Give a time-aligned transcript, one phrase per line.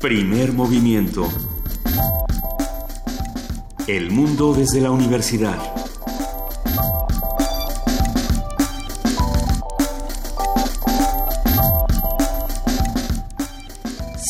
[0.00, 1.28] Primer movimiento.
[3.88, 5.58] El mundo desde la universidad.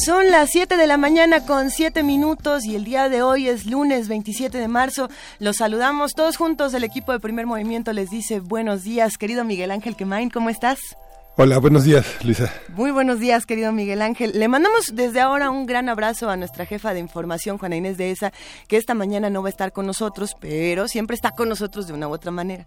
[0.06, 3.66] Son las 7 de la mañana con 7 minutos y el día de hoy es
[3.66, 5.10] lunes 27 de marzo.
[5.38, 6.72] Los saludamos todos juntos.
[6.72, 9.18] El equipo de primer movimiento les dice buenos días.
[9.18, 10.78] Querido Miguel Ángel Quemain, ¿cómo estás?
[11.40, 12.52] Hola, buenos días, Luisa.
[12.70, 14.32] Muy buenos días, querido Miguel Ángel.
[14.34, 18.10] Le mandamos desde ahora un gran abrazo a nuestra jefa de información, Juana Inés de
[18.10, 18.32] ESA,
[18.66, 21.92] que esta mañana no va a estar con nosotros, pero siempre está con nosotros de
[21.92, 22.66] una u otra manera.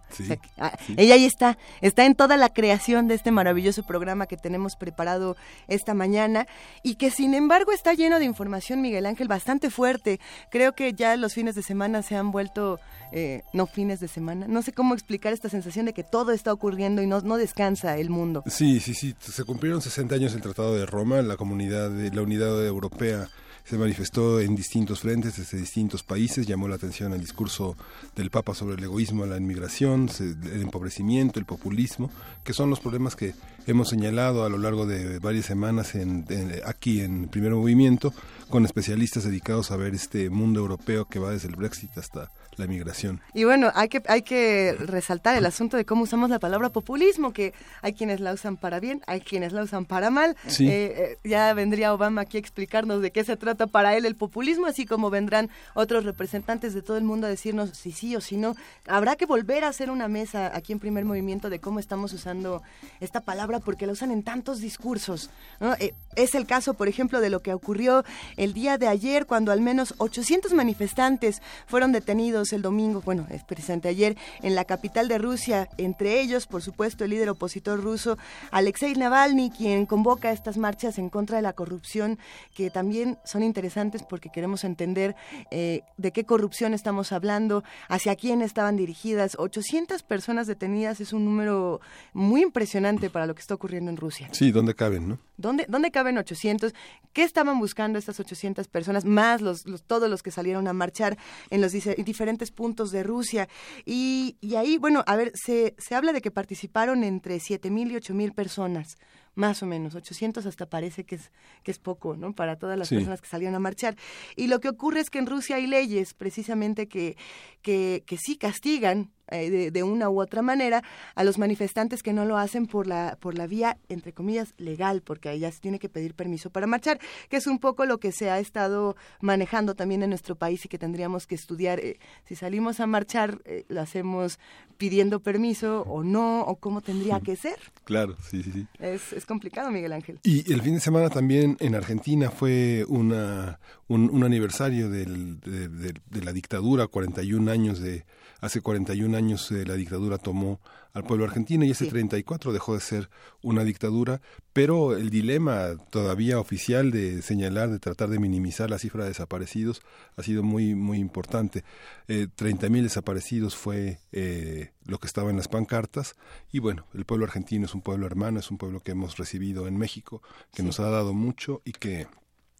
[0.57, 4.77] Ah, ella ahí está, está en toda la creación de este maravilloso programa que tenemos
[4.77, 5.35] preparado
[5.67, 6.47] esta mañana
[6.81, 10.21] y que sin embargo está lleno de información, Miguel Ángel, bastante fuerte.
[10.49, 12.79] Creo que ya los fines de semana se han vuelto,
[13.11, 16.53] eh, no fines de semana, no sé cómo explicar esta sensación de que todo está
[16.53, 18.45] ocurriendo y no, no descansa el mundo.
[18.47, 19.15] Sí, sí, sí.
[19.19, 21.21] Se cumplieron 60 años del Tratado de Roma.
[21.23, 23.27] La comunidad de la Unidad Europea
[23.63, 26.45] se manifestó en distintos frentes desde distintos países.
[26.45, 27.75] Llamó la atención el discurso
[28.15, 32.11] del Papa sobre el egoísmo, la inmigración, el empobrecimiento, el populismo,
[32.43, 33.33] que son los problemas que
[33.65, 36.25] hemos señalado a lo largo de varias semanas en,
[36.63, 38.13] aquí en Primer Movimiento,
[38.49, 42.67] con especialistas dedicados a ver este mundo europeo que va desde el Brexit hasta la
[42.67, 43.19] migración.
[43.33, 47.33] Y bueno, hay que, hay que resaltar el asunto de cómo usamos la palabra populismo,
[47.33, 50.37] que hay quienes la usan para bien, hay quienes la usan para mal.
[50.47, 54.15] Eh, eh, ya vendría Obama aquí a explicarnos de qué se trata para él el
[54.15, 58.21] populismo, así como vendrán otros representantes de todo el mundo a decirnos si sí o
[58.21, 58.55] si no.
[58.87, 62.61] Habrá que volver a hacer una mesa aquí en primer movimiento de cómo estamos usando
[62.99, 65.31] esta palabra porque la usan en tantos discursos.
[65.79, 68.03] Eh, es el caso, por ejemplo, de lo que ocurrió
[68.37, 73.43] el día de ayer cuando al menos 800 manifestantes fueron detenidos el domingo, bueno, es
[73.43, 78.17] precisamente ayer, en la capital de Rusia, entre ellos, por supuesto, el líder opositor ruso
[78.51, 82.19] Alexei Navalny, quien convoca estas marchas en contra de la corrupción,
[82.53, 85.15] que también son interesantes porque queremos entender
[85.51, 89.35] eh, de qué corrupción estamos hablando, hacia quién estaban dirigidas.
[89.37, 91.81] 800 personas detenidas es un número
[92.13, 94.29] muy impresionante para lo que está ocurriendo en Rusia.
[94.31, 95.19] Sí, ¿dónde caben, no?
[95.37, 96.73] ¿Dónde, dónde caben 800?
[97.13, 101.17] ¿Qué estaban buscando estas 800 personas, más los, todos los que salieron a marchar
[101.49, 103.49] en los diferentes puntos de Rusia.
[103.85, 107.95] Y, y ahí, bueno, a ver, se, se habla de que participaron entre 7.000 y
[107.95, 108.97] 8.000 personas
[109.35, 111.31] más o menos, 800 hasta parece que es,
[111.63, 112.33] que es poco, ¿no?
[112.33, 113.95] Para todas las personas que salieron a marchar.
[114.35, 117.15] Y lo que ocurre es que en Rusia hay leyes precisamente que,
[117.61, 120.83] que, que sí castigan eh, de, una u otra manera
[121.15, 125.01] a los manifestantes que no lo hacen por la, por la vía, entre comillas, legal,
[125.01, 126.99] porque ahí ya se tiene que pedir permiso para marchar,
[127.29, 130.67] que es un poco lo que se ha estado manejando también en nuestro país y
[130.67, 131.79] que tendríamos que estudiar.
[131.79, 134.37] Eh, si salimos a marchar, eh, lo hacemos
[134.77, 137.57] pidiendo permiso o no, o cómo tendría que ser.
[137.85, 138.67] Claro, sí, sí, sí.
[138.79, 140.19] Es, es complicado, Miguel Ángel.
[140.23, 146.21] Y el fin de semana también en Argentina fue una, un, aniversario del, de, de
[146.23, 148.03] la dictadura, 41 años de
[148.41, 150.59] hace 41 años eh, la dictadura tomó
[150.93, 153.09] al pueblo argentino y ese 34 dejó de ser
[153.41, 154.19] una dictadura,
[154.51, 159.81] pero el dilema todavía oficial de señalar, de tratar de minimizar la cifra de desaparecidos
[160.17, 161.63] ha sido muy, muy importante.
[162.09, 166.15] Eh, 30.000 desaparecidos fue eh, lo que estaba en las pancartas
[166.51, 169.67] y bueno, el pueblo argentino es un pueblo hermano, es un pueblo que hemos recibido
[169.67, 170.21] en México,
[170.53, 172.07] que nos ha dado mucho y que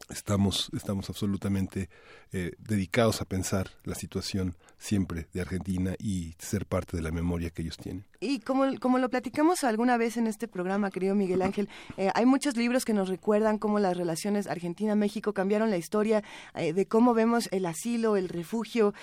[0.09, 1.89] estamos, estamos absolutamente
[2.31, 7.49] eh, dedicados a pensar la situación siempre de Argentina y ser parte de la memoria
[7.49, 8.05] que ellos tienen.
[8.23, 11.67] Y como, como lo platicamos alguna vez en este programa, querido Miguel Ángel,
[11.97, 16.23] eh, hay muchos libros que nos recuerdan cómo las relaciones Argentina-México cambiaron la historia
[16.53, 18.93] eh, de cómo vemos el asilo, el refugio,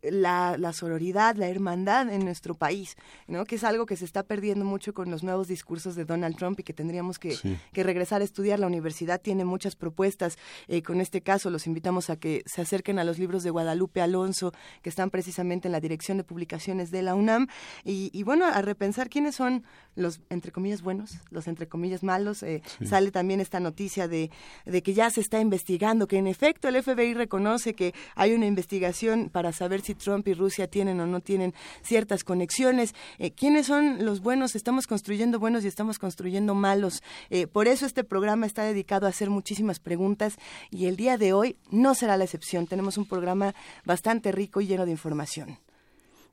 [0.00, 2.96] la, la, sororidad, la hermandad en nuestro país,
[3.26, 3.44] ¿no?
[3.46, 6.60] que es algo que se está perdiendo mucho con los nuevos discursos de Donald Trump
[6.60, 7.36] y que tendríamos que,
[7.72, 8.60] que regresar a estudiar.
[8.60, 10.38] La universidad tiene muchas propuestas.
[10.84, 14.52] con este caso, los invitamos a que se acerquen a los libros de Guadalupe Alonso,
[14.82, 17.48] que están precisamente en la dirección de publicaciones de la UNAM,
[17.84, 19.64] y, bueno, a repensar quiénes son
[19.94, 22.42] los, entre comillas, buenos, los, entre comillas, malos.
[22.42, 24.30] Eh, sale también esta noticia de,
[24.64, 28.46] de que ya se está investigando, que en efecto el FBI reconoce que hay una
[28.46, 32.94] investigación para saber si Trump y Rusia tienen o no tienen ciertas conexiones.
[33.18, 34.54] Eh, ¿Quiénes son los buenos?
[34.54, 37.02] Estamos construyendo buenos y estamos construyendo malos.
[37.30, 40.36] Eh, por eso este programa está dedicado a hacer muchísimas preguntas
[40.70, 42.66] y el día de hoy no será la excepción.
[42.66, 45.58] Tenemos un programa bastante rico y lleno de información.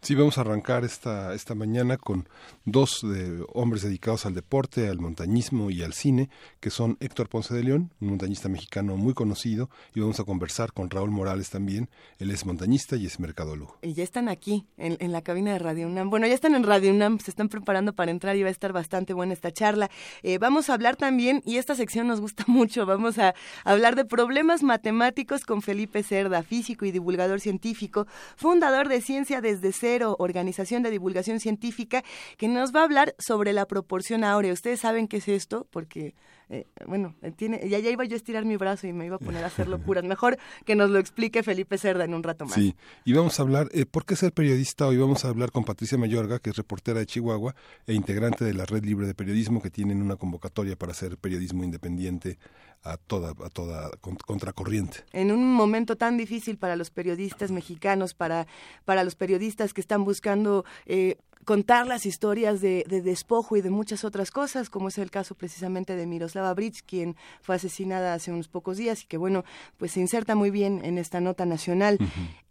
[0.04, 2.28] Sí, vamos a arrancar esta, esta mañana con
[2.66, 6.30] dos de, hombres dedicados al deporte, al montañismo y al cine,
[6.60, 10.74] que son Héctor Ponce de León, un montañista mexicano muy conocido, y vamos a conversar
[10.74, 11.90] con Raúl Morales también.
[12.20, 13.78] Él es montañista y es mercadólogo.
[13.82, 16.10] Y ya están aquí, en, en la cabina de Radio UNAM.
[16.10, 18.74] Bueno, ya están en Radio UNAM, se están preparando para entrar y va a estar
[18.74, 19.90] bastante buena esta charla.
[20.22, 24.04] Eh, vamos a hablar también, y esta sección nos gusta mucho, vamos a hablar de
[24.04, 28.06] problemas matemáticos con Felipe Cerda, físico y divulgador científico,
[28.36, 32.04] fundador de Ciencia desde Cero Organización de Divulgación Científica,
[32.38, 34.54] que nos va a hablar sobre la proporción áurea.
[34.54, 35.68] ¿Ustedes saben qué es esto?
[35.70, 36.16] Porque
[36.50, 39.20] eh, bueno, tiene, ya, ya iba yo a estirar mi brazo y me iba a
[39.20, 40.04] poner a hacer locuras.
[40.04, 42.54] Mejor que nos lo explique Felipe Cerda en un rato más.
[42.54, 42.76] Sí,
[43.06, 44.88] y vamos a hablar, eh, ¿por qué ser periodista?
[44.88, 47.56] Hoy vamos a hablar con Patricia Mayorga, que es reportera de Chihuahua
[47.88, 51.64] e integrante de la Red Libre de Periodismo, que tienen una convocatoria para hacer periodismo
[51.64, 52.38] independiente
[52.84, 53.92] a toda, a toda
[54.26, 55.06] contracorriente.
[55.14, 58.46] En un momento tan difícil para los periodistas mexicanos, para,
[58.86, 64.04] para los periodistas que están buscando eh, contar las historias de, despojo y de muchas
[64.04, 68.48] otras cosas, como es el caso precisamente de Miroslava Bridge, quien fue asesinada hace unos
[68.48, 69.44] pocos días y que, bueno,
[69.78, 71.98] pues se inserta muy bien en esta nota nacional.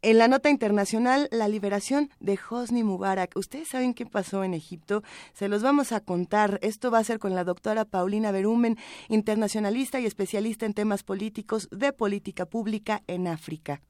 [0.03, 3.37] En la nota internacional, la liberación de Hosni Mubarak.
[3.37, 5.03] Ustedes saben qué pasó en Egipto,
[5.33, 6.59] se los vamos a contar.
[6.63, 8.79] Esto va a ser con la doctora Paulina Berumen,
[9.09, 13.81] internacionalista y especialista en temas políticos de política pública en África.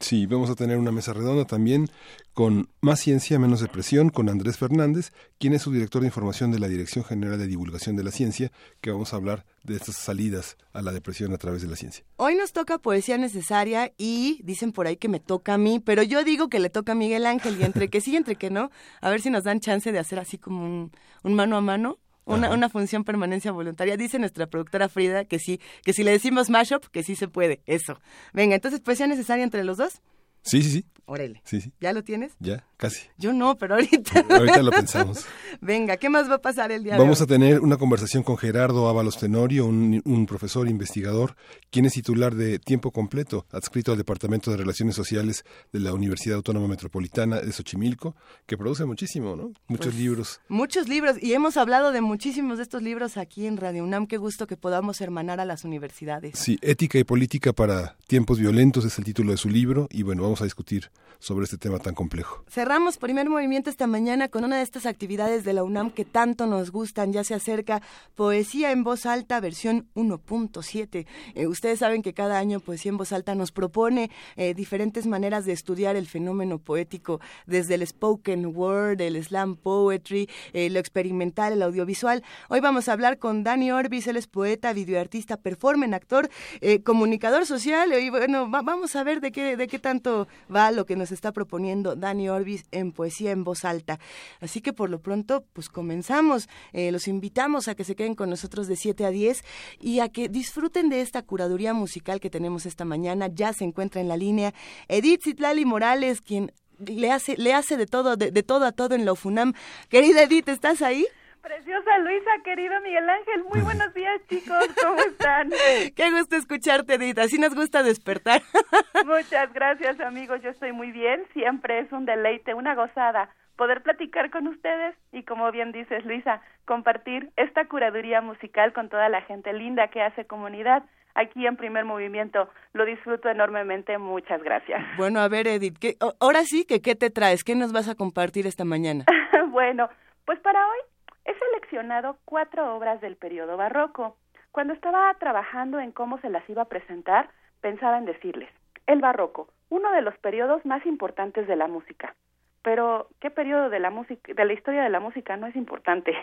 [0.00, 1.90] Sí, vamos a tener una mesa redonda también
[2.32, 6.60] con Más Ciencia, Menos Depresión, con Andrés Fernández, quien es su director de información de
[6.60, 10.56] la Dirección General de Divulgación de la Ciencia, que vamos a hablar de estas salidas
[10.72, 12.04] a la depresión a través de la ciencia.
[12.16, 16.04] Hoy nos toca poesía necesaria y dicen por ahí que me toca a mí, pero
[16.04, 18.70] yo digo que le toca a Miguel Ángel y entre que sí entre que no,
[19.00, 20.92] a ver si nos dan chance de hacer así como un,
[21.24, 21.98] un mano a mano
[22.28, 23.96] una, una, función permanencia voluntaria.
[23.96, 27.60] Dice nuestra productora Frida que sí, que si le decimos mashup, que sí se puede.
[27.66, 28.00] Eso.
[28.32, 30.00] Venga, entonces, pues, ¿sea necesaria entre los dos?
[30.42, 30.86] Sí, sí, sí.
[31.10, 31.40] Órale.
[31.44, 31.72] Sí, sí.
[31.80, 32.32] ¿Ya lo tienes?
[32.38, 33.00] Ya, casi.
[33.16, 34.26] Yo no, pero ahorita.
[34.30, 35.24] ahorita lo pensamos.
[35.62, 37.26] Venga, ¿qué más va a pasar el día Vamos de hoy?
[37.26, 41.34] a tener una conversación con Gerardo Ábalos Tenorio, un, un, profesor investigador,
[41.70, 46.36] quien es titular de tiempo completo, adscrito al Departamento de Relaciones Sociales de la Universidad
[46.36, 48.14] Autónoma Metropolitana de Xochimilco,
[48.44, 49.52] que produce muchísimo, ¿no?
[49.66, 50.40] Muchos Pues, libros.
[50.48, 54.06] Muchos libros, y hemos hablado de muchísimos de estos libros aquí en Radio UNAM.
[54.06, 56.38] Qué gusto que podamos hermanar a las universidades.
[56.38, 60.22] Sí, Ética y Política para Tiempos Violentos es el título de su libro, y bueno,
[60.22, 62.44] vamos a discutir sobre este tema tan complejo.
[62.48, 66.46] Cerramos primer movimiento esta mañana con una de estas actividades de la UNAM que tanto
[66.46, 67.12] nos gustan.
[67.12, 67.82] Ya se acerca
[68.14, 71.06] Poesía en Voz Alta, versión 1.7.
[71.34, 75.44] Eh, ustedes saben que cada año Poesía en Voz Alta nos propone eh, diferentes maneras
[75.44, 81.52] de estudiar el fenómeno poético, desde el spoken word, el slam poetry, eh, lo experimental,
[81.52, 82.22] el audiovisual.
[82.48, 86.30] Hoy vamos a hablar con Dani Orbis, él es poeta, videoartista, performer, actor,
[86.60, 87.92] eh, comunicador social.
[88.00, 91.12] Y bueno, va, vamos a ver de qué, de qué tanto va lo que nos
[91.12, 94.00] está proponiendo Dani Orbis en Poesía en Voz Alta.
[94.40, 96.48] Así que por lo pronto, pues comenzamos.
[96.72, 99.44] Eh, los invitamos a que se queden con nosotros de 7 a 10
[99.80, 103.28] y a que disfruten de esta curaduría musical que tenemos esta mañana.
[103.28, 104.52] Ya se encuentra en la línea
[104.88, 108.94] Edith Zitlali Morales, quien le hace, le hace de todo, de, de todo a todo
[108.94, 109.52] en la UFUNAM.
[109.88, 111.06] Querida Edith, ¿estás ahí?
[111.48, 115.48] Preciosa Luisa, querido Miguel Ángel, muy buenos días chicos, ¿cómo están?
[115.96, 118.42] Qué gusto escucharte, Edith, así nos gusta despertar.
[119.06, 124.28] Muchas gracias amigos, yo estoy muy bien, siempre es un deleite, una gozada poder platicar
[124.30, 129.54] con ustedes y como bien dices Luisa, compartir esta curaduría musical con toda la gente
[129.54, 130.82] linda que hace comunidad
[131.14, 132.50] aquí en primer movimiento.
[132.74, 134.84] Lo disfruto enormemente, muchas gracias.
[134.98, 137.94] Bueno, a ver Edith, ¿qué, ahora sí que qué te traes, qué nos vas a
[137.94, 139.06] compartir esta mañana.
[139.50, 139.88] bueno,
[140.26, 140.97] pues para hoy
[141.28, 144.16] he seleccionado cuatro obras del periodo barroco.
[144.50, 147.28] Cuando estaba trabajando en cómo se las iba a presentar,
[147.60, 148.48] pensaba en decirles,
[148.86, 152.14] el barroco, uno de los periodos más importantes de la música.
[152.62, 156.16] Pero, ¿qué periodo de la música, de la historia de la música no es importante?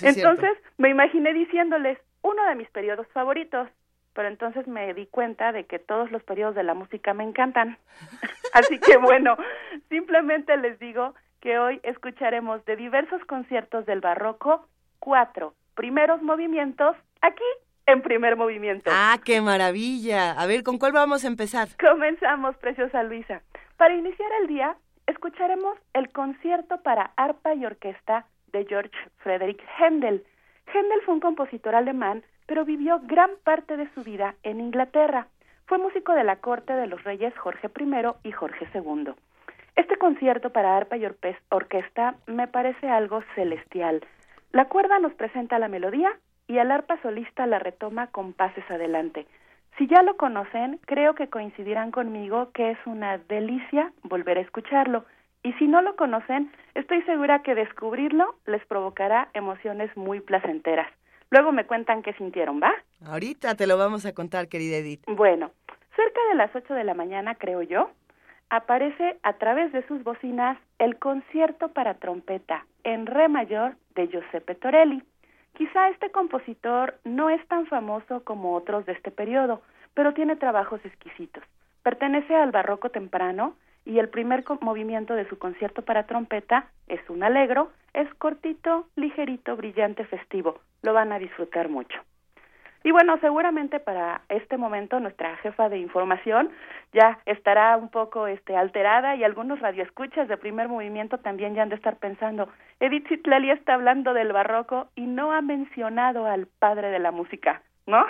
[0.00, 0.70] Entonces, cierto.
[0.78, 3.68] me imaginé diciéndoles, uno de mis periodos favoritos,
[4.14, 7.78] pero entonces me di cuenta de que todos los periodos de la música me encantan.
[8.52, 9.36] Así que bueno,
[9.88, 14.66] simplemente les digo que hoy escucharemos de diversos conciertos del barroco
[15.00, 17.42] cuatro primeros movimientos aquí
[17.86, 18.90] en primer movimiento.
[18.94, 20.32] Ah, qué maravilla.
[20.32, 21.68] A ver, ¿con cuál vamos a empezar?
[21.80, 23.42] Comenzamos, preciosa Luisa.
[23.76, 24.76] Para iniciar el día,
[25.08, 30.24] escucharemos el concierto para arpa y orquesta de George Frederick Händel.
[30.72, 35.26] Händel fue un compositor alemán, pero vivió gran parte de su vida en Inglaterra.
[35.66, 39.14] Fue músico de la corte de los reyes Jorge I y Jorge II.
[39.76, 41.06] Este concierto para arpa y
[41.50, 44.04] orquesta me parece algo celestial.
[44.52, 46.10] La cuerda nos presenta la melodía
[46.46, 49.26] y el arpa solista la retoma con pases adelante.
[49.78, 55.04] Si ya lo conocen, creo que coincidirán conmigo que es una delicia volver a escucharlo
[55.44, 60.88] Y si no lo conocen, estoy segura que descubrirlo les provocará emociones muy placenteras.
[61.30, 62.72] Luego me cuentan qué sintieron, ¿va?
[63.06, 65.02] Ahorita te lo vamos a contar, querida Edith.
[65.08, 65.50] Bueno,
[65.96, 67.90] cerca de las 8 de la mañana, creo yo,
[68.52, 74.54] aparece a través de sus bocinas el concierto para trompeta en re mayor de Giuseppe
[74.54, 75.02] Torelli.
[75.54, 79.62] Quizá este compositor no es tan famoso como otros de este periodo,
[79.94, 81.42] pero tiene trabajos exquisitos.
[81.82, 83.54] Pertenece al barroco temprano
[83.86, 89.56] y el primer movimiento de su concierto para trompeta es un alegro, es cortito, ligerito,
[89.56, 90.60] brillante, festivo.
[90.82, 91.98] Lo van a disfrutar mucho.
[92.84, 96.50] Y bueno, seguramente para este momento nuestra jefa de información
[96.92, 101.68] ya estará un poco este alterada y algunos radioescuchas de primer movimiento también ya han
[101.68, 102.48] de estar pensando,
[102.80, 107.62] Edith Zitlali está hablando del barroco y no ha mencionado al padre de la música,
[107.86, 108.04] ¿no?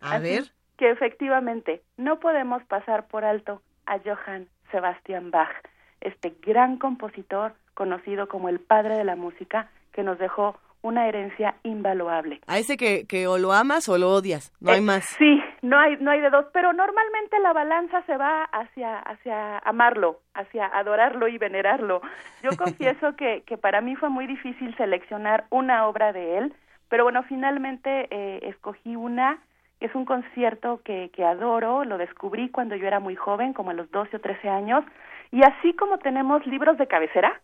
[0.00, 0.44] A ver.
[0.76, 5.52] Que efectivamente no podemos pasar por alto a Johann Sebastian Bach,
[6.00, 11.54] este gran compositor conocido como el padre de la música que nos dejó una herencia
[11.62, 12.40] invaluable.
[12.46, 15.04] A ese que, que o lo amas o lo odias, no hay eh, más.
[15.18, 19.58] Sí, no hay, no hay de dos, pero normalmente la balanza se va hacia, hacia
[19.58, 22.02] amarlo, hacia adorarlo y venerarlo.
[22.42, 26.54] Yo confieso que, que para mí fue muy difícil seleccionar una obra de él,
[26.88, 29.38] pero bueno, finalmente eh, escogí una,
[29.80, 33.74] es un concierto que, que adoro, lo descubrí cuando yo era muy joven, como a
[33.74, 34.84] los 12 o 13 años,
[35.30, 37.40] y así como tenemos libros de cabecera,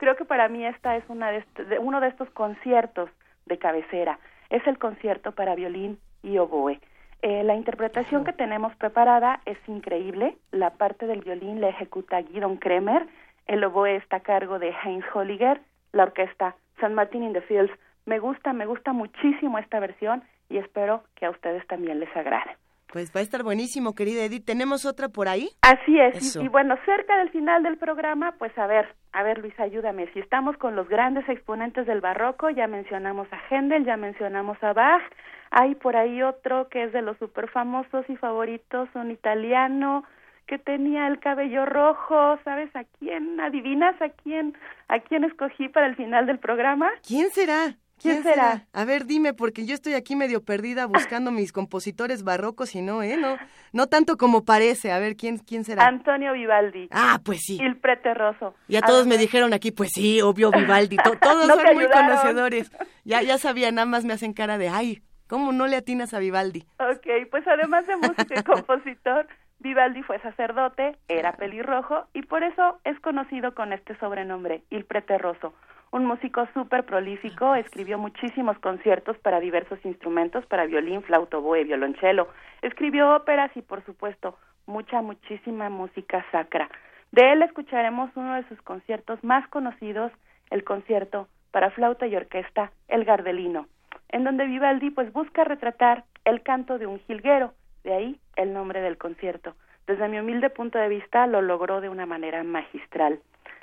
[0.00, 1.44] creo que para mí esta es una de
[1.78, 3.10] uno de estos conciertos
[3.44, 4.18] de cabecera.
[4.48, 6.80] Es el concierto para violín y oboe.
[7.20, 10.38] Eh, la interpretación que tenemos preparada es increíble.
[10.52, 13.06] La parte del violín la ejecuta Guidon Kremer,
[13.46, 15.60] el oboe está a cargo de Heinz Holliger,
[15.92, 17.72] la orquesta San Martin in the Fields.
[18.06, 22.56] Me gusta, me gusta muchísimo esta versión y espero que a ustedes también les agrade.
[22.92, 24.44] Pues va a estar buenísimo, querida Edith.
[24.44, 25.50] ¿Tenemos otra por ahí?
[25.62, 26.36] Así es.
[26.36, 30.08] Y, bueno, cerca del final del programa, pues a ver, a ver, Luis, ayúdame.
[30.12, 34.72] Si estamos con los grandes exponentes del barroco, ya mencionamos a Händel, ya mencionamos a
[34.72, 35.02] Bach.
[35.50, 40.04] Hay por ahí otro que es de los super famosos y favoritos, un italiano
[40.46, 43.38] que tenía el cabello rojo, ¿sabes a quién?
[43.38, 44.56] ¿Adivinas a quién?
[44.88, 46.90] ¿A quién escogí para el final del programa?
[47.06, 47.76] ¿Quién será?
[48.00, 48.66] ¿Quién, será?
[48.72, 53.02] A ver, dime, porque yo estoy aquí medio perdida buscando mis compositores barrocos y no,
[53.02, 53.18] ¿eh?
[53.18, 53.36] No,
[53.72, 54.90] no tanto como parece.
[54.90, 55.86] A ver, ¿quién, quién será?
[55.86, 56.88] Antonio Vivaldi.
[56.90, 57.58] Ah, pues sí.
[57.60, 58.54] El preterroso.
[58.68, 60.96] Ya todos me dijeron aquí, pues sí, obvio Vivaldi.
[61.20, 62.70] todos son muy conocedores.
[63.04, 66.18] Ya, ya sabía, nada más me hacen cara de, ay, ¿cómo no le atinas a
[66.20, 66.64] Vivaldi?
[66.78, 69.26] Ok, pues además de músico y compositor,
[69.58, 75.52] Vivaldi fue sacerdote, era pelirrojo y por eso es conocido con este sobrenombre, Il Preterroso
[75.92, 82.28] un músico súper prolífico, escribió muchísimos conciertos para diversos instrumentos, para violín, flauta, oboe, violonchelo,
[82.62, 86.70] escribió óperas y por supuesto mucha, muchísima música sacra.
[87.10, 90.12] De él escucharemos uno de sus conciertos más conocidos,
[90.50, 93.66] el concierto para flauta y orquesta El Gardelino,
[94.10, 98.80] en donde Vivaldi pues busca retratar el canto de un jilguero, de ahí el nombre
[98.80, 99.54] del concierto.
[99.88, 103.18] Desde mi humilde punto de vista lo logró de una manera magistral.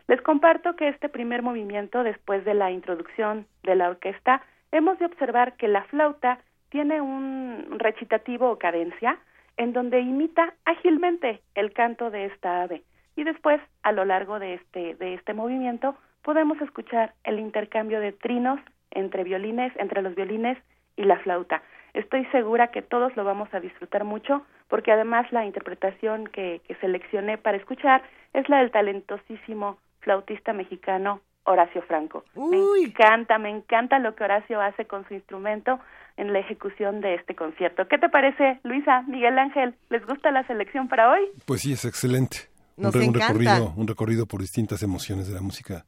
[0.08, 5.06] Les comparto que este primer movimiento, después de la introducción de la orquesta, hemos de
[5.06, 9.18] observar que la flauta tiene un recitativo o cadencia
[9.58, 12.84] en donde imita ágilmente el canto de esta ave.
[13.18, 18.14] Y después, a lo largo de este, de este movimiento, podemos escuchar el intercambio de
[18.14, 18.62] trinos
[18.92, 20.58] entre violines, entre los violines
[20.96, 21.64] y la flauta.
[21.94, 26.76] Estoy segura que todos lo vamos a disfrutar mucho, porque además la interpretación que, que
[26.76, 32.24] seleccioné para escuchar es la del talentosísimo flautista mexicano Horacio Franco.
[32.34, 35.82] Me encanta, me encanta lo que Horacio hace con su instrumento
[36.16, 37.90] en la ejecución de este concierto.
[37.90, 39.76] ¿Qué te parece, Luisa, Miguel Ángel?
[39.90, 41.20] ¿Les gusta la selección para hoy?
[41.46, 42.48] Pues sí, es excelente.
[42.78, 45.86] un, recorrido, un recorrido por distintas emociones de la música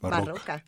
[0.00, 0.64] barroca.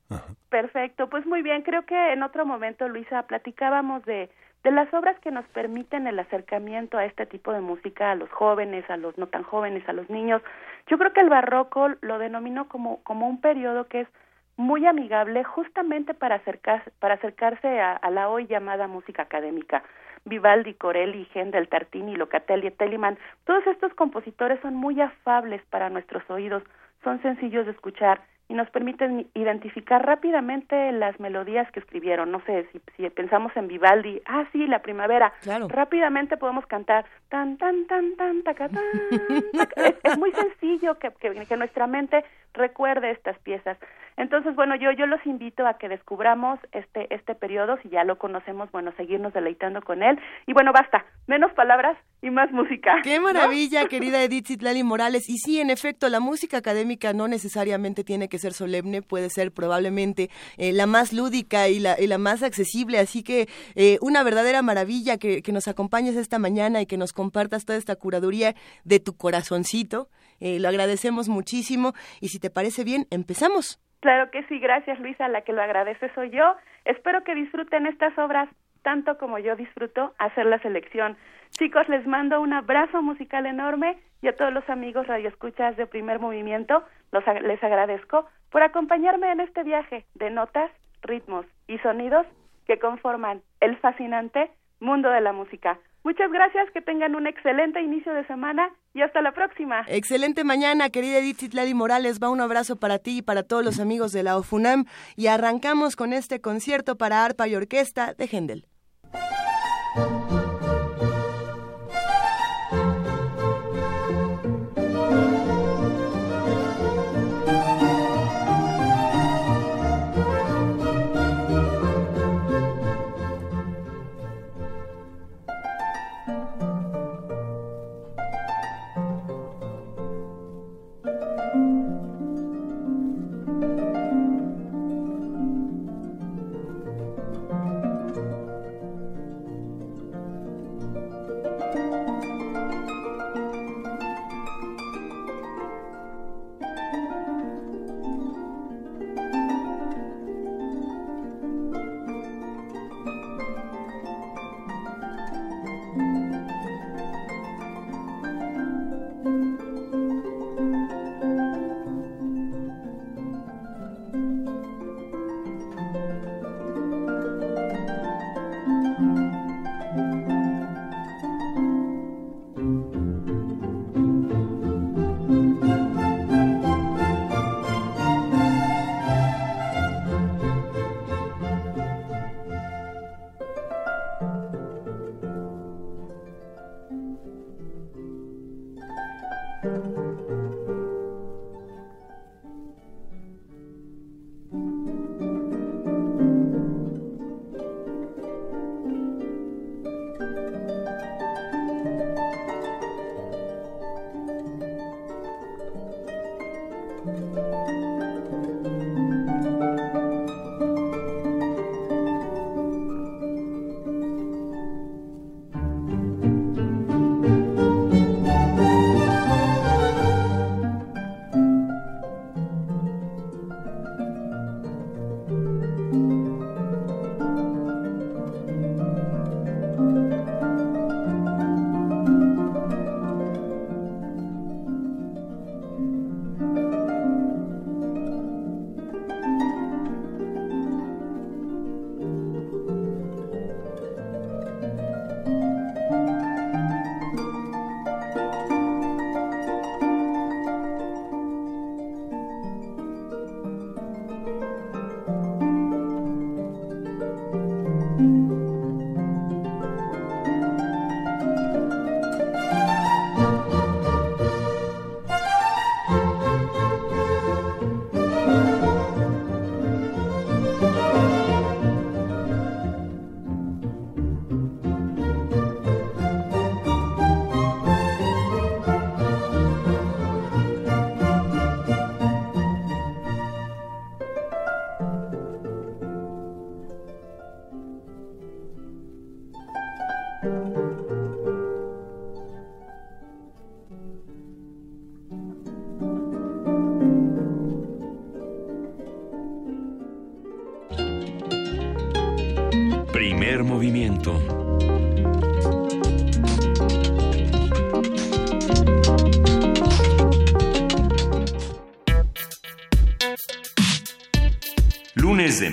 [0.50, 1.62] Perfecto, pues muy bien.
[1.62, 4.28] Creo que en otro momento, Luisa, platicábamos de
[4.64, 8.30] de las obras que nos permiten el acercamiento a este tipo de música a los
[8.30, 10.42] jóvenes, a los no tan jóvenes, a los niños.
[10.86, 14.08] Yo creo que el barroco lo denominó como, como un periodo que es
[14.56, 19.82] muy amigable justamente para, acercarse, para acercarse a, la hoy llamada música académica.
[20.24, 26.62] Vivaldi, Corelli, Händel, Tartini, Locatelli, Telemann, todos estos compositores son muy afables para nuestros oídos,
[27.02, 28.22] son sencillos de escuchar
[28.54, 32.30] y nos permiten identificar rápidamente las melodías que escribieron.
[32.30, 35.32] No sé, si, si pensamos en Vivaldi, ah, sí, la primavera,
[35.68, 38.84] rápidamente podemos cantar tan, tan, tan, tan, taca, tan.
[40.04, 43.76] es, muy sencillo que, que, que, nuestra mente recuerde estas piezas.
[44.16, 48.16] Entonces, bueno, yo, yo los invito a que descubramos este, este periodo, si ya lo
[48.16, 50.18] conocemos, bueno, seguirnos deleitando con él.
[50.46, 53.00] Y bueno, basta, menos palabras y más música.
[53.02, 55.28] Qué maravilla, querida Edith Zitlali Morales.
[55.28, 59.52] Y sí, en efecto, la música académica no necesariamente tiene que ser solemne, puede ser
[59.52, 62.98] probablemente eh, la más lúdica y la, y la más accesible.
[62.98, 67.12] Así que eh, una verdadera maravilla que, que nos acompañes esta mañana y que nos
[67.12, 68.54] compartas toda esta curaduría
[68.84, 70.08] de tu corazoncito.
[70.40, 73.80] Eh, lo agradecemos muchísimo y si te parece bien, empezamos.
[74.04, 76.56] Claro que sí, gracias Luisa, la que lo agradece soy yo.
[76.84, 78.50] Espero que disfruten estas obras
[78.82, 81.16] tanto como yo disfruto hacer la selección.
[81.52, 86.18] Chicos, les mando un abrazo musical enorme y a todos los amigos radioescuchas de Primer
[86.18, 90.70] Movimiento los, les agradezco por acompañarme en este viaje de notas,
[91.00, 92.26] ritmos y sonidos
[92.66, 94.50] que conforman el fascinante
[94.84, 95.78] mundo de la música.
[96.04, 99.84] Muchas gracias, que tengan un excelente inicio de semana y hasta la próxima.
[99.88, 102.20] Excelente mañana, querida Edith Zitlali Morales.
[102.22, 104.84] Va un abrazo para ti y para todos los amigos de la OFUNAM
[105.16, 108.66] y arrancamos con este concierto para arpa y orquesta de Händel.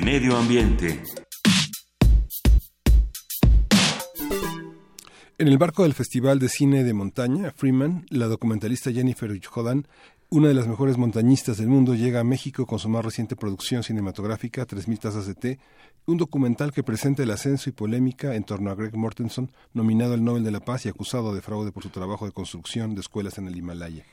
[0.04, 1.04] Medio Ambiente.
[5.38, 9.88] En el marco del Festival de Cine de Montaña, Freeman, la documentalista Jennifer Jodan,
[10.30, 13.84] una de las mejores montañistas del mundo, llega a México con su más reciente producción
[13.84, 15.60] cinematográfica, 3.000 tazas de té,
[16.06, 20.24] un documental que presenta el ascenso y polémica en torno a Greg Mortenson, nominado al
[20.24, 23.38] Nobel de la Paz y acusado de fraude por su trabajo de construcción de escuelas
[23.38, 24.04] en el Himalaya.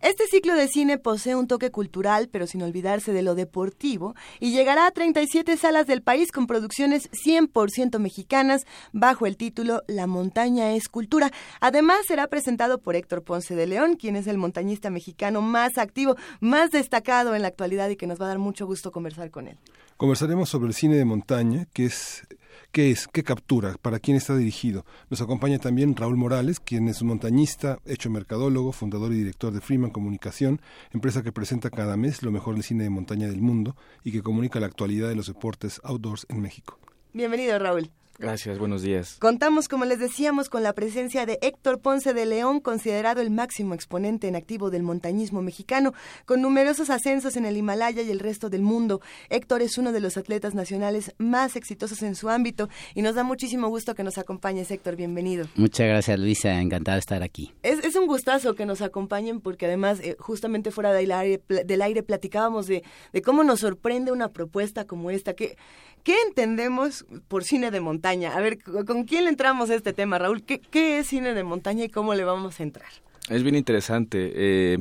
[0.00, 4.52] Este ciclo de cine posee un toque cultural, pero sin olvidarse de lo deportivo, y
[4.52, 10.72] llegará a 37 salas del país con producciones 100% mexicanas bajo el título La montaña
[10.72, 11.32] es cultura.
[11.60, 16.14] Además, será presentado por Héctor Ponce de León, quien es el montañista mexicano más activo,
[16.38, 19.48] más destacado en la actualidad y que nos va a dar mucho gusto conversar con
[19.48, 19.58] él.
[19.98, 22.24] Conversaremos sobre el cine de montaña, que es
[22.70, 23.08] ¿Qué es?
[23.08, 23.74] ¿Qué captura?
[23.82, 24.84] ¿Para quién está dirigido?
[25.10, 29.90] Nos acompaña también Raúl Morales, quien es montañista, hecho mercadólogo, fundador y director de Freeman
[29.90, 30.60] Comunicación,
[30.92, 34.22] empresa que presenta cada mes lo mejor del cine de montaña del mundo y que
[34.22, 36.78] comunica la actualidad de los deportes outdoors en México.
[37.12, 37.90] Bienvenido, Raúl.
[38.18, 39.16] Gracias, buenos días.
[39.20, 43.74] Contamos, como les decíamos, con la presencia de Héctor Ponce de León, considerado el máximo
[43.74, 48.50] exponente en activo del montañismo mexicano, con numerosos ascensos en el Himalaya y el resto
[48.50, 49.00] del mundo.
[49.30, 53.22] Héctor es uno de los atletas nacionales más exitosos en su ámbito y nos da
[53.22, 54.96] muchísimo gusto que nos acompañes, Héctor.
[54.96, 55.46] Bienvenido.
[55.54, 56.60] Muchas gracias, Luisa.
[56.60, 57.54] Encantado de estar aquí.
[57.62, 62.02] Es, un gustazo que nos acompañen porque además, eh, justamente fuera del aire, del aire
[62.02, 65.34] platicábamos de, de cómo nos sorprende una propuesta como esta.
[65.34, 65.56] que
[66.02, 68.36] ¿Qué entendemos por cine de montaña?
[68.36, 70.42] A ver, ¿con quién le entramos a este tema, Raúl?
[70.42, 72.88] ¿Qué, es cine de montaña y cómo le vamos a entrar?
[73.28, 74.32] Es bien interesante.
[74.34, 74.78] Eh,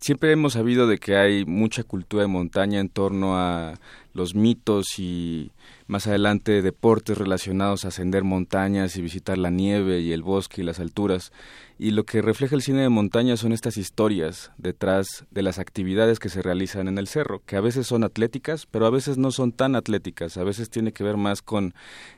[0.00, 3.74] siempre hemos sabido de que hay mucha cultura de montaña en torno a
[4.14, 5.50] los mitos y
[5.86, 10.64] más adelante deportes relacionados a ascender montañas y visitar la nieve y el bosque y
[10.64, 11.32] las alturas.
[11.78, 16.18] Y lo que refleja el cine de montaña son estas historias detrás de las actividades
[16.18, 19.30] que se realizan en el cerro, que a veces son atléticas, pero a veces no
[19.32, 21.74] son tan atléticas, a veces tiene que ver más con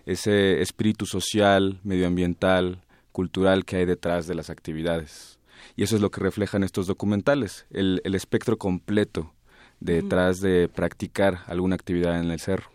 [0.07, 5.38] ese espíritu social, medioambiental, cultural que hay detrás de las actividades.
[5.77, 9.33] Y eso es lo que reflejan estos documentales, el, espectro completo
[9.81, 12.73] detrás de practicar alguna actividad en el cerro.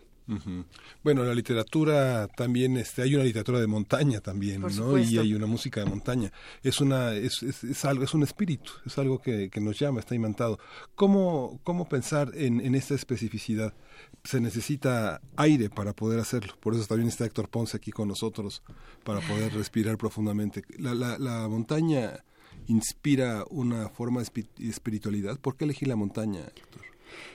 [1.02, 4.98] Bueno, la literatura también, este, hay una literatura de montaña también, ¿no?
[4.98, 6.32] Y hay una música de montaña.
[6.62, 10.14] Es una, es, es, algo, es un espíritu, es algo que, que, nos llama, está
[10.14, 10.58] imantado.
[10.94, 13.74] ¿Cómo, cómo pensar en, en esta especificidad?
[14.24, 16.54] Se necesita aire para poder hacerlo.
[16.60, 18.62] Por eso también está Héctor Ponce aquí con nosotros,
[19.04, 20.62] para poder respirar profundamente.
[20.78, 22.22] La, la, la montaña
[22.66, 25.38] inspira una forma de espiritualidad.
[25.40, 26.82] ¿Por qué elegir la montaña, Héctor?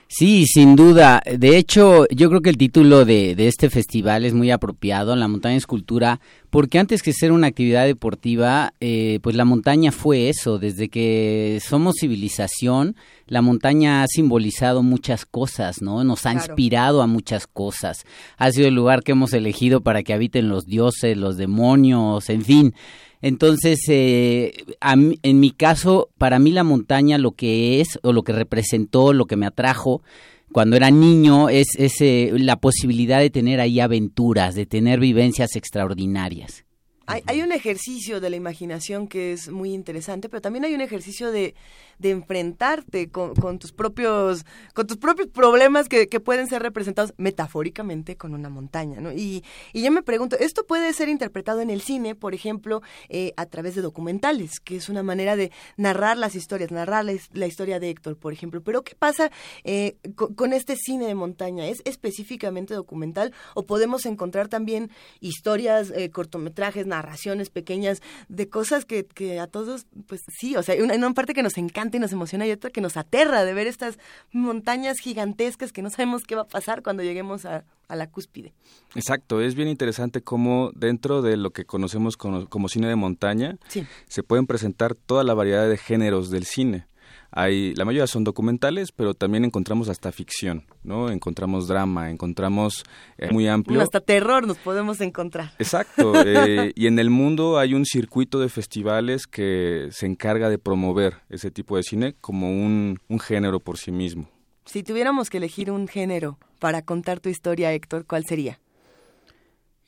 [0.08, 1.20] Sí, sin duda.
[1.26, 5.26] De hecho, yo creo que el título de, de, este festival es muy apropiado, La
[5.26, 10.60] montaña escultura, porque antes que ser una actividad deportiva, eh, pues la montaña fue eso.
[10.60, 12.94] Desde que somos civilización,
[13.26, 16.04] la montaña ha simbolizado muchas cosas, ¿no?
[16.04, 18.04] Nos ha inspirado a muchas cosas.
[18.38, 22.42] Ha sido el lugar que hemos elegido para que habiten los dioses, los demonios, en
[22.42, 22.74] fin.
[23.22, 28.32] Entonces, eh, en mi caso, para mí la montaña lo que es, o lo que
[28.32, 29.95] representó, lo que me atrajo
[30.52, 31.66] cuando era niño, es,
[32.00, 36.64] eh, la posibilidad de tener ahí aventuras, de tener vivencias extraordinarias.
[37.08, 41.30] Hay, un ejercicio de la imaginación que es muy interesante, pero también hay un ejercicio
[41.30, 41.54] de,
[41.98, 48.34] de enfrentarte con, tus propios con tus propios problemas que, pueden ser representados metafóricamente con
[48.34, 49.12] una montaña, ¿no?
[49.12, 53.32] Y, y yo me pregunto, esto puede ser interpretado en el cine, por ejemplo, eh,
[53.36, 57.78] a través de documentales, que es una manera de narrar las historias, narrar la, historia
[57.78, 58.62] de Héctor, por ejemplo.
[58.62, 59.30] Pero ¿qué pasa
[59.64, 61.66] eh, con, este cine de montaña?
[61.66, 69.06] ¿Es específicamente documental o podemos encontrar también historias, eh, cortometrajes, narraciones pequeñas de cosas que,
[69.06, 72.12] que a todos, pues sí, o sea, una, una, parte que nos encanta y nos
[72.12, 73.98] emociona y otra que nos aterra de ver estas
[74.32, 78.52] montañas gigantescas que no sabemos qué va a pasar cuando lleguemos a, a la cúspide.
[78.94, 83.58] Exacto, es bien interesante cómo dentro de lo que conocemos como, como cine de montaña
[84.08, 86.86] se pueden presentar toda la variedad de géneros del cine.
[87.38, 91.10] Hay, la mayoría son documentales, pero también encontramos hasta ficción, ¿no?
[91.10, 92.82] Encontramos drama, encontramos
[93.18, 93.82] eh, muy amplio.
[93.82, 95.52] Hasta terror nos podemos encontrar.
[95.58, 96.14] Exacto.
[96.24, 101.18] Eh, y en el mundo hay un circuito de festivales que se encarga de promover
[101.28, 104.30] ese tipo de cine como un, un género por sí mismo.
[104.64, 108.60] Si tuviéramos que elegir un género para contar tu historia, Héctor, ¿cuál sería?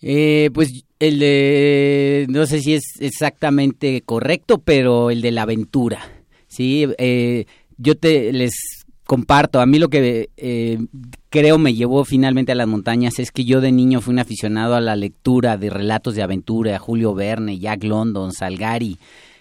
[0.02, 6.17] Eh, pues el de, no sé si es exactamente correcto, pero el de la aventura.
[6.48, 7.44] Sí, eh,
[7.76, 8.52] yo te les
[9.04, 10.78] comparto, a mí lo que eh,
[11.30, 14.74] creo me llevó finalmente a las montañas es que yo de niño fui un aficionado
[14.74, 18.98] a la lectura de relatos de aventura, Julio Verne, Jack London, Salgari,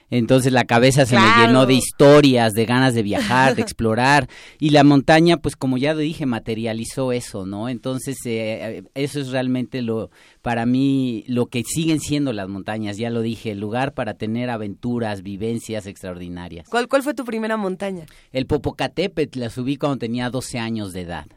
[0.09, 4.29] entonces la cabeza se me llenó de historias, de ganas de viajar, de explorar.
[4.57, 7.67] Y la montaña, pues como ya dije, materializó eso, ¿no?
[7.67, 10.09] Entonces eh, eso es realmente lo,
[10.41, 12.97] para mí, lo que siguen siendo las montañas.
[12.97, 16.69] Ya lo dije, el lugar para tener aventuras, vivencias extraordinarias.
[16.69, 18.05] ¿Cuál, cuál fue tu primera montaña?
[18.31, 21.27] El Popocatépetl, la subí cuando tenía 12 años de edad.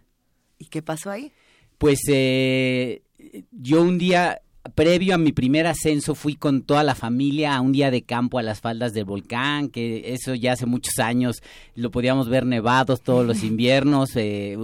[0.59, 1.33] ¿Y qué pasó ahí?
[1.79, 3.03] Pues eh,
[3.51, 4.41] yo un día
[4.75, 8.39] previo a mi primer ascenso fui con toda la familia a un día de campo
[8.39, 11.43] a las faldas del volcán, que eso ya hace muchos años
[11.75, 14.57] lo podíamos ver nevados todos los inviernos, eh,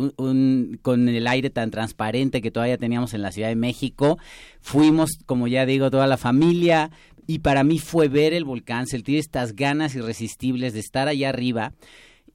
[0.83, 4.19] con el aire tan transparente que todavía teníamos en la Ciudad de México.
[4.61, 6.91] Fuimos, como ya digo, toda la familia
[7.27, 11.73] y para mí fue ver el volcán, sentir estas ganas irresistibles de estar allá arriba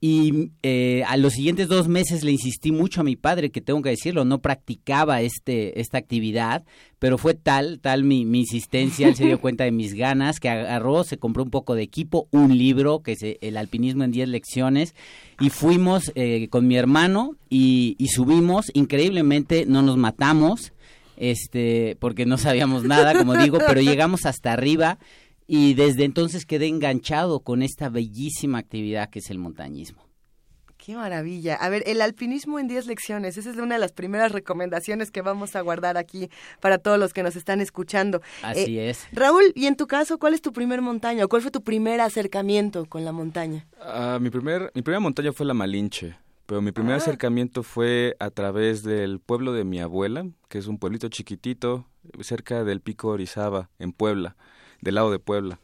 [0.04, 3.82] y eh, a los siguientes dos meses le insistí mucho a mi padre, que tengo
[3.82, 6.64] que decirlo, no practicaba este, esta actividad,
[6.98, 10.48] pero fue tal, tal mi, mi insistencia, él se dio cuenta de mis ganas, que
[10.48, 14.28] agarró, se compró un poco de equipo, un libro, que es El alpinismo en 10
[14.30, 14.96] lecciones,
[15.38, 20.72] y fuimos eh, con mi hermano y, y subimos, increíblemente no nos matamos,
[21.16, 24.98] este, porque no sabíamos nada, como digo, pero llegamos hasta arriba
[25.46, 30.02] y desde entonces quedé enganchado con esta bellísima actividad que es el montañismo.
[30.84, 31.54] Qué maravilla.
[31.54, 33.38] A ver, el alpinismo en 10 lecciones.
[33.38, 36.28] Esa es una de las primeras recomendaciones que vamos a guardar aquí
[36.60, 38.20] para todos los que nos están escuchando.
[38.42, 39.06] Así eh, es.
[39.12, 42.00] Raúl, y en tu caso, ¿cuál es tu primer montaña o cuál fue tu primer
[42.00, 43.64] acercamiento con la montaña?
[43.80, 46.96] Ah, mi, primer, mi primera montaña fue la Malinche, pero mi primer ah.
[46.96, 51.86] acercamiento fue a través del pueblo de mi abuela, que es un pueblito chiquitito
[52.22, 54.34] cerca del Pico Orizaba, en Puebla
[54.82, 55.60] del lado de Puebla,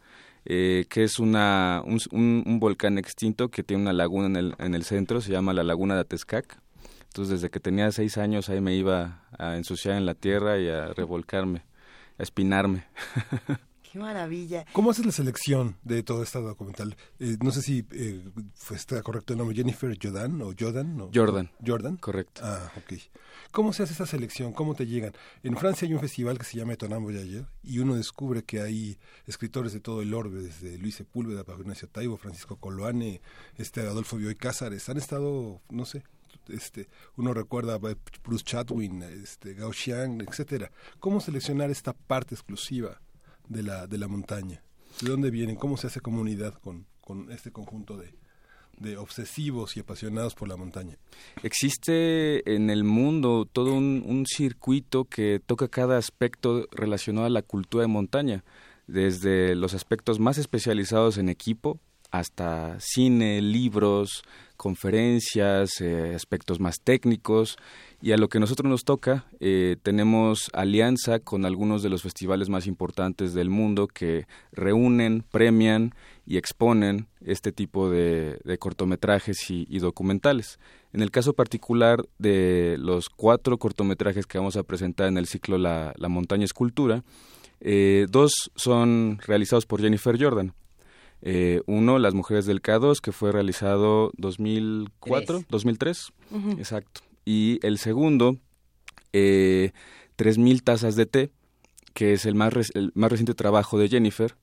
[0.47, 4.85] eh, que es una, un, volcán extinto que tiene una laguna en el, en el
[4.85, 6.59] centro, se llama la Laguna de Atezcac.
[7.09, 10.69] Entonces, desde que tenía seis años, ahí me iba a ensuciar en la tierra y
[10.69, 11.65] a revolcarme,
[12.19, 12.85] a espinarme.
[13.91, 14.67] Qué maravilla.
[14.73, 16.95] ¿Cómo haces la selección de todo este documental?
[17.21, 18.23] Eh, no sé si eh,
[18.55, 21.09] fue, está correcto el nombre, Jennifer Jordan o Jordan.
[21.15, 21.51] Jordan.
[21.67, 21.97] Jordan.
[21.97, 22.43] Correcto.
[22.45, 22.99] Ah, ok.
[23.51, 24.53] ¿Cómo se hace esa selección?
[24.53, 25.15] ¿Cómo te llegan?
[25.43, 28.99] En Francia hay un festival que se llama Etonam Voyager y uno descubre que hay
[29.27, 33.23] escritores de todo el orbe, desde Luis Sepúlveda, Pablo Ignacio Taibo, Francisco Coloane,
[33.57, 34.87] este Adolfo Bioy Cázares.
[34.91, 36.03] Han estado, no sé,
[36.49, 40.71] este, uno recuerda a Bruce Chatwin, este, Gao Xiang, etcétera.
[41.01, 43.01] ¿Cómo seleccionar esta parte exclusiva
[43.49, 44.63] de la, de la montaña?
[45.01, 45.57] ¿De dónde vienen?
[45.57, 48.15] ¿Cómo se hace comunidad con, con este conjunto de,
[48.81, 50.97] de obsesivos y apasionados por la montaña?
[51.43, 57.83] Existe en el mundo todo un, circuito que toca cada aspecto relacionado a la cultura
[57.83, 58.45] de montaña,
[58.87, 61.79] desde los aspectos más especializados en equipo
[62.11, 64.23] hasta cine, libros,
[64.57, 67.59] conferencias, eh, aspectos más técnicos.
[68.01, 72.49] Y a lo que nosotros nos toca, eh, tenemos alianza con algunos de los festivales
[72.49, 80.61] más importantes del mundo que reúnen, premian y exponen este tipo de, cortometrajes y, documentales.
[80.93, 85.59] En el caso particular de los cuatro cortometrajes que vamos a presentar en el ciclo
[85.59, 87.03] La, Montaña Escultura,
[87.61, 90.55] eh, dos son realizados por Jennifer Jordan.
[91.21, 96.13] Eh, uno, Las Mujeres del K2, que fue realizado 2004, 2003,
[96.59, 97.08] exacto.
[97.29, 98.39] Y el segundo,
[99.13, 99.73] eh,
[100.17, 101.31] 3.000 tazas de té,
[101.93, 104.35] que es el más, el más reciente trabajo de Jennifer,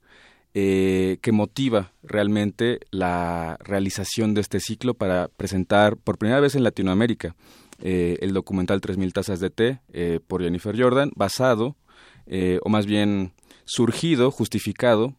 [0.54, 6.64] eh, que motiva realmente la realización de este ciclo para presentar por primera vez en
[6.64, 7.36] Latinoamérica
[7.82, 11.76] eh, el documental 3.000 tazas de té eh, por Jennifer Jordan, basado,
[12.62, 13.34] o más bien
[13.66, 15.16] surgido, justificado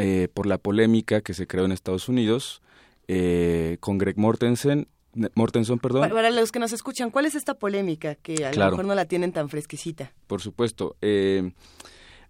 [0.00, 2.62] eh, por la polémica que se creó en Estados Unidos
[3.08, 4.86] eh, con Greg Mortensen
[5.34, 6.08] Mortenson, perdón.
[6.10, 9.06] Para los que nos escuchan, ¿cuál es esta polémica que a lo mejor no la
[9.06, 10.12] tienen tan fresquecita?
[10.26, 10.96] Por supuesto.
[11.00, 11.52] Eh,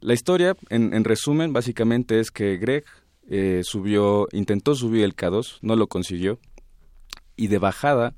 [0.01, 2.85] la historia, en, resumen, básicamente es que Greg
[3.63, 6.39] subió, intentó subir el K2, no lo consiguió,
[7.37, 8.15] y de bajada,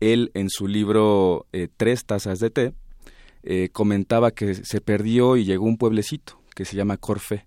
[0.00, 1.46] él en su libro
[1.76, 2.74] Tres tazas de té,
[3.72, 7.46] comentaba que se perdió y llegó a un pueblecito que se llama Corfe.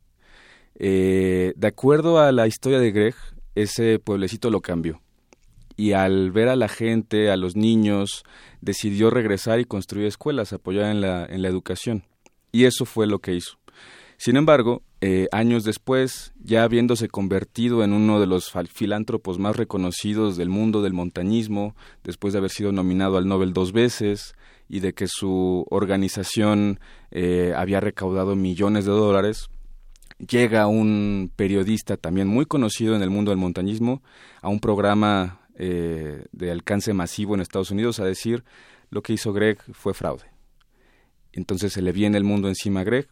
[0.80, 3.16] Eh, de acuerdo a la historia de Greg,
[3.56, 5.02] ese pueblecito lo cambió.
[5.78, 8.24] Y al ver a la gente, a los niños,
[8.60, 12.04] decidió regresar y construir escuelas, apoyar en la, en la educación.
[12.52, 13.58] Y eso fue lo que hizo.
[14.18, 20.38] Sin embargo, eh, años después, ya habiéndose convertido en uno de los filántropos más reconocidos
[20.38, 24.34] del mundo del montañismo, después de haber sido nominado al Nobel dos veces
[24.68, 26.80] y de que su organización
[27.12, 29.50] eh, había recaudado millones de dólares,
[30.18, 34.02] llega un periodista también muy conocido en el mundo del montañismo
[34.42, 38.44] a un programa eh, de alcance masivo en Estados Unidos a decir
[38.90, 40.24] lo que hizo Greg fue fraude.
[41.34, 43.08] Entonces se le viene el mundo encima a Greg.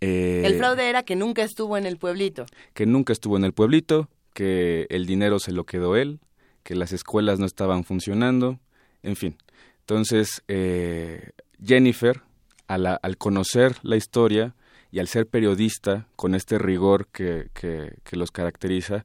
[0.00, 2.46] Eh, el fraude era que nunca estuvo en el pueblito.
[2.74, 6.20] Que nunca estuvo en el pueblito, que el dinero se lo quedó él,
[6.62, 8.60] que las escuelas no estaban funcionando,
[9.02, 9.36] en fin.
[9.80, 11.30] Entonces, eh,
[11.62, 12.22] Jennifer,
[12.68, 14.54] al conocer la historia,
[14.92, 19.04] y al ser periodista, con este rigor que, que, los caracteriza,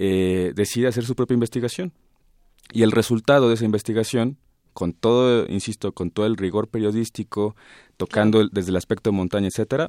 [0.00, 1.92] eh, decide hacer su propia investigación.
[2.72, 4.38] Y el resultado de esa investigación,
[4.72, 7.56] con todo, insisto, con todo el rigor periodístico,
[7.96, 9.88] tocando desde el aspecto de montaña, etcétera,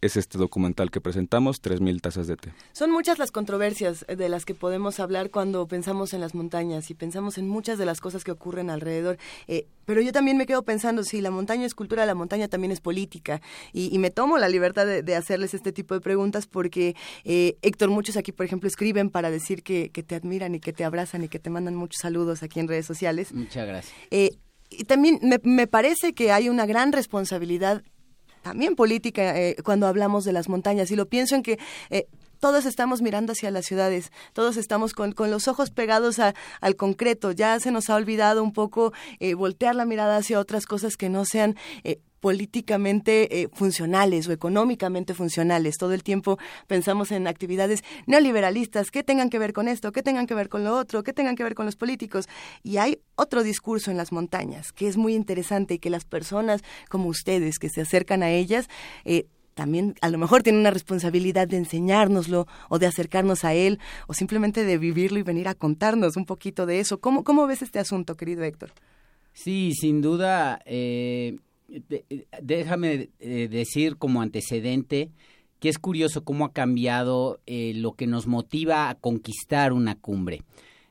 [0.00, 2.52] es este documental que presentamos, 3.000 tazas de té.
[2.72, 6.94] Son muchas las controversias de las que podemos hablar cuando pensamos en las montañas y
[6.94, 9.18] pensamos en muchas de las cosas que ocurren alrededor.
[9.48, 12.70] Eh, pero yo también me quedo pensando, si la montaña es cultura, la montaña también
[12.70, 13.40] es política.
[13.72, 18.16] Y, me tomo la libertad de, hacerles este tipo de preguntas porque, eh, Héctor, muchos
[18.16, 21.40] aquí, por ejemplo, escriben para decir que, te admiran y que te abrazan y que
[21.40, 23.32] te mandan muchos saludos aquí en redes sociales.
[23.32, 23.94] Muchas gracias.
[24.10, 24.38] Eh,
[24.70, 27.82] y también me, me, parece que hay una gran responsabilidad
[28.48, 30.90] también política eh, cuando hablamos de las montañas.
[30.90, 31.58] Y lo pienso en que
[31.90, 32.06] eh,
[32.38, 37.32] todos estamos mirando hacia las ciudades, todos estamos con, con los ojos pegados al concreto,
[37.32, 41.08] ya se nos ha olvidado un poco eh, voltear la mirada hacia otras cosas que
[41.08, 45.76] no sean eh, políticamente eh, funcionales o económicamente funcionales.
[45.78, 50.26] Todo el tiempo pensamos en actividades neoliberalistas que tengan que ver con esto, que tengan
[50.26, 52.28] que ver con lo otro, que tengan que ver con los políticos.
[52.62, 56.62] Y hay otro discurso en las montañas que es muy interesante y que las personas
[56.88, 58.68] como ustedes que se acercan a ellas
[59.04, 59.26] eh,
[59.58, 64.14] también a lo mejor tienen una responsabilidad de enseñárnoslo o de acercarnos a él o
[64.14, 67.00] simplemente de vivirlo y venir a contarnos un poquito de eso.
[67.00, 68.70] ¿Cómo, cómo ves este asunto, querido Héctor?
[69.32, 70.60] Sí, sin duda.
[70.64, 71.38] Eh,
[72.40, 75.10] déjame eh, decir como antecedente
[75.58, 80.42] que es curioso cómo ha cambiado eh, lo que nos motiva a conquistar una cumbre.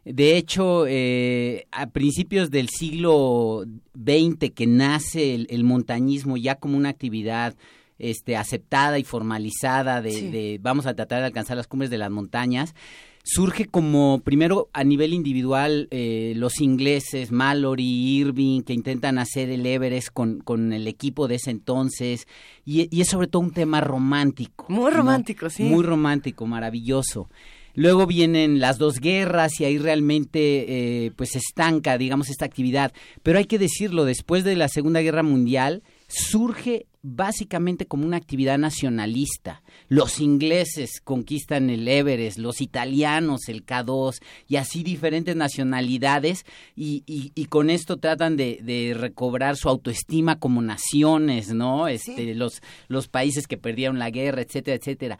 [0.03, 6.89] De hecho, eh, a principios del siglo XX que nace el, montañismo ya como una
[6.89, 7.55] actividad
[7.99, 12.75] este, aceptada y formalizada de, vamos a tratar de alcanzar las cumbres de las montañas,
[13.23, 17.83] surge como primero a nivel individual eh, los ingleses, Mallory,
[18.19, 22.27] Irving, que intentan hacer el Everest con, con el equipo de ese entonces,
[22.65, 24.65] y, y, es sobre todo un tema romántico.
[24.69, 25.63] Muy romántico, sí.
[25.63, 27.29] Muy romántico, maravilloso.
[27.77, 32.91] Luego vienen las dos guerras y ahí realmente eh, pues se estanca, digamos, esta actividad.
[33.21, 38.57] Pero hay que decirlo, después de la Segunda Guerra Mundial surge básicamente como una actividad
[38.57, 39.61] nacionalista.
[39.87, 47.45] Los ingleses conquistan el Everest, los italianos el K2 y así diferentes nacionalidades y, y,
[47.45, 51.87] con esto tratan de, de, recobrar su autoestima como naciones, ¿no?
[51.87, 55.19] Este, los, los países que perdieron la guerra, etcétera, etcétera.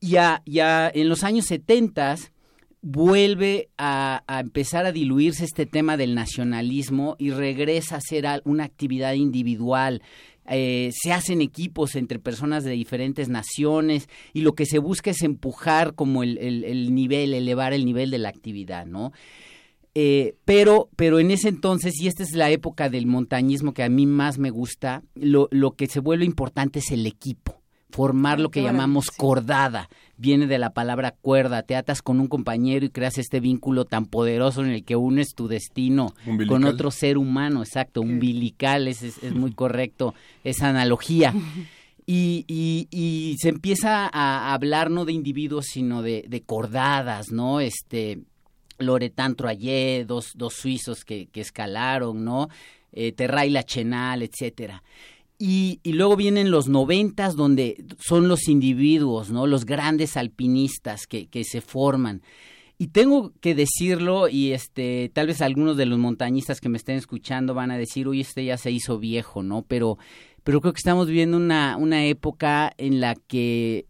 [0.00, 2.16] Ya, ya en los años 70
[2.80, 8.64] vuelve a, a, empezar a diluirse este tema del nacionalismo y regresa a ser una
[8.64, 10.02] actividad individual
[10.48, 15.22] eh, se hacen equipos entre personas de diferentes naciones y lo que se busca es
[15.22, 19.12] empujar como el, el, nivel, elevar el nivel de la actividad, ¿no?
[19.94, 23.88] Eh, pero, pero en ese entonces, y esta es la época del montañismo que a
[23.88, 27.63] mí más me gusta, lo, lo que se vuelve importante es el equipo
[27.94, 29.88] formar lo que llamamos cordada.
[30.16, 34.06] Viene de la palabra cuerda, te atas con un compañero y creas este vínculo tan
[34.06, 36.12] poderoso en el que unes tu destino
[36.48, 41.32] con otro ser humano, exacto, umbilical, es, es, muy correcto esa analogía.
[42.06, 42.44] Y,
[42.90, 47.60] y, se empieza a hablar no de individuos, sino de, de cordadas, ¿no?
[47.60, 48.18] Este,
[48.78, 52.50] Loretan Troyé, dos, dos suizos que, que escalaron, ¿no?
[52.92, 54.82] Eh, Terray Lachenal, etcétera.
[55.38, 59.46] Y, y, luego vienen los noventas donde son los individuos, ¿no?
[59.46, 62.22] Los grandes alpinistas que, que se forman.
[62.78, 66.96] Y tengo que decirlo, y este, tal vez algunos de los montañistas que me estén
[66.96, 69.62] escuchando van a decir, uy, este ya se hizo viejo, ¿no?
[69.62, 69.98] Pero,
[70.44, 73.86] pero creo que estamos viviendo una, una época en la que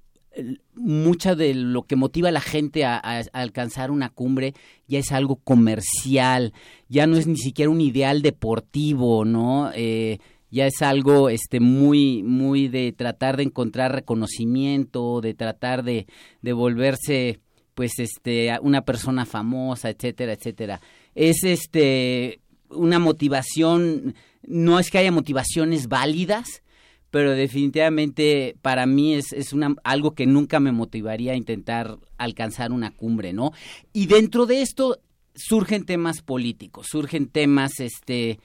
[0.75, 2.99] mucha de lo que motiva a la gente a,
[3.33, 4.55] alcanzar una cumbre
[4.87, 6.53] ya es algo comercial,
[6.89, 9.71] ya no es ni siquiera un ideal deportivo, ¿no?
[9.75, 10.19] Eh,
[10.55, 16.07] ya es algo este muy muy de tratar de encontrar reconocimiento, de tratar de,
[16.43, 17.41] volverse
[17.75, 20.81] pues este una persona famosa, etcétera, etcétera.
[21.17, 22.41] Es este
[22.71, 24.15] una motivación,
[24.47, 26.63] no es que haya motivaciones válidas,
[27.11, 32.71] pero definitivamente para mí es, es una, algo que nunca me motivaría a intentar alcanzar
[32.71, 33.51] una cumbre, ¿no?
[33.93, 35.01] Y dentro de esto
[35.35, 38.39] surgen temas políticos, surgen temas este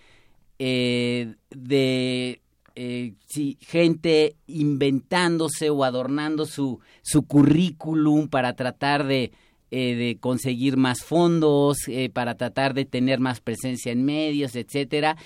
[0.59, 2.41] eh, de
[2.81, 3.15] eh,
[3.59, 9.33] gente inventándose o adornando su, su currículum para tratar de,
[9.69, 15.17] eh, de conseguir más fondos, eh, para tratar de tener más presencia en medios, etcétera.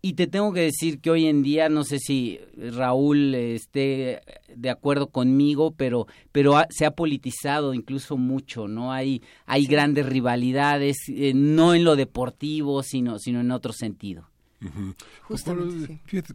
[0.00, 4.20] Y te tengo que decir que hoy en día, no sé si Raúl esté
[4.54, 8.92] de acuerdo conmigo, pero, pero se ha politizado incluso mucho, ¿no?
[8.92, 10.96] Hay, hay grandes rivalidades,
[11.34, 14.29] no en lo deportivo, sino, sino en otro sentido.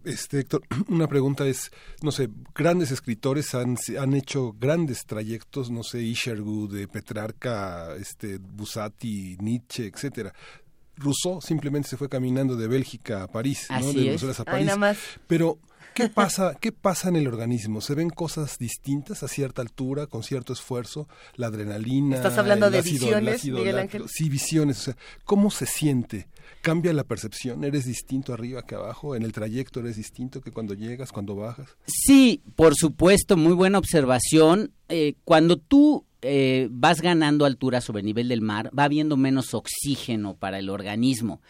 [0.03, 5.83] Este, Héctor, una pregunta es, no sé, grandes escritores han, han hecho grandes trayectos, no
[5.83, 10.33] sé, Isherwood, Petrarca, este, Busati, Nietzsche, etcétera.
[10.97, 13.91] Rousseau simplemente se fue caminando de Bélgica a París, ¿no?
[13.91, 14.09] De.
[14.09, 14.65] Bruselas a Ay, París.
[14.67, 14.97] nada más.
[15.27, 15.59] Pero,
[15.95, 17.81] ¿qué pasa, ¿qué pasa en el organismo?
[17.81, 21.07] ¿Se ven cosas distintas a cierta altura, con cierto esfuerzo?
[21.35, 22.17] La adrenalina.
[22.17, 23.79] ¿Estás hablando el de ácido- visiones, ácido Miguel.
[23.79, 24.03] Ángel?
[24.07, 24.77] Sí, visiones.
[24.79, 26.27] O sea, ¿cómo se siente?
[26.61, 27.63] ¿Cambia la percepción?
[27.63, 29.15] ¿Eres distinto arriba que abajo?
[29.15, 31.67] ¿En el trayecto eres distinto que cuando llegas, cuando bajas?
[31.87, 34.71] Sí, por supuesto, muy buena observación.
[34.89, 39.53] Eh, cuando tú eh, vas ganando altura sobre el nivel del mar, va habiendo menos
[39.53, 41.41] oxígeno para el organismo.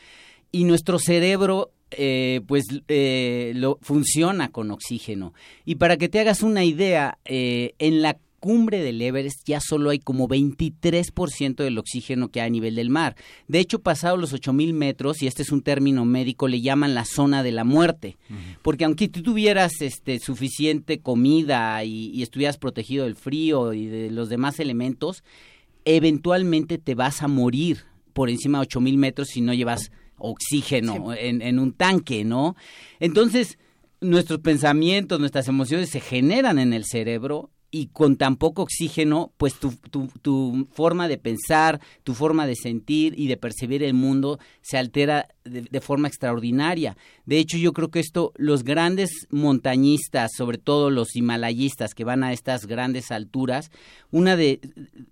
[0.52, 5.34] Y nuestro cerebro, eh, pues, eh, lo, funciona con oxígeno.
[5.66, 9.90] Y para que te hagas una idea, eh, en la cumbre del Everest ya solo
[9.90, 13.16] hay como 23% del oxígeno que hay a nivel del mar.
[13.48, 17.06] De hecho, pasado los 8000 metros, y este es un término médico, le llaman la
[17.06, 18.18] zona de la muerte.
[18.62, 24.12] Porque aunque tú tuvieras este, suficiente comida y, y estuvieras protegido del frío y de
[24.12, 25.24] los demás elementos,
[25.86, 31.42] eventualmente te vas a morir por encima de 8000 metros si no llevas oxígeno en,
[31.42, 32.56] en un tanque, ¿no?
[33.00, 33.58] Entonces,
[34.02, 39.56] nuestros pensamientos, nuestras emociones se generan en el cerebro y con tan poco oxígeno, pues
[39.56, 44.40] tu, tu, tu forma de pensar, tu forma de sentir y de percibir el mundo
[44.62, 46.96] se altera de, de forma extraordinaria.
[47.26, 52.24] De hecho, yo creo que esto, los grandes montañistas, sobre todo los himalayistas que van
[52.24, 53.72] a estas grandes alturas,
[54.10, 54.62] una de,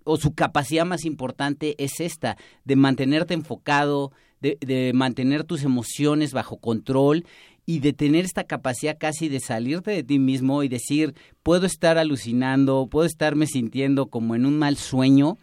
[0.04, 4.12] o su capacidad más importante es esta, de mantenerte enfocado,
[4.44, 7.24] de, de mantener tus emociones bajo control
[7.66, 11.96] y de tener esta capacidad casi de salirte de ti mismo y decir, puedo estar
[11.96, 15.38] alucinando, puedo estarme sintiendo como en un mal sueño,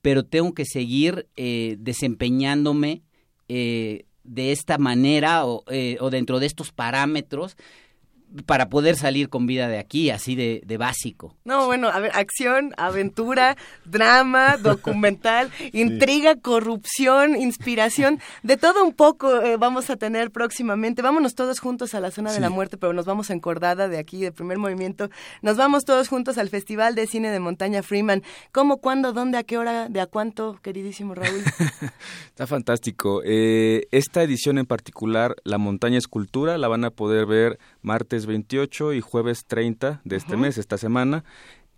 [0.00, 3.02] pero tengo que seguir eh, desempeñándome
[3.48, 7.56] eh, de esta manera eh, o, dentro de estos parámetros
[8.44, 11.34] para poder salir con vida de aquí, así de, de, básico.
[11.44, 19.42] No, bueno, a ver, acción, aventura, drama, documental, intriga, corrupción, inspiración, de todo un poco
[19.42, 21.02] eh, vamos a tener próximamente.
[21.02, 22.36] Vámonos todos juntos a la zona sí.
[22.36, 25.08] de la muerte, pero nos vamos encordada de aquí, de primer movimiento.
[25.42, 28.22] Nos vamos todos juntos al Festival de Cine de Montaña Freeman.
[28.52, 31.42] ¿Cómo, cuándo, dónde, a qué hora, de a cuánto, queridísimo Raúl?
[32.28, 33.22] Está fantástico.
[33.24, 38.92] Eh, esta edición en particular, La Montaña Escultura, la van a poder ver martes 28
[38.94, 40.42] y jueves 30 de este uh -huh.
[40.42, 41.24] mes, esta semana,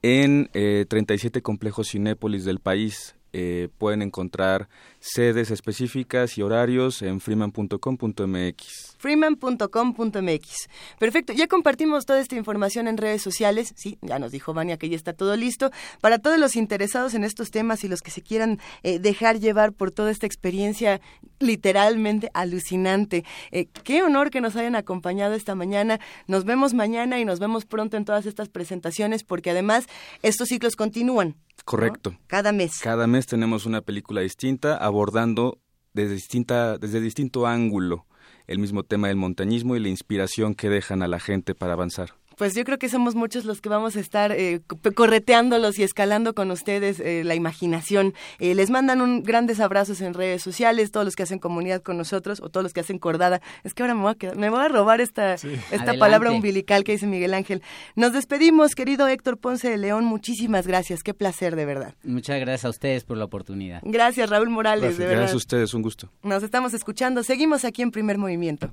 [0.02, 3.14] en eh, 37 complejos Cinépolis del país.
[3.34, 8.87] Eh, pueden encontrar sedes específicas y horarios en freeman.com.mx.
[8.98, 10.68] freeman.com.mx.
[10.98, 13.72] Perfecto, ya compartimos toda esta información en redes sociales.
[13.76, 15.70] Sí, ya nos dijo Vania que ya está todo listo.
[16.00, 19.72] Para todos los interesados en estos temas y los que se quieran eh, dejar llevar
[19.72, 21.00] por toda esta experiencia
[21.38, 23.24] literalmente alucinante.
[23.52, 26.00] Eh, qué honor que nos hayan acompañado esta mañana.
[26.26, 29.86] Nos vemos mañana y nos vemos pronto en todas estas presentaciones porque además
[30.22, 31.36] estos ciclos continúan.
[31.64, 32.10] Correcto.
[32.10, 32.18] ¿no?
[32.26, 32.78] Cada mes.
[32.80, 35.58] Cada mes tenemos una película distinta abordando
[35.92, 38.07] desde, distinta, desde distinto ángulo
[38.48, 42.17] el mismo tema del montañismo y la inspiración que dejan a la gente para avanzar
[42.38, 44.60] pues yo creo que somos muchos los que vamos a estar eh,
[44.94, 48.14] correteándolos y escalando con ustedes eh, la imaginación.
[48.38, 51.98] Eh, les mandan un grandes abrazos en redes sociales, todos los que hacen comunidad con
[51.98, 53.42] nosotros o todos los que hacen cordada.
[53.64, 55.48] Es que ahora me voy a, quedar, me voy a robar esta, sí.
[55.72, 57.62] esta palabra umbilical que dice Miguel Ángel.
[57.96, 60.04] Nos despedimos, querido Héctor Ponce de León.
[60.04, 61.02] Muchísimas gracias.
[61.02, 61.94] Qué placer, de verdad.
[62.04, 63.80] Muchas gracias a ustedes por la oportunidad.
[63.82, 65.20] Gracias, Raúl Morales, gracias, de verdad.
[65.22, 66.08] Gracias a ustedes, un gusto.
[66.22, 67.24] Nos estamos escuchando.
[67.24, 68.70] Seguimos aquí en Primer Movimiento.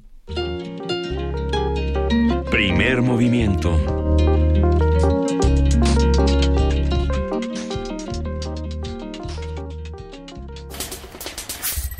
[2.56, 3.70] Primer movimiento.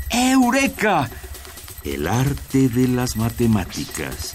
[0.08, 1.10] ¡Eureka!
[1.84, 4.32] El arte de las matemáticas.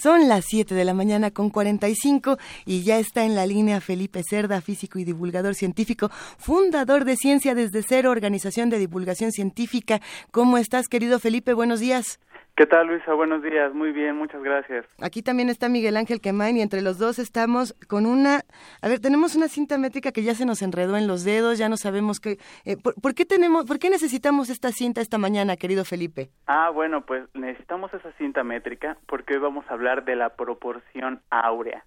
[0.00, 4.22] Son las 7 de la mañana con 45 y ya está en la línea Felipe
[4.22, 10.00] Cerda, físico y divulgador científico, fundador de Ciencia desde Cero, organización de divulgación científica.
[10.30, 11.52] ¿Cómo estás, querido Felipe?
[11.52, 12.18] Buenos días.
[12.60, 13.14] ¿Qué tal, Luisa?
[13.14, 13.72] Buenos días.
[13.72, 14.84] Muy bien, muchas gracias.
[15.00, 18.42] Aquí también está Miguel Ángel Quemain y entre los dos estamos con una...
[18.82, 21.70] A ver, tenemos una cinta métrica que ya se nos enredó en los dedos, ya
[21.70, 22.36] no sabemos qué...
[22.66, 26.28] Eh, ¿por, ¿por, qué tenemos, ¿Por qué necesitamos esta cinta esta mañana, querido Felipe?
[26.48, 31.22] Ah, bueno, pues necesitamos esa cinta métrica porque hoy vamos a hablar de la proporción
[31.30, 31.86] áurea,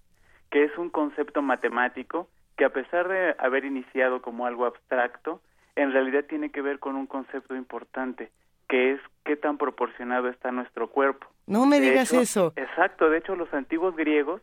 [0.50, 5.40] que es un concepto matemático que a pesar de haber iniciado como algo abstracto,
[5.76, 8.32] en realidad tiene que ver con un concepto importante,
[8.74, 11.28] que es qué tan proporcionado está nuestro cuerpo.
[11.46, 12.52] No me de digas hecho, eso.
[12.56, 14.42] Exacto, de hecho los antiguos griegos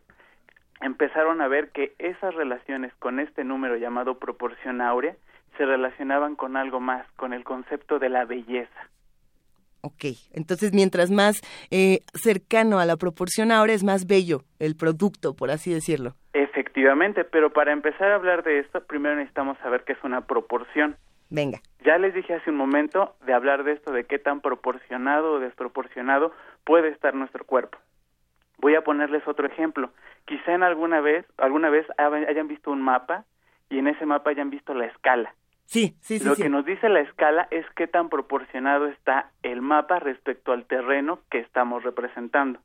[0.80, 5.14] empezaron a ver que esas relaciones con este número llamado proporción áurea
[5.58, 8.88] se relacionaban con algo más, con el concepto de la belleza.
[9.82, 15.36] Ok, entonces mientras más eh, cercano a la proporción áurea es más bello el producto,
[15.36, 16.14] por así decirlo.
[16.32, 20.96] Efectivamente, pero para empezar a hablar de esto, primero necesitamos saber qué es una proporción.
[21.32, 21.60] Venga.
[21.82, 25.40] Ya les dije hace un momento de hablar de esto, de qué tan proporcionado o
[25.40, 26.32] desproporcionado
[26.64, 27.78] puede estar nuestro cuerpo.
[28.58, 29.90] Voy a ponerles otro ejemplo.
[30.26, 33.24] Quizá en alguna vez, alguna vez hayan visto un mapa
[33.70, 35.34] y en ese mapa hayan visto la escala.
[35.64, 36.24] Sí, sí, sí.
[36.24, 40.66] Lo que nos dice la escala es qué tan proporcionado está el mapa respecto al
[40.66, 42.60] terreno que estamos representando.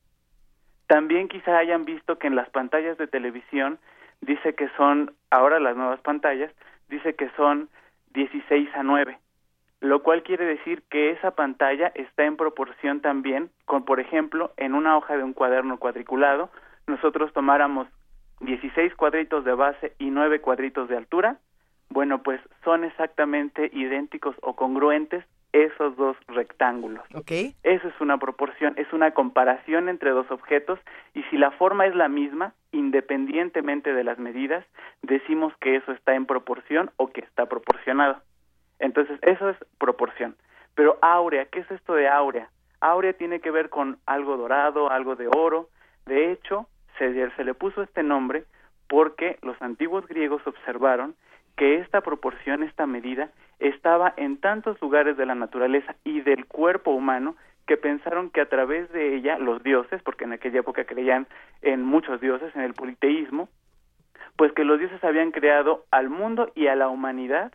[0.87, 3.79] También quizá hayan visto que en las pantallas de televisión
[4.19, 6.51] dice que son, ahora las nuevas pantallas,
[6.89, 7.69] dice que son
[8.13, 9.19] 16 a 9,
[9.81, 14.73] lo cual quiere decir que esa pantalla está en proporción también con, por ejemplo, en
[14.73, 16.49] una hoja de un cuaderno cuadriculado,
[16.87, 17.87] nosotros tomáramos
[18.39, 21.39] 16 cuadritos de base y 9 cuadritos de altura,
[21.89, 25.25] bueno, pues son exactamente idénticos o congruentes
[25.65, 27.03] esos dos rectángulos.
[27.13, 27.55] Okay.
[27.63, 30.79] Eso es una proporción, es una comparación entre dos objetos
[31.13, 34.65] y si la forma es la misma, independientemente de las medidas,
[35.01, 38.21] decimos que eso está en proporción o que está proporcionado.
[38.79, 40.35] Entonces, eso es proporción.
[40.75, 42.49] Pero áurea, ¿qué es esto de áurea?
[42.79, 45.69] Áurea tiene que ver con algo dorado, algo de oro.
[46.05, 46.67] De hecho,
[46.99, 48.43] se, se le puso este nombre
[48.87, 51.15] porque los antiguos griegos observaron
[51.55, 56.91] que esta proporción, esta medida, estaba en tantos lugares de la naturaleza y del cuerpo
[56.91, 57.35] humano
[57.65, 61.27] que pensaron que a través de ella los dioses, porque en aquella época creían
[61.61, 63.49] en muchos dioses, en el politeísmo,
[64.37, 67.51] pues que los dioses habían creado al mundo y a la humanidad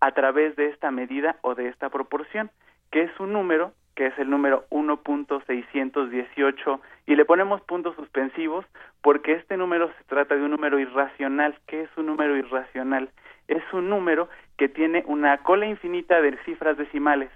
[0.00, 2.50] a través de esta medida o de esta proporción,
[2.92, 8.64] que es un número, que es el número 1.618, y le ponemos puntos suspensivos
[9.00, 11.58] porque este número se trata de un número irracional.
[11.66, 13.10] ¿Qué es un número irracional?
[13.48, 17.30] es un número que tiene una cola infinita de cifras decimales.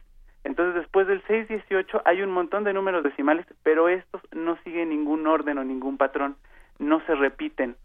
[0.44, 5.26] Entonces, después del 618 hay un montón de números decimales, pero estos no siguen ningún
[5.26, 6.36] orden o ningún patrón,
[6.78, 7.76] no se repiten.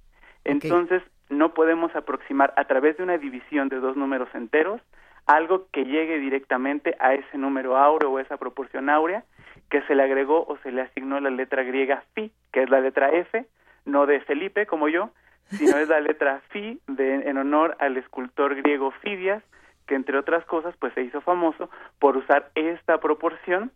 [0.45, 4.81] Entonces, no podemos aproximar a través de una división de dos números enteros
[5.25, 9.23] algo que llegue directamente a ese número áureo o esa proporción áurea
[9.69, 12.79] que se le agregó o se le asignó la letra griega phi, que es la
[12.79, 13.45] letra F,
[13.85, 15.09] no de Felipe como yo,
[15.57, 19.43] sino es la letra Phi de, en honor al escultor griego Fidias,
[19.87, 21.69] que entre otras cosas pues se hizo famoso
[21.99, 23.71] por usar esta proporción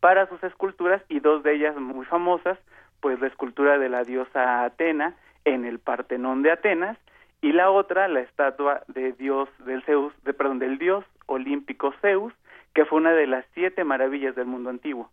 [0.00, 2.58] para sus esculturas y dos de ellas muy famosas,
[3.00, 6.98] pues la escultura de la diosa Atena en el Partenón de Atenas
[7.40, 12.32] y la otra la estatua de Dios del Zeus, de perdón, del dios olímpico Zeus,
[12.74, 15.10] que fue una de las siete maravillas del mundo antiguo.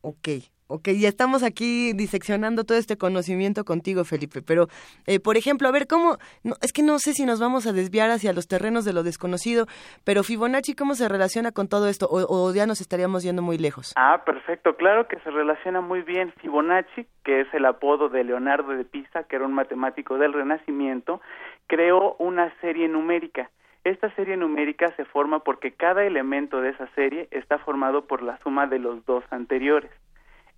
[0.00, 0.28] Ok,
[0.70, 4.66] Ok, ya estamos aquí diseccionando todo este conocimiento contigo, Felipe, pero,
[5.06, 6.18] eh, por ejemplo, a ver, ¿cómo?
[6.44, 9.02] No, es que no sé si nos vamos a desviar hacia los terrenos de lo
[9.02, 9.64] desconocido,
[10.04, 12.06] pero Fibonacci, ¿cómo se relaciona con todo esto?
[12.10, 13.94] O, o, ya nos estaríamos yendo muy lejos?
[13.96, 16.34] Ah, perfecto, claro que se relaciona muy bien.
[16.42, 21.22] Fibonacci, que es el apodo de Leonardo de Pisa, que era un matemático del Renacimiento,
[21.66, 23.50] creó una serie numérica.
[23.88, 28.36] Esta serie numérica se forma porque cada elemento de esa serie está formado por la
[28.40, 29.90] suma de los dos anteriores.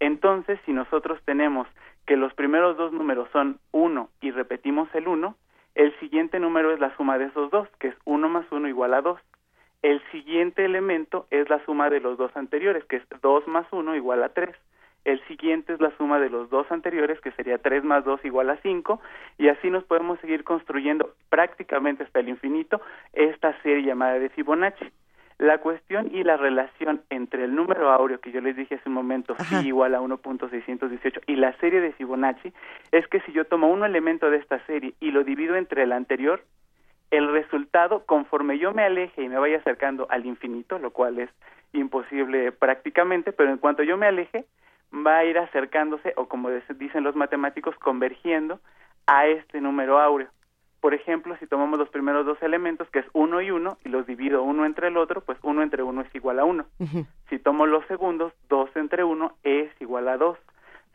[0.00, 1.68] Entonces, si nosotros tenemos
[2.08, 5.36] que los primeros dos números son 1 y repetimos el 1,
[5.76, 8.94] el siguiente número es la suma de esos dos, que es 1 más 1 igual
[8.94, 9.20] a 2.
[9.82, 13.94] El siguiente elemento es la suma de los dos anteriores, que es 2 más 1
[13.94, 14.50] igual a 3.
[15.04, 18.50] El siguiente es la suma de los dos anteriores, que sería 3 más 2 igual
[18.50, 19.00] a 5,
[19.38, 22.80] y así nos podemos seguir construyendo prácticamente hasta el infinito
[23.12, 24.90] esta serie llamada de Fibonacci.
[25.38, 28.94] La cuestión y la relación entre el número áureo que yo les dije hace un
[28.94, 32.52] momento, phi igual a 1.618, y la serie de Fibonacci,
[32.92, 35.92] es que si yo tomo un elemento de esta serie y lo divido entre el
[35.92, 36.42] anterior,
[37.10, 41.30] el resultado, conforme yo me aleje y me vaya acercando al infinito, lo cual es
[41.72, 44.44] imposible prácticamente, pero en cuanto yo me aleje,
[44.94, 48.60] va a ir acercándose, o como dicen los matemáticos, convergiendo
[49.06, 50.28] a este número áureo.
[50.80, 54.06] Por ejemplo, si tomamos los primeros dos elementos, que es uno y uno, y los
[54.06, 56.64] divido uno entre el otro, pues uno entre uno es igual a uno.
[57.28, 60.38] Si tomo los segundos, dos entre uno es igual a dos.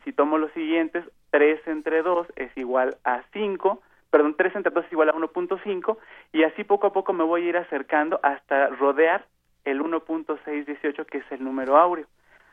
[0.04, 4.86] Si tomo los siguientes, tres entre dos es igual a cinco, perdón, tres entre dos
[4.86, 5.98] es igual a 1.5,
[6.32, 9.26] y así poco a poco me voy a ir acercando hasta rodear
[9.66, 12.08] el 1.618, que es el número áureo.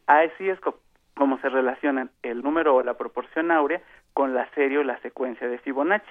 [0.07, 0.59] Así es
[1.23, 3.81] como se relacionan el número o la proporción áurea
[4.13, 6.11] con la serie o la secuencia de Fibonacci.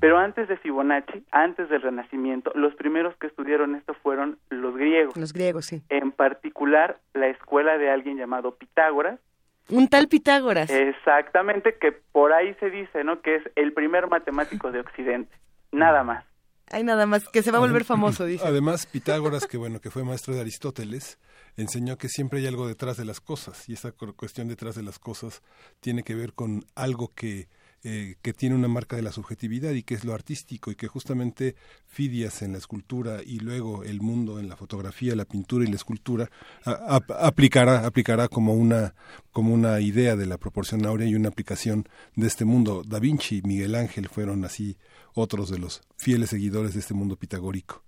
[0.00, 5.14] Pero antes de Fibonacci, antes del Renacimiento, los primeros que estudiaron esto fueron los griegos.
[5.14, 5.82] Los griegos, sí.
[5.90, 9.20] En particular, la escuela de alguien llamado Pitágoras.
[9.68, 10.70] Un tal Pitágoras.
[10.70, 13.20] Exactamente, que por ahí se dice, ¿no?
[13.20, 15.36] Que es el primer matemático de Occidente.
[15.70, 16.24] Nada más.
[16.70, 18.46] Hay nada más, que se va a volver famoso, dice.
[18.46, 21.18] Además, Pitágoras, que bueno, que fue maestro de Aristóteles,
[21.56, 24.98] enseñó que siempre hay algo detrás de las cosas, y esa cuestión detrás de las
[24.98, 25.42] cosas
[25.80, 27.48] tiene que ver con algo que
[27.88, 30.88] eh, que tiene una marca de la subjetividad y que es lo artístico y que
[30.88, 31.54] justamente
[31.86, 35.76] Fidias en la escultura y luego el mundo en la fotografía, la pintura y la
[35.76, 36.28] escultura
[36.64, 38.96] aplicará aplicará como una
[39.30, 42.82] como una idea de la proporción áurea y una aplicación de este mundo.
[42.84, 44.76] Da Vinci, y Miguel Ángel fueron así
[45.14, 47.84] otros de los fieles seguidores de este mundo pitagórico.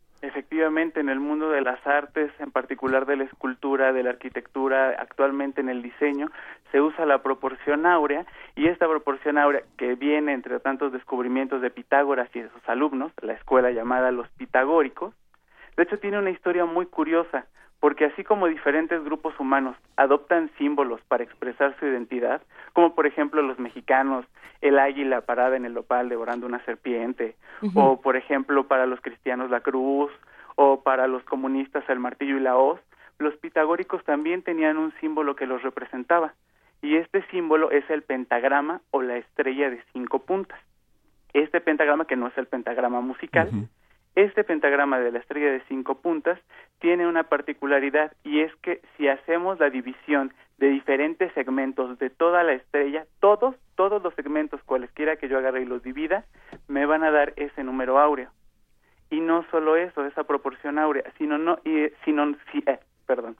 [0.58, 4.96] Efectivamente, en el mundo de las artes, en particular de la escultura, de la arquitectura,
[4.98, 6.32] actualmente en el diseño,
[6.72, 11.70] se usa la proporción áurea y esta proporción áurea que viene entre tantos descubrimientos de
[11.70, 15.14] Pitágoras y de sus alumnos, la escuela llamada los pitagóricos,
[15.76, 17.46] de hecho tiene una historia muy curiosa
[17.78, 22.42] porque así como diferentes grupos humanos adoptan símbolos para expresar su identidad,
[22.72, 24.26] como por ejemplo los mexicanos,
[24.60, 27.36] el águila parada en el opal devorando una serpiente,
[27.74, 30.10] o por ejemplo para los cristianos la cruz,
[30.60, 32.80] o para los comunistas el martillo y la hoz,
[33.20, 36.34] los pitagóricos también tenían un símbolo que los representaba,
[36.82, 40.58] y este símbolo es el pentagrama o la estrella de cinco puntas.
[41.32, 43.50] Este pentagrama, que no es el pentagrama musical,
[44.16, 46.40] este pentagrama de la estrella de cinco puntas
[46.80, 52.42] tiene una particularidad y es que si hacemos la división de diferentes segmentos de toda
[52.42, 56.24] la estrella, todos, todos los segmentos, cualesquiera que yo agarre y los divida,
[56.66, 58.32] me van a dar ese número áureo.
[59.10, 63.36] Y no solo eso, esa proporción áurea, sino no, y, sino, si, eh, perdón,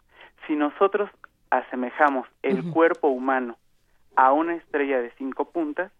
[0.47, 1.11] si nosotros
[1.51, 3.57] asemejamos el cuerpo humano
[4.16, 5.93] a una estrella de cinco puntas,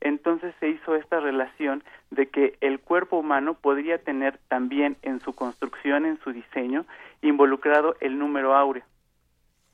[0.00, 5.34] entonces se hizo esta relación de que el cuerpo humano podría tener también en su
[5.34, 6.86] construcción, en su diseño,
[7.20, 8.84] involucrado el número áureo.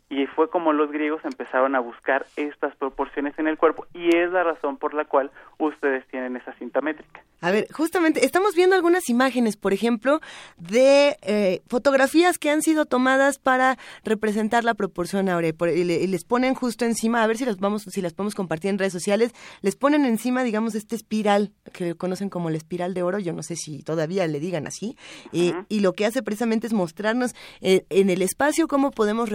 [0.09, 4.31] Y fue como los griegos empezaron a buscar estas proporciones en el cuerpo y es
[4.31, 7.23] la razón por la cual ustedes tienen esa cinta métrica.
[7.41, 10.21] A ver, justamente estamos viendo algunas imágenes, por ejemplo,
[10.57, 16.55] de eh, fotografías que han sido tomadas para representar la proporción áurea y, les ponen
[16.55, 19.77] justo encima, a ver si las vamos, si las podemos compartir en redes sociales, les
[19.77, 23.57] ponen encima, digamos, este espiral que conocen como la espiral de oro, yo no sé
[23.57, 24.97] si todavía le digan así,
[25.33, 29.31] y lo que hace precisamente es mostrarnos eh, en el espacio cómo podemos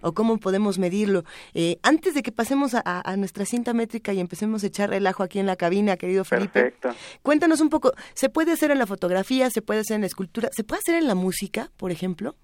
[0.00, 1.22] o cómo podemos medirlo.
[1.54, 5.22] Eh, antes de que pasemos a, a, nuestra cinta métrica y empecemos a echar relajo
[5.22, 6.74] aquí en la cabina, querido Felipe.
[7.22, 10.48] Cuéntanos un poco, ¿se puede hacer en la fotografía, se puede hacer en la escultura,
[10.52, 12.34] se puede hacer en la música, por ejemplo?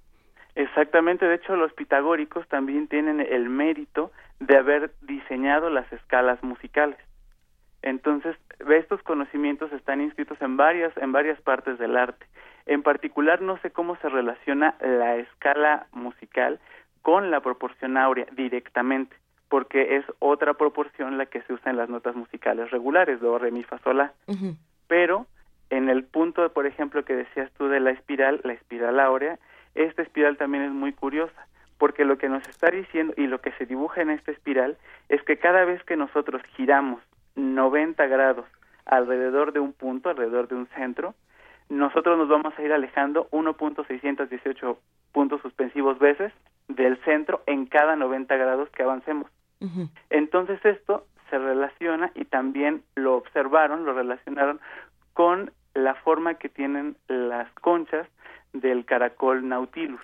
[0.54, 6.98] Exactamente, de hecho los pitagóricos también tienen el mérito de haber diseñado las escalas musicales.
[7.82, 8.36] Entonces,
[8.68, 12.26] estos conocimientos están inscritos en varias en varias partes del arte.
[12.66, 16.60] En particular, no sé cómo se relaciona la escala musical
[17.02, 19.16] con la proporción áurea directamente
[19.48, 23.50] porque es otra proporción la que se usa en las notas musicales regulares, do, re,
[23.50, 24.12] mi, fa, sol, la.
[24.86, 25.26] Pero
[25.70, 29.38] en el punto, por ejemplo, que decías tú de la espiral, la espiral áurea,
[29.74, 31.46] esta espiral también es muy curiosa,
[31.78, 34.76] porque lo que nos está diciendo y lo que se dibuja en esta espiral
[35.08, 37.02] es que cada vez que nosotros giramos
[37.36, 38.46] 90 grados
[38.84, 41.14] alrededor de un punto, alrededor de un centro,
[41.68, 44.76] nosotros nos vamos a ir alejando 1.618
[45.12, 46.32] puntos suspensivos veces
[46.68, 49.30] del centro en cada 90 grados que avancemos.
[50.10, 54.60] Entonces esto se relaciona y también lo observaron, lo relacionaron
[55.12, 58.06] con la forma que tienen las conchas
[58.52, 60.00] del caracol nautilus.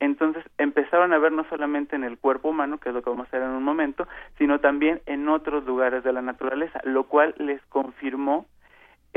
[0.00, 3.26] Entonces empezaron a ver no solamente en el cuerpo humano, que es lo que vamos
[3.26, 4.06] a hacer en un momento,
[4.36, 8.46] sino también en otros lugares de la naturaleza, lo cual les confirmó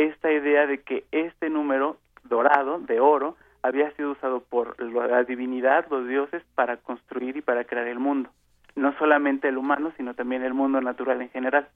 [0.08, 5.86] esta idea de que este número dorado, de oro, había sido usado por la divinidad,
[5.90, 8.30] los dioses, para construir y para crear el mundo
[8.80, 11.68] no solamente el humano, sino también el mundo natural en general.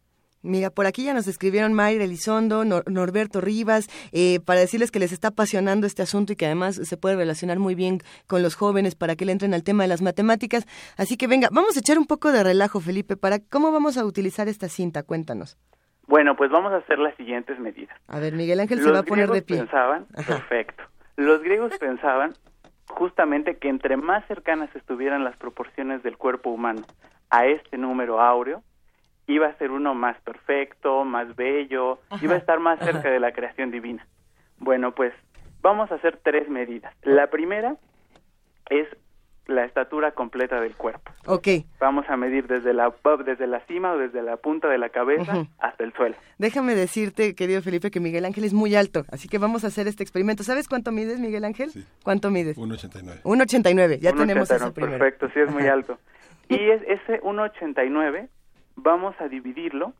[0.41, 5.13] Mira, por aquí ya nos escribieron Mayra Elizondo, Norberto Rivas, eh, para decirles que les
[5.13, 8.95] está apasionando este asunto y que además se puede relacionar muy bien con los jóvenes
[8.95, 10.65] para que le entren al tema de las matemáticas.
[10.97, 14.03] Así que venga, vamos a echar un poco de relajo, Felipe, para cómo vamos a
[14.03, 15.03] utilizar esta cinta.
[15.03, 15.57] Cuéntanos.
[16.07, 17.97] Bueno, pues vamos a hacer las siguientes medidas.
[18.07, 19.57] A ver, Miguel Ángel se va a poner de pie.
[19.57, 20.83] Pensaban, perfecto.
[21.15, 22.33] Los griegos pensaban
[22.89, 26.81] justamente que entre más cercanas estuvieran las proporciones del cuerpo humano
[27.29, 28.61] a este número áureo,
[29.27, 33.31] iba a ser uno más perfecto, más bello, iba a estar más cerca de la
[33.31, 34.05] creación divina.
[34.57, 35.13] Bueno, pues
[35.61, 36.93] vamos a hacer tres medidas.
[37.03, 37.77] La primera
[38.69, 38.87] es
[39.47, 41.11] la estatura completa del cuerpo.
[41.25, 41.47] Ok.
[41.79, 42.93] Vamos a medir desde la,
[43.25, 46.15] desde la cima o desde la punta de la cabeza hasta el suelo.
[46.37, 49.87] Déjame decirte, querido Felipe, que Miguel Ángel es muy alto, así que vamos a hacer
[49.87, 50.43] este experimento.
[50.43, 51.71] ¿Sabes cuánto mides, Miguel Ángel?
[51.71, 51.85] Sí.
[52.03, 52.57] ¿Cuánto mides?
[52.57, 53.21] 1,89.
[53.23, 54.97] 1,89, ya tenemos ese primero.
[54.97, 55.97] Perfecto, sí es muy alto.
[56.49, 58.29] y es, ese 1,89
[58.75, 59.93] vamos a dividirlo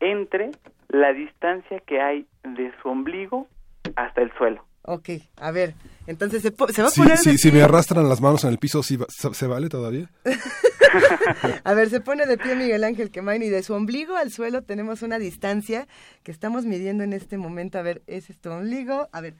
[0.00, 0.50] entre
[0.88, 3.48] la distancia que hay de su ombligo
[3.96, 4.64] hasta el suelo.
[4.88, 5.08] Ok,
[5.38, 5.74] a ver,
[6.06, 7.18] entonces se, se va a poner...
[7.18, 10.08] Sí, si me arrastran las manos en el piso, ¿sí ¿se vale todavía?
[11.64, 14.62] a ver, se pone de pie Miguel Ángel Quemain y de su ombligo al suelo
[14.62, 15.88] tenemos una distancia
[16.22, 17.78] que estamos midiendo en este momento.
[17.78, 19.08] A ver, ese es tu ombligo.
[19.10, 19.34] A ver.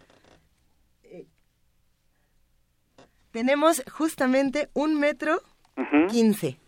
[1.05, 1.27] Eh,
[3.31, 5.41] tenemos justamente un metro
[6.09, 6.59] quince.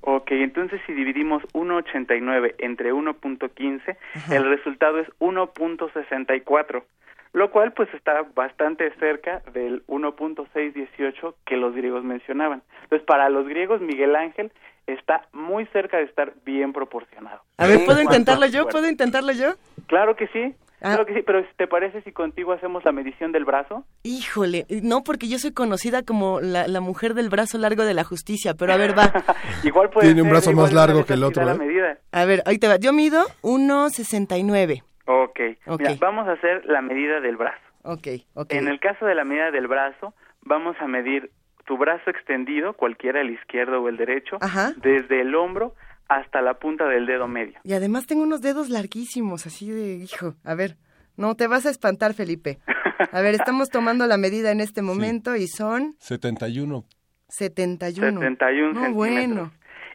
[0.00, 3.96] Ok, entonces si dividimos 1.89 entre 1.15,
[4.30, 6.82] el resultado es 1.64
[7.36, 12.62] lo cual pues está bastante cerca del 1.618 que los griegos mencionaban.
[12.84, 14.50] Entonces, para los griegos, Miguel Ángel
[14.86, 17.42] está muy cerca de estar bien proporcionado.
[17.58, 18.66] A ver, ¿puedo intentarlo yo?
[18.68, 19.52] ¿Puedo intentarlo yo?
[19.86, 20.54] Claro que sí.
[20.80, 20.94] Ah.
[20.94, 23.84] Claro que sí, pero ¿te parece si contigo hacemos la medición del brazo?
[24.02, 28.54] Híjole, no, porque yo soy conocida como la, mujer del brazo largo de la justicia,
[28.54, 29.12] pero a ver, va.
[29.62, 31.50] igual puede Tiene un brazo más largo que el otro.
[31.50, 31.98] ¿eh?
[32.12, 32.76] A ver, ahí te va.
[32.76, 34.84] Yo mido 1.69.
[35.06, 35.40] Ok,
[35.78, 37.60] Mira, vamos a hacer la medida del brazo.
[37.82, 38.52] Ok, ok.
[38.52, 41.30] En el caso de la medida del brazo, vamos a medir
[41.64, 44.38] tu brazo extendido, cualquiera el izquierdo o el derecho,
[44.76, 45.74] desde el hombro
[46.08, 47.58] hasta la punta del dedo medio.
[47.64, 50.76] Y además tengo unos dedos larguísimos, así de, hijo, a ver,
[51.16, 52.58] no te vas a espantar, Felipe.
[53.12, 55.96] A ver, estamos tomando la medida en este momento y son...
[55.98, 56.84] 71.
[57.28, 58.20] 71.
[58.20, 59.52] 71 no, bueno.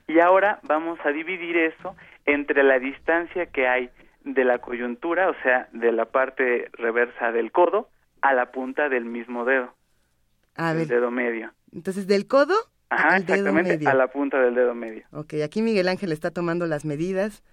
[0.08, 1.96] Y ahora vamos a dividir eso
[2.26, 3.90] entre la distancia que hay
[4.24, 7.90] de la coyuntura, o sea, de la parte reversa del codo
[8.22, 9.74] a la punta del mismo dedo.
[10.56, 10.88] A ver.
[10.88, 11.54] dedo medio.
[11.74, 12.54] Entonces, del codo
[12.90, 13.90] al dedo medio.
[13.90, 15.06] a la punta del dedo medio.
[15.12, 17.44] Ok, aquí Miguel Ángel está tomando las medidas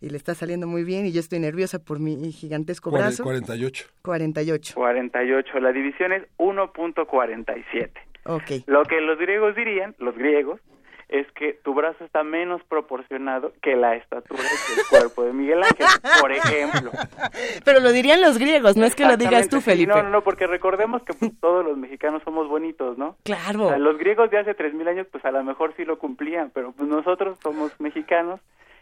[0.00, 3.24] y le está saliendo muy bien y yo estoy nerviosa por mi gigantesco brazo.
[3.24, 3.86] 48.
[4.02, 4.74] 48.
[4.74, 5.60] 48.
[5.60, 7.90] La división es 1.47.
[8.24, 8.66] Ok.
[8.66, 10.60] Lo que los griegos dirían, los griegos,
[11.08, 15.86] es que tu brazo está menos proporcionado que la estatura del cuerpo de Miguel Ángel,
[16.20, 16.90] por ejemplo.
[17.64, 19.92] Pero lo dirían los griegos, no es que lo digas tú, Felipe.
[19.92, 23.16] no, no, no, porque recordemos que pues, todos los mexicanos somos bonitos, ¿no?
[23.24, 23.76] Claro.
[23.78, 26.88] los griegos de hace 3.000 años, pues a lo mejor sí lo cumplían, pero pues
[26.88, 28.40] nosotros somos mexicanos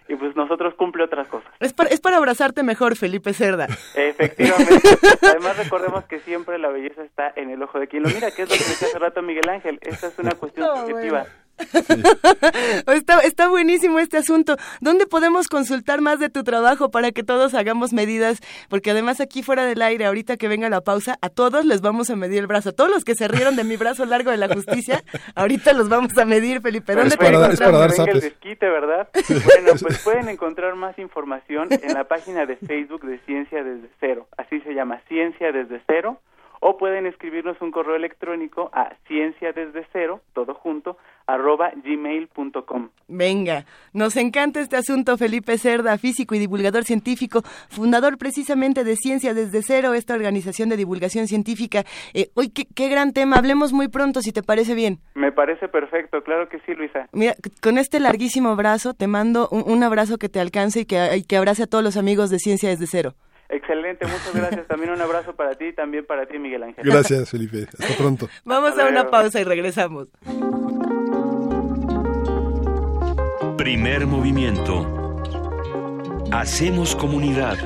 [0.08, 1.50] y pues nosotros cumple otras cosas.
[1.60, 3.66] Es para, es para abrazarte mejor, Felipe Cerda.
[3.94, 4.80] Efectivamente.
[5.22, 8.42] Además recordemos que siempre la belleza está en el ojo de quien lo mira, que
[8.42, 9.78] es lo que decía hace rato Miguel Ángel.
[9.82, 11.26] Esta es una cuestión subjetiva.
[12.86, 14.56] está, está buenísimo este asunto.
[14.80, 18.40] ¿Dónde podemos consultar más de tu trabajo para que todos hagamos medidas?
[18.68, 22.10] Porque además aquí fuera del aire, ahorita que venga la pausa, a todos les vamos
[22.10, 22.70] a medir el brazo.
[22.70, 25.02] A todos los que se rieron de mi brazo largo de la justicia,
[25.34, 26.94] ahorita los vamos a medir, Felipe.
[26.94, 27.90] ¿Dónde pueden encontrar?
[28.08, 29.08] el desquite, ¿verdad?
[29.46, 34.28] Bueno, pues pueden encontrar más información en la página de Facebook de Ciencia desde Cero.
[34.36, 36.20] Así se llama, Ciencia desde Cero
[36.68, 42.88] o pueden escribirnos un correo electrónico a ciencia desde cero, todo junto, arroba gmail.com.
[43.06, 49.32] Venga, nos encanta este asunto, Felipe Cerda, físico y divulgador científico, fundador precisamente de Ciencia
[49.32, 51.84] desde Cero, esta organización de divulgación científica.
[52.14, 54.98] Eh, hoy, qué, gran tema, hablemos muy pronto, si te parece bien.
[55.14, 57.08] Me parece perfecto, claro que sí, Luisa.
[57.12, 61.22] Mira, con este larguísimo brazo, te mando un, abrazo que te alcance y que, y
[61.22, 63.14] que abrace a todos los amigos de Ciencia desde Cero.
[63.48, 64.66] Excelente, muchas gracias.
[64.66, 66.84] También un abrazo para ti y también para ti, Miguel Ángel.
[66.84, 67.66] Gracias, Felipe.
[67.78, 68.28] Hasta pronto.
[68.44, 70.08] Vamos a una pausa y regresamos.
[73.56, 75.14] Primer movimiento.
[76.32, 77.56] Hacemos comunidad.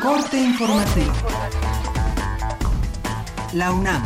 [0.00, 1.12] Corte informativo.
[3.54, 4.02] La UNAM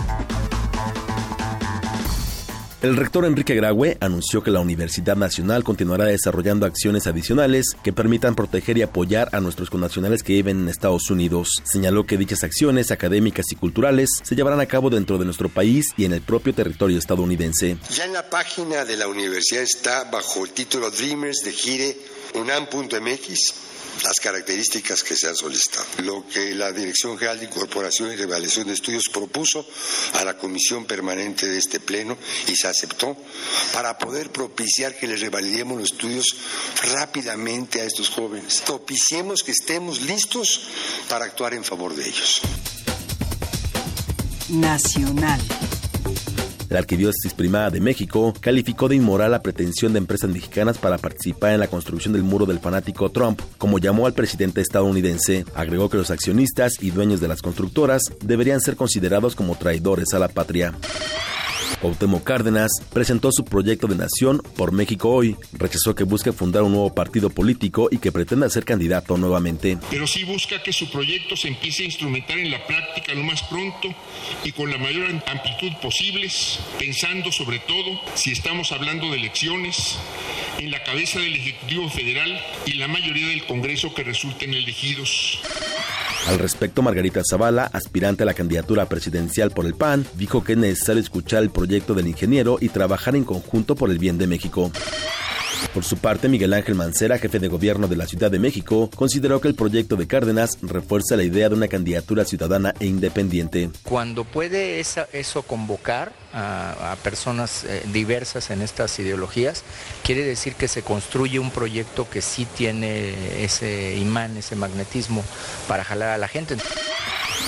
[2.83, 8.35] el rector Enrique Graue anunció que la Universidad Nacional continuará desarrollando acciones adicionales que permitan
[8.35, 11.61] proteger y apoyar a nuestros connacionales que viven en Estados Unidos.
[11.65, 15.87] Señaló que dichas acciones académicas y culturales se llevarán a cabo dentro de nuestro país
[15.97, 17.77] y en el propio territorio estadounidense.
[17.91, 21.97] Ya en la página de la universidad está bajo el título Dreamers de Gire
[22.35, 23.70] unam.mx
[24.05, 25.87] las características que se han solicitado.
[26.03, 29.67] Lo que la Dirección General de Incorporación y Revelación de Estudios propuso
[30.15, 33.17] a la Comisión Permanente de este Pleno y se aceptó
[33.73, 36.37] para poder propiciar que les revalidemos los estudios
[36.95, 38.63] rápidamente a estos jóvenes.
[38.67, 40.63] Propiciemos que estemos listos
[41.09, 42.41] para actuar en favor de ellos.
[44.49, 45.41] Nacional.
[46.71, 51.53] La Arquidiócesis Primada de México calificó de inmoral la pretensión de empresas mexicanas para participar
[51.53, 55.45] en la construcción del muro del fanático Trump, como llamó al presidente estadounidense.
[55.57, 60.21] Agregó que los accionistas y dueños de las constructoras deberían ser considerados como traidores a
[60.21, 60.73] la patria.
[61.81, 65.37] Cuauhtémoc Cárdenas presentó su proyecto de nación por México hoy.
[65.53, 69.79] Rechazó que busque fundar un nuevo partido político y que pretenda ser candidato nuevamente.
[69.91, 73.43] Pero sí busca que su proyecto se empiece a instrumentar en la práctica lo más
[73.45, 73.89] pronto
[74.45, 79.97] y con la mayor amplitud posibles, pensando sobre todo, si estamos hablando de elecciones,
[80.59, 85.41] en la cabeza del Ejecutivo Federal y la mayoría del Congreso que resulten elegidos.
[86.27, 90.59] Al respecto, Margarita Zavala, aspirante a la candidatura presidencial por el PAN, dijo que es
[90.59, 94.73] necesario escuchar el proyecto del ingeniero y trabajar en conjunto por el bien de México.
[95.75, 99.43] Por su parte, Miguel Ángel Mancera, jefe de gobierno de la Ciudad de México, consideró
[99.43, 103.69] que el proyecto de Cárdenas refuerza la idea de una candidatura ciudadana e independiente.
[103.83, 109.63] Cuando puede eso convocar a, personas eh, diversas en estas ideologías,
[110.03, 115.23] quiere decir que se construye un proyecto que sí tiene ese imán, ese magnetismo
[115.69, 116.57] para jalar a la gente.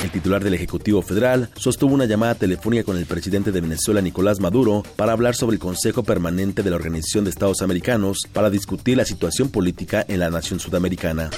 [0.02, 4.40] El titular del Ejecutivo Federal sostuvo una llamada telefónica con el presidente de Venezuela, Nicolás
[4.40, 8.96] Maduro, para hablar sobre el Consejo Permanente de la Organización de Estados Americanos para discutir
[8.96, 11.30] la situación política en la nación sudamericana.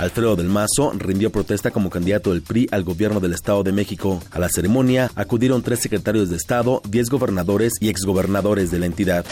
[0.00, 4.22] Alfredo del Mazo rindió protesta como candidato del PRI al gobierno del Estado de México.
[4.30, 9.24] A la ceremonia acudieron tres secretarios de Estado, diez gobernadores y exgobernadores de la entidad.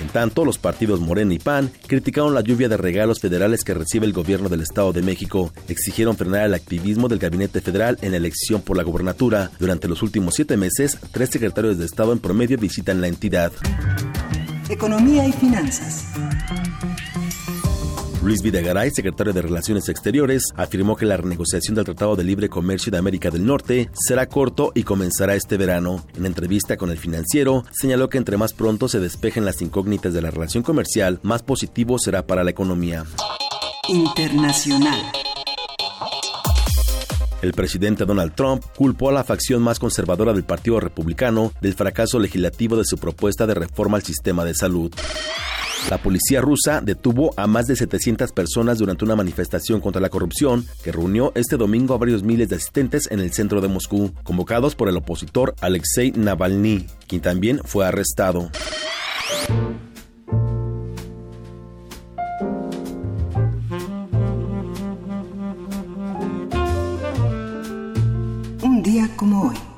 [0.00, 4.06] En tanto, los partidos Morena y PAN criticaron la lluvia de regalos federales que recibe
[4.06, 5.52] el gobierno del Estado de México.
[5.68, 9.50] Exigieron frenar el activismo del gabinete federal en la elección por la gobernatura.
[9.58, 13.52] Durante los últimos siete meses, tres secretarios de Estado en promedio visitan la entidad.
[14.68, 16.06] Economía y finanzas.
[18.22, 22.92] Luis Videgaray, secretario de Relaciones Exteriores, afirmó que la renegociación del Tratado de Libre Comercio
[22.92, 26.06] de América del Norte será corto y comenzará este verano.
[26.16, 30.22] En entrevista con el financiero, señaló que entre más pronto se despejen las incógnitas de
[30.22, 33.04] la relación comercial, más positivo será para la economía.
[33.88, 35.00] Internacional.
[37.42, 42.20] El presidente Donald Trump culpó a la facción más conservadora del Partido Republicano del fracaso
[42.20, 44.92] legislativo de su propuesta de reforma al sistema de salud.
[45.90, 50.66] La policía rusa detuvo a más de 700 personas durante una manifestación contra la corrupción
[50.82, 54.74] que reunió este domingo a varios miles de asistentes en el centro de Moscú, convocados
[54.74, 58.50] por el opositor Alexei Navalny, quien también fue arrestado.
[68.62, 69.71] Un día como hoy.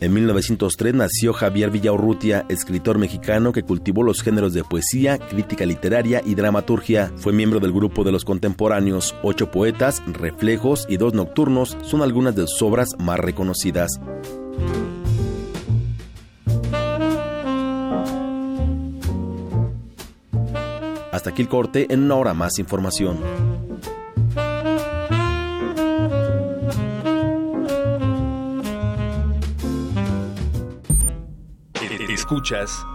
[0.00, 6.22] En 1903 nació Javier Villaurrutia, escritor mexicano que cultivó los géneros de poesía, crítica literaria
[6.24, 7.12] y dramaturgia.
[7.16, 9.14] Fue miembro del grupo de los contemporáneos.
[9.22, 14.00] Ocho poetas, reflejos y dos nocturnos son algunas de sus obras más reconocidas.
[21.12, 23.18] Hasta aquí el corte, en una hora más información.
[32.30, 32.86] Escuchas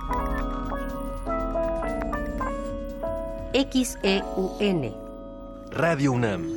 [3.52, 4.96] XEUN
[5.72, 6.54] Radio UNAM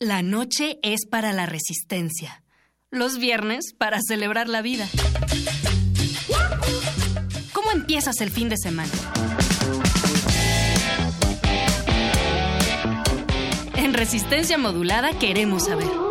[0.00, 2.42] La noche es para la resistencia.
[2.90, 4.88] Los viernes para celebrar la vida.
[7.52, 8.92] ¿Cómo empiezas el fin de semana?
[13.74, 16.05] En resistencia modulada queremos saber.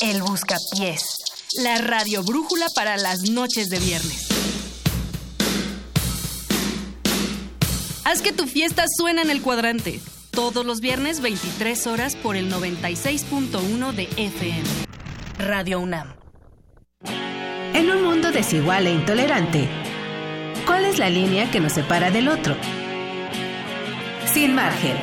[0.00, 1.02] El Buscapiés.
[1.62, 4.28] La radio brújula para las noches de viernes.
[8.04, 10.00] Haz que tu fiesta suene en el cuadrante.
[10.32, 14.64] Todos los viernes 23 horas por el 96.1 de FM.
[15.38, 16.14] Radio UNAM.
[17.72, 19.68] En un mundo desigual e intolerante,
[20.66, 22.54] ¿cuál es la línea que nos separa del otro?
[24.32, 24.96] Sin margen.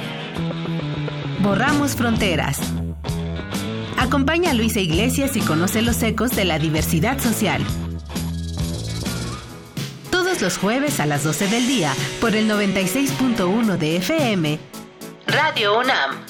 [1.39, 2.60] Borramos fronteras.
[4.04, 7.66] Acompaña a Luisa Iglesias y conoce los ecos de la diversidad social.
[10.12, 14.60] Todos los jueves a las 12 del día por el 96.1 de FM.
[15.26, 16.26] Radio UNAM.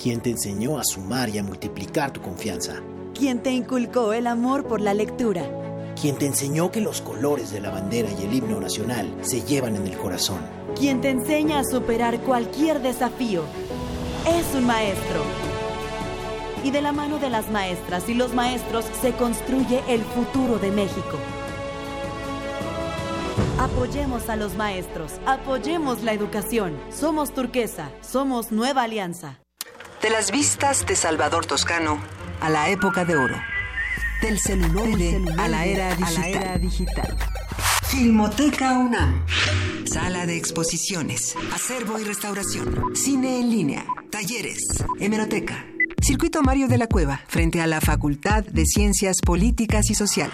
[0.00, 2.76] ¿Quién te enseñó a sumar y a multiplicar tu confianza?
[3.12, 5.42] ¿Quién te inculcó el amor por la lectura?
[6.00, 9.74] ¿Quién te enseñó que los colores de la bandera y el himno nacional se llevan
[9.74, 10.59] en el corazón?
[10.80, 13.44] ¿Quién te enseña a superar cualquier desafío?
[14.26, 15.22] Es un maestro.
[16.64, 20.70] Y de la mano de las maestras y los maestros se construye el futuro de
[20.70, 21.18] México.
[23.58, 26.80] Apoyemos a los maestros, apoyemos la educación.
[26.90, 29.38] Somos turquesa, somos nueva alianza.
[30.00, 31.98] De las vistas de Salvador Toscano
[32.40, 33.36] a la época de oro.
[34.22, 34.88] Del celular
[35.40, 35.94] a la era
[36.56, 37.18] digital.
[37.90, 39.26] Filmoteca UNAM.
[39.84, 45.66] Sala de exposiciones, acervo y restauración, cine en línea, talleres, hemeroteca.
[46.00, 50.32] Circuito Mario de la Cueva, frente a la Facultad de Ciencias Políticas y Sociales.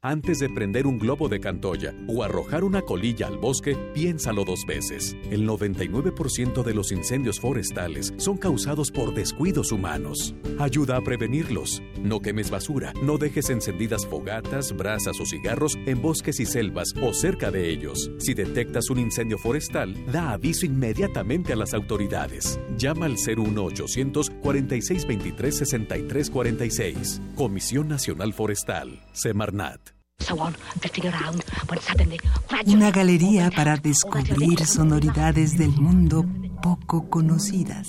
[0.08, 4.64] Antes de prender un globo de cantoya o arrojar una colilla al bosque, piénsalo dos
[4.66, 5.14] veces.
[5.30, 10.34] El 99% de los incendios forestales son causados por descuidos humanos.
[10.58, 11.82] Ayuda a prevenirlos.
[12.00, 17.12] No quemes basura, no dejes encendidas fogatas, brasas o cigarros en bosques y selvas o
[17.12, 18.10] cerca de ellos.
[18.18, 22.58] Si detectas un incendio forestal, da aviso inmediatamente a las autoridades.
[22.78, 27.20] Llama al 01800 4623 6346.
[27.34, 29.02] Comisión Nacional Forestal.
[29.12, 29.97] Semarnat.
[32.66, 36.26] Una galería para descubrir sonoridades del mundo
[36.62, 37.88] poco conocidas.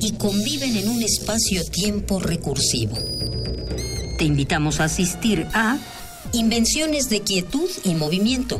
[0.00, 2.96] y conviven en un espacio-tiempo recursivo.
[4.18, 5.78] Te invitamos a asistir a
[6.32, 8.58] Invenciones de Quietud y Movimiento,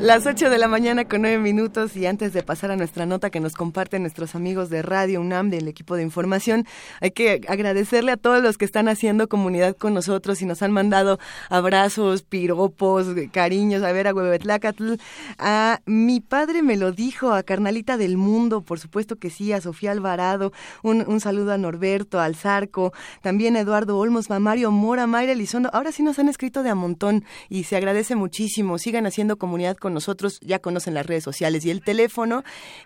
[0.00, 3.28] Las 8 de la mañana con 9 minutos y antes de pasar a nuestra nota
[3.28, 6.64] que nos comparten nuestros amigos de Radio UNAM del equipo de información,
[7.02, 10.72] hay que agradecerle a todos los que están haciendo comunidad con nosotros y nos han
[10.72, 11.18] mandado
[11.50, 14.94] abrazos, piropos, cariños, a ver a Huevetlacatl,
[15.38, 19.60] a mi padre me lo dijo, a Carnalita del Mundo, por supuesto que sí, a
[19.60, 20.50] Sofía Alvarado,
[20.82, 25.68] un, saludo a Norberto, al Zarco, también a Eduardo Olmos, a Mario Mora, Mayra Elizondo,
[25.74, 29.76] ahora sí nos han escrito de a montón y se agradece muchísimo, sigan haciendo comunidad
[29.76, 32.44] con nosotros, ya conocen las redes sociales y el teléfono.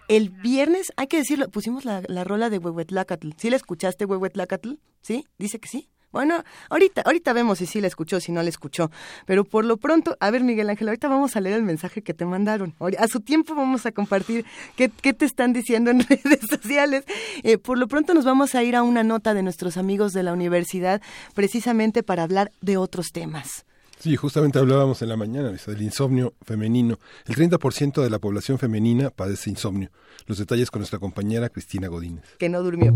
[0.08, 3.30] El viernes, hay que decirlo, pusimos la, la rola de Huehuetlacatl.
[3.36, 4.74] ¿Sí la escuchaste, Huehuetlacatl?
[5.02, 5.26] ¿Sí?
[5.38, 5.88] ¿Dice que sí?
[6.14, 8.88] Bueno, ahorita, ahorita vemos si sí la escuchó, si no la escuchó.
[9.26, 12.14] Pero por lo pronto, a ver, Miguel Ángel, ahorita vamos a leer el mensaje que
[12.14, 12.72] te mandaron.
[13.00, 14.46] A su tiempo vamos a compartir
[14.76, 17.04] qué, qué te están diciendo en redes sociales.
[17.42, 20.22] Eh, por lo pronto nos vamos a ir a una nota de nuestros amigos de
[20.22, 21.02] la universidad,
[21.34, 23.66] precisamente para hablar de otros temas.
[24.04, 26.98] Sí, justamente hablábamos en la mañana del insomnio femenino.
[27.24, 29.88] El 30% de la población femenina padece insomnio.
[30.26, 32.22] Los detalles con nuestra compañera Cristina Godínez.
[32.38, 32.94] Que no durmió.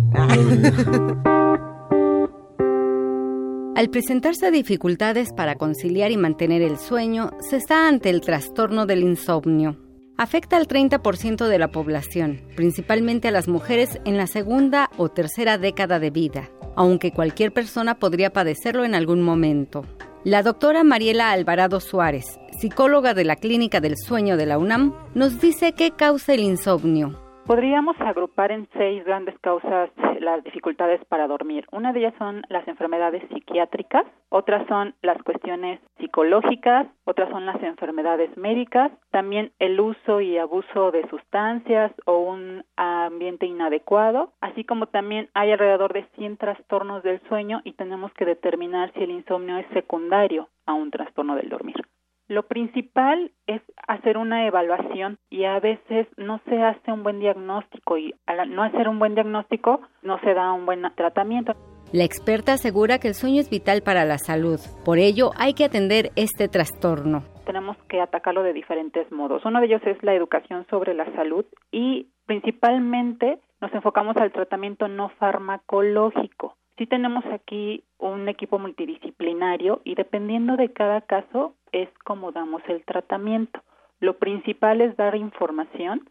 [3.74, 9.00] Al presentarse dificultades para conciliar y mantener el sueño, se está ante el trastorno del
[9.00, 9.78] insomnio.
[10.18, 15.56] Afecta al 30% de la población, principalmente a las mujeres en la segunda o tercera
[15.56, 19.86] década de vida, aunque cualquier persona podría padecerlo en algún momento.
[20.28, 25.40] La doctora Mariela Alvarado Suárez, psicóloga de la Clínica del Sueño de la UNAM, nos
[25.40, 27.18] dice qué causa el insomnio.
[27.48, 29.88] Podríamos agrupar en seis grandes causas
[30.20, 31.64] las dificultades para dormir.
[31.72, 37.56] Una de ellas son las enfermedades psiquiátricas, otras son las cuestiones psicológicas, otras son las
[37.62, 44.88] enfermedades médicas, también el uso y abuso de sustancias o un ambiente inadecuado, así como
[44.88, 49.56] también hay alrededor de 100 trastornos del sueño y tenemos que determinar si el insomnio
[49.56, 51.82] es secundario a un trastorno del dormir.
[52.28, 57.96] Lo principal es hacer una evaluación y a veces no se hace un buen diagnóstico
[57.96, 61.54] y al no hacer un buen diagnóstico no se da un buen tratamiento.
[61.90, 65.64] La experta asegura que el sueño es vital para la salud, por ello hay que
[65.64, 67.22] atender este trastorno.
[67.46, 69.42] Tenemos que atacarlo de diferentes modos.
[69.46, 74.86] Uno de ellos es la educación sobre la salud y principalmente nos enfocamos al tratamiento
[74.86, 76.56] no farmacológico.
[76.78, 82.84] Sí tenemos aquí un equipo multidisciplinario y dependiendo de cada caso es como damos el
[82.84, 83.60] tratamiento.
[83.98, 86.08] Lo principal es dar información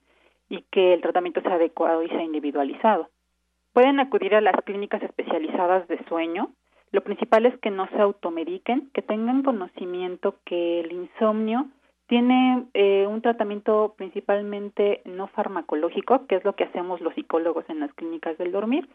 [0.50, 3.10] y que el tratamiento sea adecuado y sea individualizado.
[3.72, 6.52] Pueden acudir a las clínicas especializadas de sueño.
[6.92, 11.68] Lo principal es que no se automediquen, que tengan conocimiento que el insomnio
[12.08, 17.80] tiene eh, un tratamiento principalmente no farmacológico, que es lo que hacemos los psicólogos en
[17.80, 18.88] las clínicas del dormir.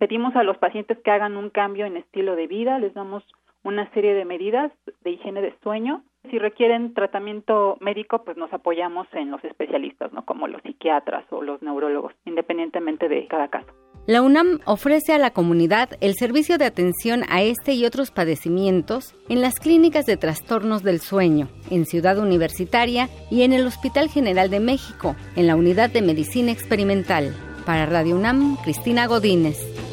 [0.00, 3.22] Pedimos a los pacientes que hagan un cambio en estilo de vida, les damos
[3.64, 4.72] una serie de medidas
[5.04, 6.02] de higiene de sueño.
[6.30, 10.24] Si requieren tratamiento médico, pues nos apoyamos en los especialistas, ¿no?
[10.24, 13.66] Como los psiquiatras o los neurólogos, independientemente de cada caso.
[14.06, 19.14] La UNAM ofrece a la comunidad el servicio de atención a este y otros padecimientos
[19.28, 24.48] en las clínicas de trastornos del sueño, en Ciudad Universitaria y en el Hospital General
[24.48, 27.34] de México, en la Unidad de Medicina Experimental.
[27.66, 29.89] Para Radio UNAM, Cristina Godínez.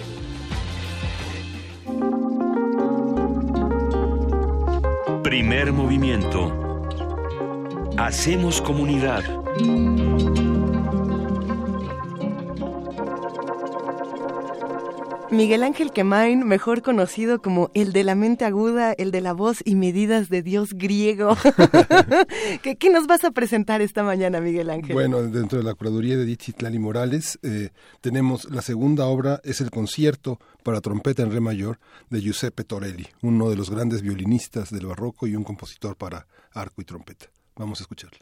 [5.28, 6.54] Primer movimiento.
[7.98, 9.26] Hacemos comunidad.
[15.30, 19.62] Miguel Ángel Quemain, mejor conocido como el de la mente aguda, el de la voz
[19.66, 21.36] y medidas de Dios griego.
[22.64, 24.94] ¿Qué, ¿Qué, nos vas a presentar esta mañana, Miguel Ángel?
[24.94, 29.72] Bueno, dentro de la curaduría de Dichitlali Morales, eh, tenemos la segunda obra, es el
[29.72, 34.88] concierto para trompeta en re mayor de Giuseppe Torelli, uno de los grandes violinistas del
[34.88, 37.28] barroco y un compositor para arco y trompeta.
[37.56, 38.20] Vamos a escucharlo.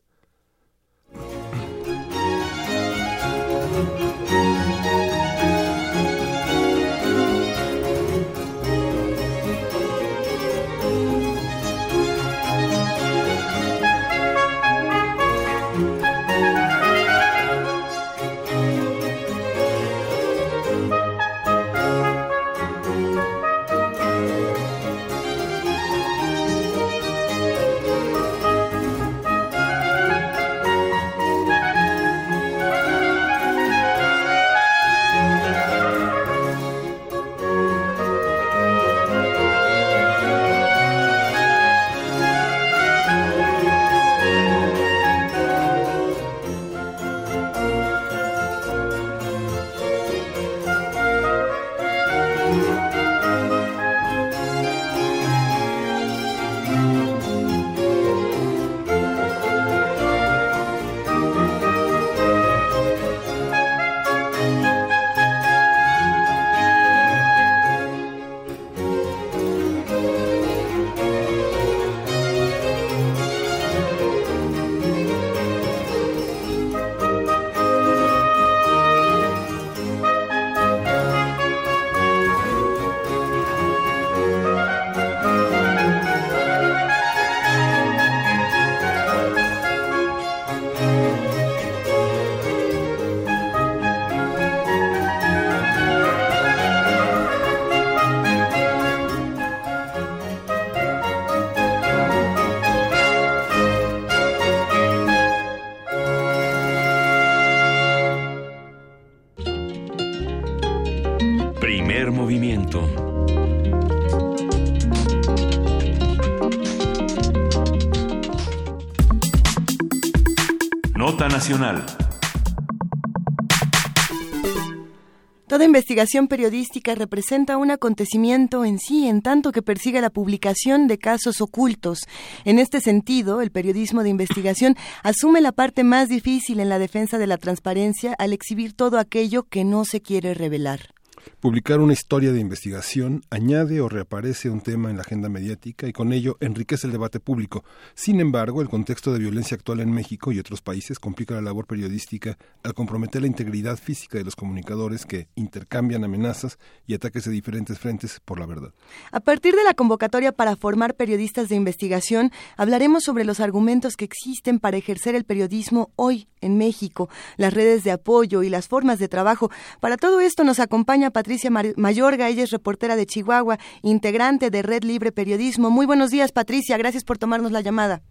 [125.48, 130.98] Toda investigación periodística representa un acontecimiento en sí, en tanto que persigue la publicación de
[130.98, 132.00] casos ocultos.
[132.46, 137.20] En este sentido, el periodismo de investigación asume la parte más difícil en la defensa
[137.20, 140.95] de la transparencia al exhibir todo aquello que no se quiere revelar.
[141.40, 145.94] Publicar una historia de investigación añade o reaparece un tema en la agenda mediática y
[145.94, 147.64] con ello enriquece el debate público.
[147.94, 151.68] Sin embargo, el contexto de violencia actual en México y otros países complica la labor
[151.68, 156.58] periodística al comprometer la integridad física de los comunicadores que intercambian amenazas
[156.88, 158.74] y ataques de diferentes frentes por la verdad.
[159.12, 164.06] A partir de la convocatoria para formar periodistas de investigación, hablaremos sobre los argumentos que
[164.06, 169.00] existen para ejercer el periodismo hoy en México, las redes de apoyo y las formas
[169.00, 169.50] de trabajo.
[169.80, 174.84] Para todo esto nos acompaña Patricia Mayorga, ella es reportera de Chihuahua, integrante de Red
[174.84, 175.70] Libre Periodismo.
[175.70, 178.02] Muy buenos días, Patricia, gracias por tomarnos la llamada.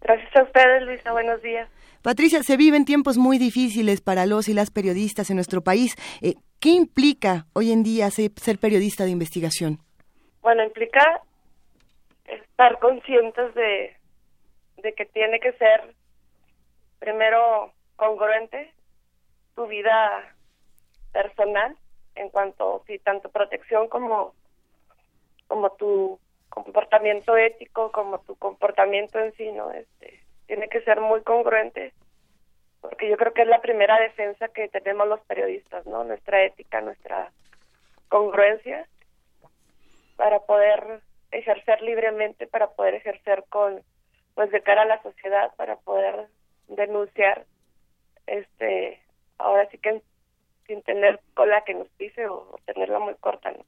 [0.00, 1.70] Gracias a ustedes, Luisa, buenos días.
[2.02, 5.94] Patricia, se viven tiempos muy difíciles para los y las periodistas en nuestro país.
[6.20, 9.78] Eh, ¿Qué implica hoy en día ser, periodista de investigación?
[10.42, 11.22] Bueno, implica
[12.24, 13.96] estar conscientes de,
[14.82, 15.94] de que tiene que ser
[16.98, 18.74] primero congruente
[19.54, 20.34] tu vida
[21.12, 21.76] personal
[22.18, 24.34] en cuanto si tanto protección como
[25.46, 26.18] como tu
[26.48, 31.92] comportamiento ético como tu comportamiento en sí no este tiene que ser muy congruente
[32.80, 36.80] porque yo creo que es la primera defensa que tenemos los periodistas no nuestra ética
[36.80, 37.30] nuestra
[38.08, 38.86] congruencia
[40.16, 41.00] para poder
[41.30, 43.82] ejercer libremente para poder ejercer con
[44.34, 46.26] pues de cara a la sociedad para poder
[46.68, 47.44] denunciar
[48.26, 49.00] este
[49.38, 50.02] ahora sí que
[50.68, 53.64] sin tener cola que nos pise o, tenerla muy corta, ¿no?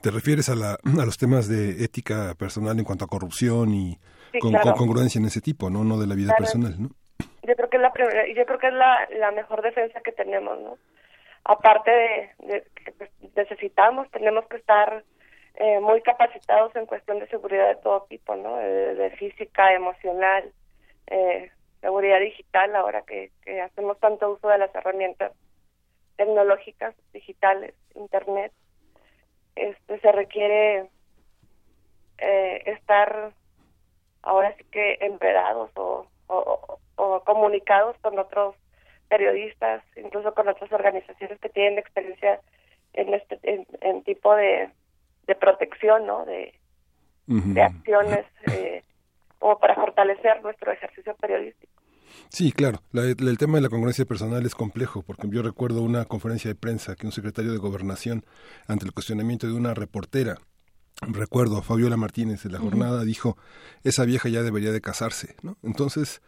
[0.00, 3.98] ¿Te refieres a, la, a los temas de ética personal en cuanto a corrupción y
[4.40, 6.88] con, congruencia en ese tipo, no no de la vida personal, ¿no?
[7.42, 7.92] Yo creo que es la
[8.34, 10.78] yo creo que es la, la mejor defensa que tenemos, ¿no?
[11.44, 11.90] Aparte
[12.38, 15.04] de, que pues, necesitamos, tenemos que estar
[15.56, 18.56] eh, muy capacitados en cuestión de seguridad de todo tipo, ¿no?
[18.56, 20.50] De, física, emocional,
[21.08, 21.50] eh,
[21.82, 25.32] seguridad digital, ahora que, que hacemos tanto uso de las herramientas
[26.22, 28.52] tecnológicas, digitales, internet,
[29.56, 30.86] este se requiere
[32.18, 33.32] eh, estar
[34.22, 38.54] ahora sí que enredados o, o, comunicados con otros
[39.08, 42.40] periodistas, incluso con otras organizaciones que tienen experiencia
[42.92, 44.70] en este en, tipo de,
[45.26, 46.24] de protección, ¿no?
[46.24, 46.54] De,
[47.26, 48.84] de acciones eh,
[49.40, 51.71] como para fortalecer nuestro ejercicio periodístico.
[52.28, 52.82] Sí, claro.
[52.94, 56.96] el tema de la congruencia personal es complejo, porque yo recuerdo una conferencia de prensa
[56.96, 58.24] que un secretario de gobernación,
[58.66, 60.38] ante el cuestionamiento de una reportera,
[61.00, 63.36] recuerdo, Fabiola Martínez de la jornada, dijo,
[63.84, 65.58] esa vieja ya debería de casarse, ¿no?
[65.62, 66.22] Entonces,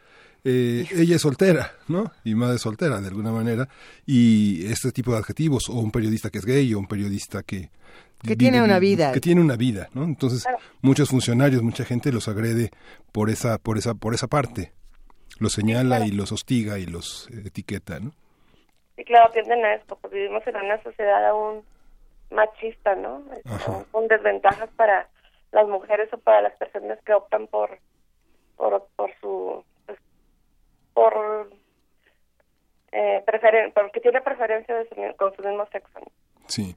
[0.44, 2.12] eh, ella es soltera, ¿no?
[2.24, 3.68] Y madre soltera, de alguna manera,
[4.04, 7.70] y este tipo de adjetivos, o un periodista que es gay, o un periodista que...
[8.22, 9.12] Que tiene una vida.
[9.12, 10.04] Que tiene una vida, ¿no?
[10.04, 10.44] Entonces,
[10.80, 12.70] muchos funcionarios, mucha gente los agrede
[13.12, 14.72] por esa, por esa, por esa parte
[15.38, 18.12] los señala y los hostiga y los etiqueta, ¿no?
[18.96, 21.64] Sí, claro, tienden a esto, porque vivimos en una sociedad aún
[22.30, 23.22] machista, ¿no?
[23.90, 25.08] Con desventajas para
[25.52, 27.78] las mujeres o para las personas que optan por
[28.56, 29.98] por, por su pues,
[30.92, 31.50] por
[32.92, 36.00] eh, preferen porque tiene preferencia de con su mismo sexo.
[36.46, 36.76] Sí.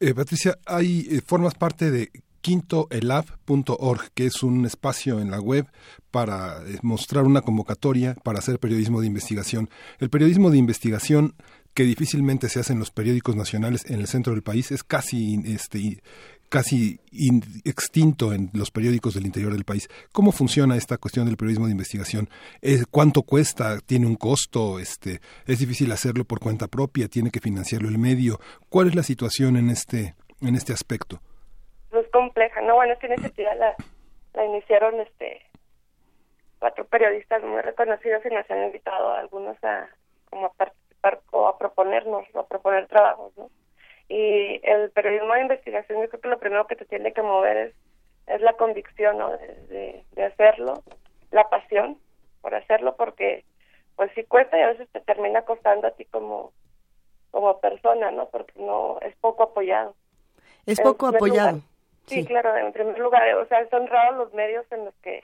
[0.00, 2.08] Eh, Patricia, hay eh, formas parte de
[2.42, 5.66] quintoelab.org, que es un espacio en la web
[6.10, 9.70] para eh, mostrar una convocatoria para hacer periodismo de investigación.
[9.98, 11.34] El periodismo de investigación
[11.72, 15.40] que difícilmente se hace en los periódicos nacionales en el centro del país es casi
[15.46, 16.02] este
[16.50, 17.00] casi
[17.64, 19.88] extinto en los periódicos del interior del país.
[20.12, 22.28] ¿Cómo funciona esta cuestión del periodismo de investigación?
[22.90, 23.78] ¿Cuánto cuesta?
[23.80, 24.78] ¿Tiene un costo?
[24.78, 27.08] Este, ¿Es difícil hacerlo por cuenta propia?
[27.08, 28.38] ¿Tiene que financiarlo el medio?
[28.68, 31.22] ¿Cuál es la situación en este, en este aspecto?
[32.32, 32.60] Es compleja.
[32.62, 33.74] No, bueno, esta iniciativa la,
[34.34, 35.42] la iniciaron este
[36.58, 39.88] cuatro periodistas muy reconocidos y nos han invitado a algunos a
[40.30, 43.50] como a participar o a proponernos o a proponer trabajos, ¿no?
[44.08, 47.56] Y el periodismo de investigación yo creo que lo primero que te tiene que mover
[47.56, 47.74] es,
[48.26, 49.30] es la convicción, ¿no?
[49.36, 50.82] De, de, hacerlo,
[51.30, 51.98] la pasión
[52.40, 53.44] por hacerlo porque
[53.96, 56.52] pues sí cuesta y a veces te termina costando a ti como
[57.32, 58.28] como persona, ¿no?
[58.28, 59.94] Porque no es poco apoyado.
[60.66, 61.60] Es poco apoyado.
[62.06, 65.22] Sí, claro, en primer lugar, o sea, son raros los medios en los que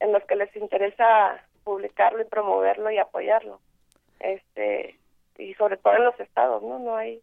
[0.00, 3.60] en los que les interesa publicarlo y promoverlo y apoyarlo.
[4.20, 4.98] Este,
[5.38, 6.78] y sobre todo en los estados, ¿no?
[6.78, 7.22] No hay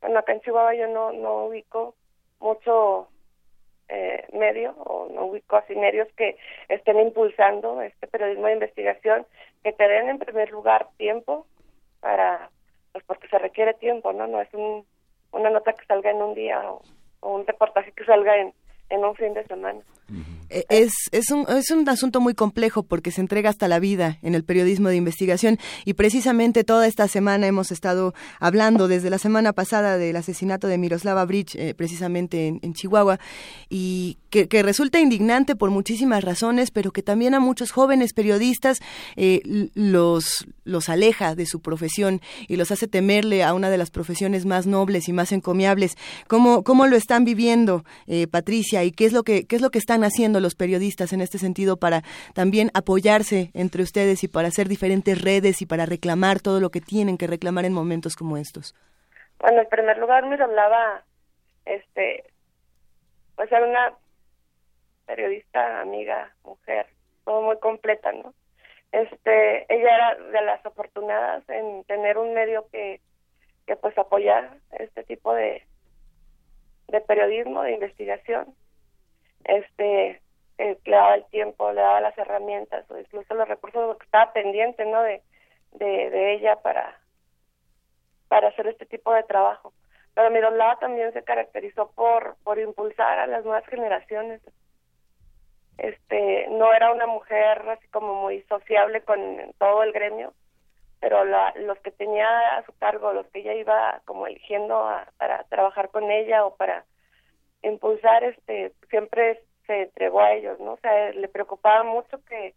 [0.00, 1.94] bueno, acá en Chihuahua yo no no ubico
[2.40, 3.08] mucho
[3.88, 6.36] eh, medio o no ubico así medios que
[6.68, 9.26] estén impulsando este periodismo de investigación
[9.62, 11.46] que te den en primer lugar tiempo
[12.00, 12.50] para
[12.92, 14.84] pues porque se requiere tiempo no no es un,
[15.30, 16.82] una nota que salga en un día o,
[17.22, 18.52] o un reportaje que salga en,
[18.92, 19.80] en un fin de semana.
[20.50, 24.18] Eh, es, es, un, es un asunto muy complejo porque se entrega hasta la vida
[24.22, 29.16] en el periodismo de investigación y precisamente toda esta semana hemos estado hablando desde la
[29.16, 33.18] semana pasada del asesinato de Miroslava Bridge, eh, precisamente en, Chihuahua,
[33.70, 38.80] y que, resulta indignante por muchísimas razones, pero que también a muchos jóvenes periodistas
[39.16, 39.40] eh,
[39.74, 44.44] los, los aleja de su profesión y los hace temerle a una de las profesiones
[44.44, 45.96] más nobles y más encomiables.
[46.28, 47.84] ¿Cómo, cómo lo están viviendo,
[48.30, 51.20] Patricia, y qué es, lo que, qué es lo que están haciendo los periodistas en
[51.20, 52.02] este sentido para
[52.34, 56.80] también apoyarse entre ustedes y para hacer diferentes redes y para reclamar todo lo que
[56.80, 58.74] tienen que reclamar en momentos como estos?
[59.38, 61.02] Bueno, en primer lugar me hablaba,
[61.64, 62.24] este,
[63.36, 63.94] pues era una
[65.06, 66.86] periodista, amiga, mujer,
[67.24, 68.32] todo muy completa, ¿no?
[68.92, 73.00] Este, ella era de las afortunadas en tener un medio que,
[73.66, 75.66] que pues apoyar este tipo de,
[76.88, 78.54] de periodismo, de investigación.
[79.44, 80.22] Este,
[80.58, 84.32] eh, le daba el tiempo, le daba las herramientas o incluso los recursos que estaba
[84.32, 85.02] pendiente, ¿no?
[85.02, 85.22] De,
[85.72, 87.00] de, ella para,
[88.28, 89.72] para hacer este tipo de trabajo.
[90.14, 94.42] Pero Miroslava también se caracterizó por, por impulsar a las nuevas generaciones.
[95.78, 99.18] Este, no era una mujer así como muy sociable con
[99.58, 100.34] todo el gremio,
[101.00, 104.86] pero la, los que tenía a su cargo, los que ella iba como eligiendo
[105.16, 106.84] para trabajar con ella o para
[107.62, 110.72] impulsar, este, siempre se entregó a ellos, ¿no?
[110.72, 112.54] O sea, le preocupaba mucho que,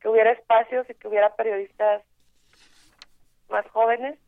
[0.00, 2.02] que hubiera espacios y que hubiera periodistas
[3.48, 4.18] más jóvenes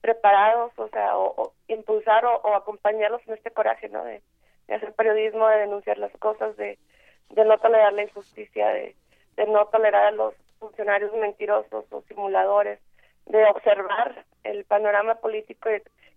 [0.00, 4.04] preparados, o sea, o, impulsar o, acompañarlos en este coraje, ¿no?
[4.04, 4.22] De,
[4.68, 6.78] hacer periodismo, de denunciar las cosas, de,
[7.30, 8.96] de no tolerar la injusticia, de,
[9.36, 12.78] de no tolerar a los funcionarios mentirosos o simuladores,
[13.26, 15.68] de observar el panorama político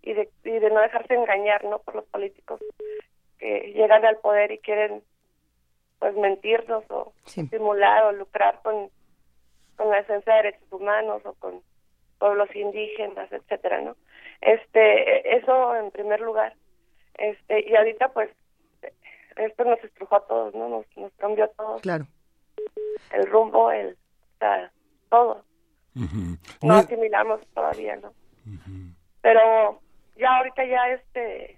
[0.03, 1.79] y, de, y de no dejarse engañar, ¿no?
[1.79, 2.61] Por los políticos
[3.45, 5.03] que llegan al poder y quieren
[5.99, 8.89] pues mentirnos o simular o lucrar con,
[9.75, 11.61] con la esencia de derechos humanos o con
[12.17, 13.95] pueblos indígenas, etcétera, ¿no?
[14.41, 16.55] Este, eso en primer lugar.
[17.19, 18.31] Este, y ahorita pues
[19.35, 20.67] esto nos estrujó a todos, ¿no?
[20.67, 21.81] Nos, nos cambió a todos.
[21.81, 22.07] Claro.
[23.13, 24.71] El rumbo, el, o sea,
[25.09, 25.43] todo.
[26.63, 28.11] No asimilamos todavía, ¿no?
[29.21, 29.79] Pero
[30.17, 31.54] ya ahorita ya este,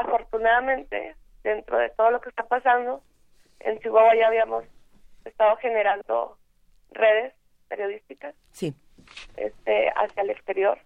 [0.00, 3.02] afortunadamente, dentro de todo lo que está pasando,
[3.60, 4.64] en Chihuahua ya habíamos
[5.24, 6.36] estado generando
[6.90, 7.34] redes
[7.68, 8.74] periodísticas sí.
[9.36, 10.78] este hacia el exterior.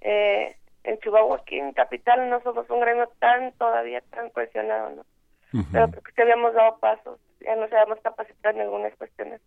[0.00, 5.04] Eh, en Chihuahua aquí en capital no somos un gremio tan todavía tan cohesionado no
[5.72, 9.40] pero creo que habíamos dado pasos ya nos habíamos capacitado en algunas cuestiones.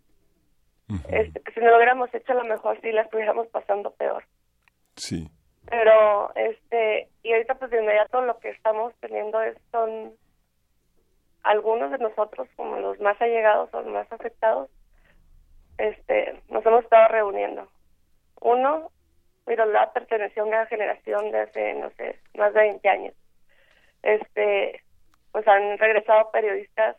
[1.10, 4.24] Este que si no lo hubiéramos hecho a lo mejor sí las estuviéramos pasando peor.
[4.96, 5.30] Sí
[5.70, 10.14] pero este y ahorita pues de inmediato lo que estamos teniendo es son
[11.48, 14.70] algunos de nosotros, como los más allegados o los más afectados,
[15.78, 17.68] este, nos hemos estado reuniendo.
[18.42, 18.92] Uno,
[19.46, 23.14] la perteneció a una generación de hace, no sé, más de 20 años.
[24.04, 24.84] Este,
[25.32, 26.98] pues han regresado periodistas,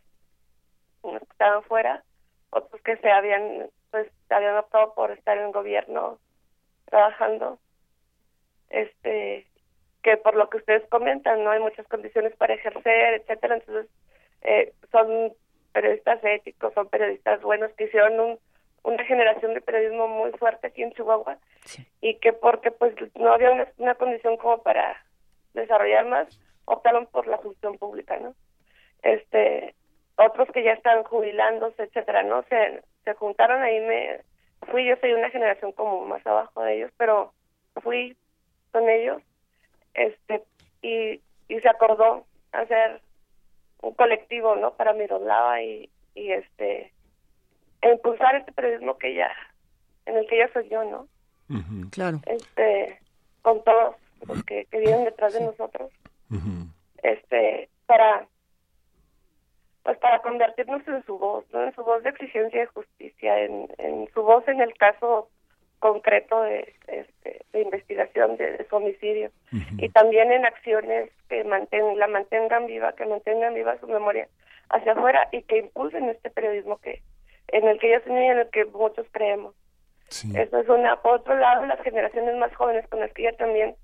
[1.03, 2.03] unos que estaban fuera,
[2.49, 6.17] otros que se habían, pues, habían optado por estar en el gobierno
[6.85, 7.59] trabajando.
[8.69, 9.47] Este,
[10.03, 13.91] que por lo que ustedes comentan, no hay muchas condiciones para ejercer, etcétera, entonces
[14.41, 15.33] eh, son
[15.73, 18.39] periodistas éticos, son periodistas buenos que hicieron un,
[18.83, 21.37] una generación de periodismo muy fuerte aquí en Chihuahua
[22.01, 25.03] y que porque pues no había una, condición como para
[25.53, 26.27] desarrollar más,
[26.65, 28.33] optaron por la función pública, ¿no?
[29.01, 29.75] Este,
[30.15, 32.43] otros que ya están jubilándose, etcétera, ¿no?
[32.43, 34.21] Se, se juntaron ahí, me
[34.71, 37.33] fui, yo soy una generación como más abajo de ellos, pero
[37.81, 38.15] fui
[38.71, 39.21] con ellos,
[39.93, 40.43] este,
[40.81, 43.01] y, y se acordó hacer
[43.81, 44.73] un colectivo, ¿no?
[44.73, 46.91] Para Miroslava y, y este,
[47.81, 49.31] e impulsar este periodismo que ella,
[50.05, 51.07] en el que ella soy yo, ¿no?
[51.91, 52.19] Claro.
[52.25, 52.99] Este,
[53.41, 53.95] con todos
[54.27, 55.91] los que, que vienen detrás de nosotros,
[57.01, 58.27] este, para,
[59.83, 61.63] pues para convertirnos en su voz, ¿no?
[61.63, 65.29] En su voz de exigencia de justicia, en, en su voz en el caso
[65.79, 69.31] concreto de, este, de investigación de, su homicidio
[69.77, 74.27] y también en acciones que manten, la mantengan viva, que mantengan viva su memoria
[74.69, 77.01] hacia afuera y que impulsen este periodismo que
[77.47, 79.55] en el que ella soy y en el que muchos creemos.
[80.09, 81.01] Eso es una.
[81.01, 83.75] Por otro lado, las generaciones más jóvenes con las que ella también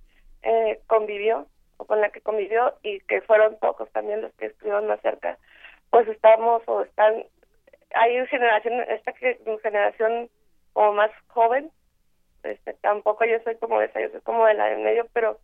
[0.43, 1.47] eh, convivió
[1.77, 5.37] o con la que convivió y que fueron pocos también los que estuvieron más cerca,
[5.89, 7.23] pues estamos o están
[7.93, 10.29] hay generación esta generación
[10.73, 11.71] como más joven
[12.45, 15.39] este, tampoco yo soy como esa, yo soy como de la de medio, pero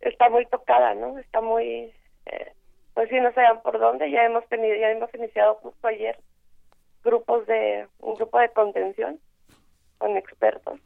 [0.00, 1.18] está muy tocada, ¿no?
[1.18, 1.92] Está muy,
[2.26, 2.52] eh,
[2.94, 4.10] pues sí, no sabían por dónde.
[4.10, 6.18] Ya hemos tenido, ya hemos iniciado justo ayer
[7.02, 9.20] grupos de, un grupo de contención
[9.98, 10.80] con expertos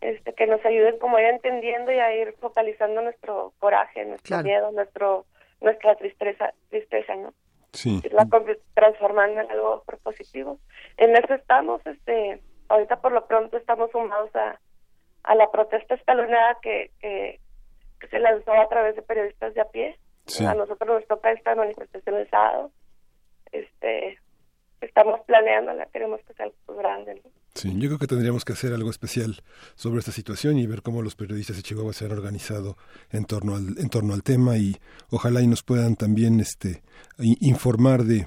[0.00, 4.42] este, que nos ayuden como a ir entendiendo y a ir focalizando nuestro coraje, nuestro
[4.42, 5.26] miedo, nuestro
[5.60, 7.34] nuestra tristeza, tristeza, ¿no?
[7.72, 8.02] Sí.
[8.10, 8.26] La
[8.74, 10.58] transformando en algo propositivo.
[10.96, 12.40] En eso estamos, este,
[12.70, 14.58] ahorita por lo pronto estamos sumados a,
[15.24, 17.38] a la protesta escalonada que, que,
[18.08, 19.98] se lanzó a través de periodistas de a pie.
[20.46, 22.70] A nosotros nos toca esta manifestación el sábado.
[23.52, 24.18] Este,
[24.80, 27.30] estamos planeando, la queremos que sea algo grande, ¿no?
[27.54, 29.42] Sí, yo creo que tendríamos que hacer algo especial
[29.74, 32.76] sobre esta situación y ver cómo los periodistas de Chihuahua se han organizado
[33.10, 34.76] en torno al, en torno al tema y
[35.10, 36.82] ojalá y nos puedan también este,
[37.18, 38.26] informar de,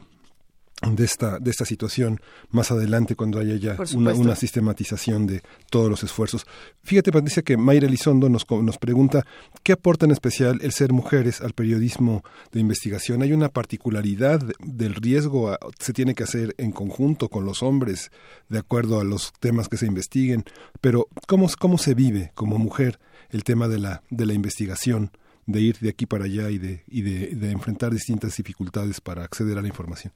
[0.81, 2.19] de esta, de esta situación
[2.49, 6.45] más adelante cuando haya ya una, una, sistematización de todos los esfuerzos.
[6.83, 9.25] Fíjate, Patricia, que Mayra Elizondo nos, nos pregunta
[9.63, 13.21] qué aporta en especial el ser mujeres al periodismo de investigación.
[13.21, 15.57] ¿Hay una particularidad del riesgo?
[15.79, 18.11] ¿Se tiene que hacer en conjunto con los hombres
[18.49, 20.43] de acuerdo a los temas que se investiguen?
[20.81, 25.11] Pero ¿cómo, cómo se vive como mujer el tema de la, de la investigación?
[25.45, 29.57] de ir de aquí para allá y de, y de enfrentar distintas dificultades para acceder
[29.57, 30.13] a la información.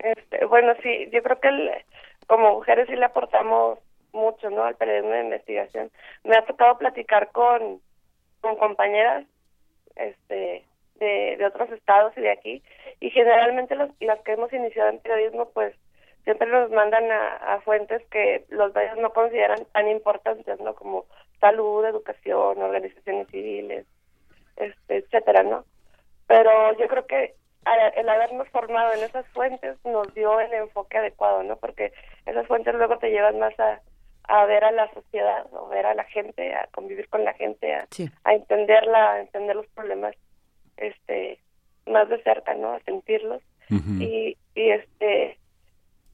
[0.00, 1.84] Este, bueno, sí, yo creo que
[2.26, 3.78] como mujeres sí le aportamos
[4.12, 4.64] mucho, ¿no?
[4.64, 5.90] Al periodismo de investigación.
[6.24, 7.80] Me ha tocado platicar con,
[8.40, 9.26] con compañeras
[9.96, 10.64] este,
[10.96, 12.62] de, de otros estados y de aquí,
[13.00, 15.74] y generalmente los, las que hemos iniciado en periodismo, pues
[16.24, 20.74] siempre nos mandan a, a fuentes que los medios no consideran tan importantes, ¿no?
[20.74, 21.06] Como
[21.40, 23.86] salud, educación, organizaciones civiles,
[24.56, 25.64] este, etcétera, ¿no?
[26.26, 27.34] Pero yo creo que
[27.96, 31.56] el habernos formado en esas fuentes nos dio el enfoque adecuado, ¿no?
[31.56, 31.92] Porque
[32.26, 33.80] esas fuentes luego te llevan más a,
[34.24, 37.74] a ver a la sociedad, o ver a la gente, a convivir con la gente,
[37.74, 37.86] a,
[38.24, 40.14] a entenderla, a entender los problemas
[40.76, 41.38] este
[41.86, 42.72] más de cerca, ¿no?
[42.72, 43.42] A sentirlos.
[43.70, 45.38] y, y este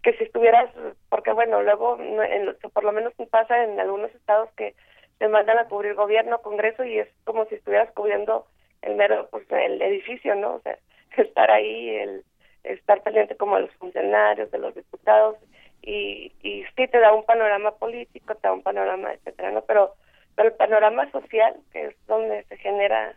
[0.02, 0.70] que si estuvieras,
[1.08, 4.74] porque bueno, luego en, por lo menos pasa en algunos estados que
[5.18, 8.46] te mandan a cubrir gobierno, congreso y es como si estuvieras cubriendo
[8.82, 10.54] el mero, pues el edificio, ¿no?
[10.54, 10.78] O sea,
[11.16, 12.24] estar ahí, el
[12.64, 15.36] estar pendiente como de los funcionarios, de los diputados,
[15.82, 19.62] y, y sí te da un panorama político, te da un panorama, etcétera, ¿no?
[19.62, 19.94] Pero,
[20.34, 23.16] pero el panorama social, que es donde se genera,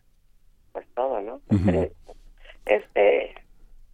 [0.71, 1.41] pues todo, ¿no?
[2.65, 3.33] Este,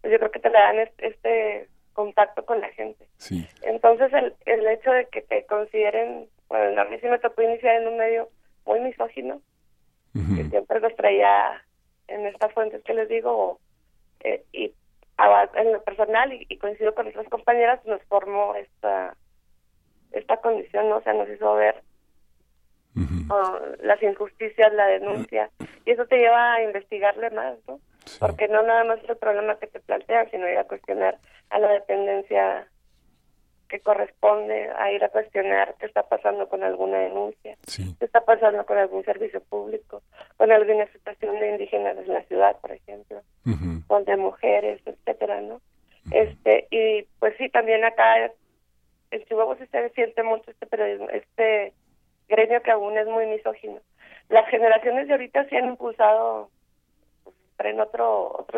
[0.01, 3.07] pues yo creo que te dan este, contacto con la gente.
[3.17, 3.47] Sí.
[3.61, 7.81] Entonces, el, el hecho de que te consideren, bueno, a mí sí me tocó iniciar
[7.81, 8.29] en un medio
[8.65, 9.41] muy misógino,
[10.13, 11.61] que siempre nos traía
[12.07, 13.59] en estas fuentes que les digo,
[14.25, 14.73] eh, y
[15.55, 19.15] en lo personal y, coincido con nuestras compañeras nos formó esta
[20.11, 21.75] esta condición no o sea nos hizo ver
[23.81, 25.49] las injusticias la denuncia
[25.85, 27.79] y eso te lleva a investigarle más no
[28.19, 31.17] porque no nada más es el problema que te plantean sino ir a cuestionar
[31.51, 32.67] a la dependencia
[33.69, 38.65] que corresponde a ir a cuestionar qué está pasando con alguna denuncia, qué está pasando
[38.65, 40.01] con algún servicio público,
[40.37, 43.21] con alguna situación de indígenas en la ciudad, por ejemplo,
[43.87, 45.61] con de mujeres, etcétera, ¿no?
[46.11, 48.31] Este y pues sí, también acá
[49.11, 51.73] en Chihuahua se siente mucho este periodismo, este
[52.27, 53.79] gremio que aún es muy misógino.
[54.29, 56.49] Las generaciones de ahorita sí han impulsado
[57.59, 58.55] en otro, otro.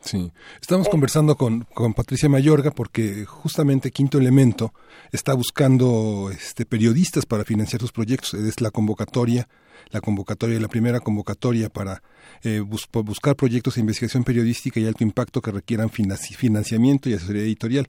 [0.00, 4.72] Sí, estamos conversando con, con Patricia Mayorga porque justamente Quinto Elemento
[5.12, 8.34] está buscando este, periodistas para financiar sus proyectos.
[8.34, 9.48] Es la convocatoria,
[9.90, 12.02] la convocatoria, la primera convocatoria para
[12.42, 17.86] eh, buscar proyectos de investigación periodística y alto impacto que requieran financiamiento y asesoría editorial.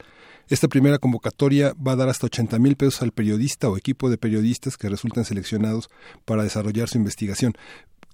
[0.49, 4.17] Esta primera convocatoria va a dar hasta 80 mil pesos al periodista o equipo de
[4.17, 5.89] periodistas que resultan seleccionados
[6.25, 7.53] para desarrollar su investigación.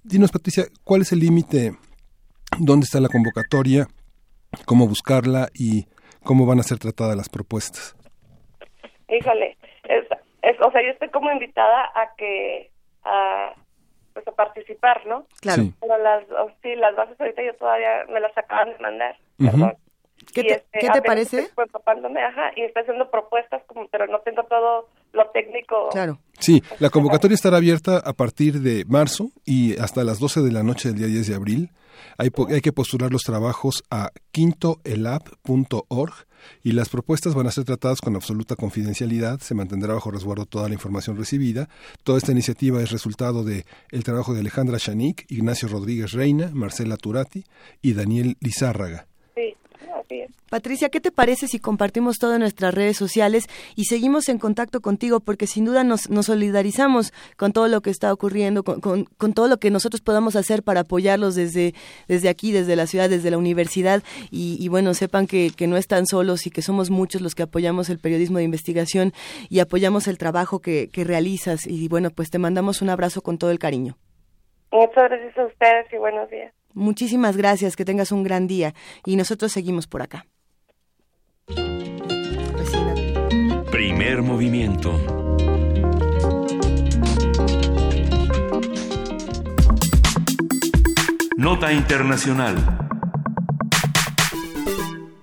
[0.04, 1.76] Dinos, Patricia, ¿cuál es el límite
[2.58, 3.86] dónde está la convocatoria,
[4.64, 5.86] cómo buscarla y
[6.22, 7.96] cómo van a ser tratadas las propuestas.
[9.08, 10.04] Híjole, es,
[10.60, 12.70] o sea, yo estoy como invitada a que
[13.04, 13.52] a,
[14.12, 15.26] pues a participar, ¿no?
[15.40, 15.64] Claro.
[15.80, 16.24] Pero las,
[16.62, 19.16] sí, las bases ahorita yo todavía me las acaban de mandar.
[20.32, 21.40] ¿Qué te, este, ¿qué te parece?
[21.40, 25.90] Estoy ajá, y estoy haciendo propuestas, como, pero no tengo todo lo técnico.
[25.90, 26.18] Claro.
[26.38, 30.62] Sí, la convocatoria estará abierta a partir de marzo y hasta las 12 de la
[30.62, 31.70] noche del día 10 de abril.
[32.18, 36.12] Hay, hay que postular los trabajos a quintoelab.org
[36.62, 40.68] y las propuestas van a ser tratadas con absoluta confidencialidad, se mantendrá bajo resguardo toda
[40.68, 41.68] la información recibida.
[42.02, 46.96] Toda esta iniciativa es resultado de el trabajo de Alejandra Chanik, Ignacio Rodríguez Reina, Marcela
[46.96, 47.44] Turati
[47.82, 49.06] y Daniel Lizárraga.
[50.50, 54.80] Patricia, ¿qué te parece si compartimos todo en nuestras redes sociales y seguimos en contacto
[54.80, 55.20] contigo?
[55.20, 59.48] Porque sin duda nos, nos solidarizamos con todo lo que está ocurriendo, con, con, todo
[59.48, 61.74] lo que nosotros podamos hacer para apoyarlos desde,
[62.08, 64.02] desde aquí, desde la ciudad, desde la universidad.
[64.30, 67.90] Y, bueno, sepan que, que no están solos y que somos muchos los que apoyamos
[67.90, 69.12] el periodismo de investigación
[69.48, 71.66] y apoyamos el trabajo que, que realizas.
[71.66, 73.96] Y bueno, pues te mandamos un abrazo con todo el cariño.
[74.70, 76.52] Muchas gracias a ustedes y buenos días.
[76.76, 78.74] Muchísimas gracias, que tengas un gran día
[79.06, 80.26] y nosotros seguimos por acá.
[83.70, 84.92] Primer movimiento.
[91.38, 92.56] Nota Internacional.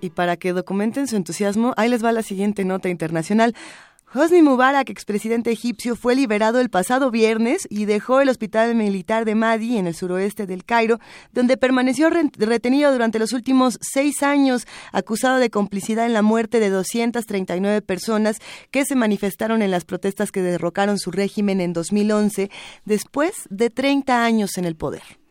[0.00, 3.54] Y para que documenten su entusiasmo, ahí les va la siguiente nota internacional.
[4.16, 9.34] Hosni Mubarak, expresidente egipcio, fue liberado el pasado viernes y dejó el hospital militar de
[9.34, 11.00] Madi, en el suroeste del Cairo,
[11.32, 16.70] donde permaneció retenido durante los últimos seis años, acusado de complicidad en la muerte de
[16.70, 18.38] 239 personas
[18.70, 22.52] que se manifestaron en las protestas que derrocaron su régimen en 2011,
[22.84, 25.23] después de 30 años en el poder.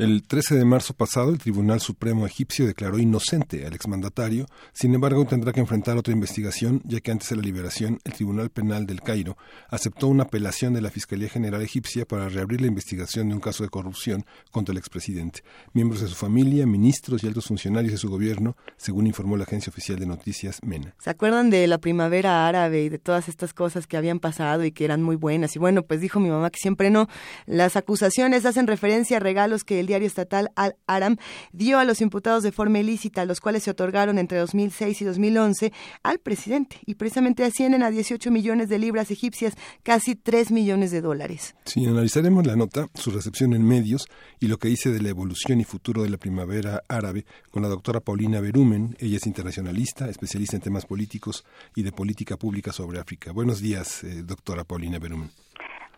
[0.00, 5.26] El 13 de marzo pasado, el Tribunal Supremo egipcio declaró inocente al exmandatario, sin embargo
[5.26, 9.02] tendrá que enfrentar otra investigación, ya que antes de la liberación, el Tribunal Penal del
[9.02, 9.36] Cairo
[9.68, 13.62] aceptó una apelación de la Fiscalía General egipcia para reabrir la investigación de un caso
[13.62, 15.42] de corrupción contra el expresidente.
[15.74, 19.68] Miembros de su familia, ministros y altos funcionarios de su gobierno, según informó la agencia
[19.68, 20.94] oficial de noticias MENA.
[20.98, 24.72] ¿Se acuerdan de la primavera árabe y de todas estas cosas que habían pasado y
[24.72, 25.54] que eran muy buenas?
[25.56, 27.06] Y bueno, pues dijo mi mamá que siempre no.
[27.44, 31.16] Las acusaciones hacen referencia a regalos que el diario estatal Al-Aram
[31.52, 35.72] dio a los imputados de forma ilícita, los cuales se otorgaron entre 2006 y 2011
[36.02, 41.00] al presidente y precisamente ascienden a 18 millones de libras egipcias, casi 3 millones de
[41.00, 41.54] dólares.
[41.64, 44.06] Sí, analizaremos la nota, su recepción en medios
[44.38, 47.68] y lo que dice de la evolución y futuro de la primavera árabe con la
[47.68, 48.96] doctora Paulina Berumen.
[49.00, 51.44] Ella es internacionalista, especialista en temas políticos
[51.74, 53.32] y de política pública sobre África.
[53.32, 55.30] Buenos días, eh, doctora Paulina Berumen.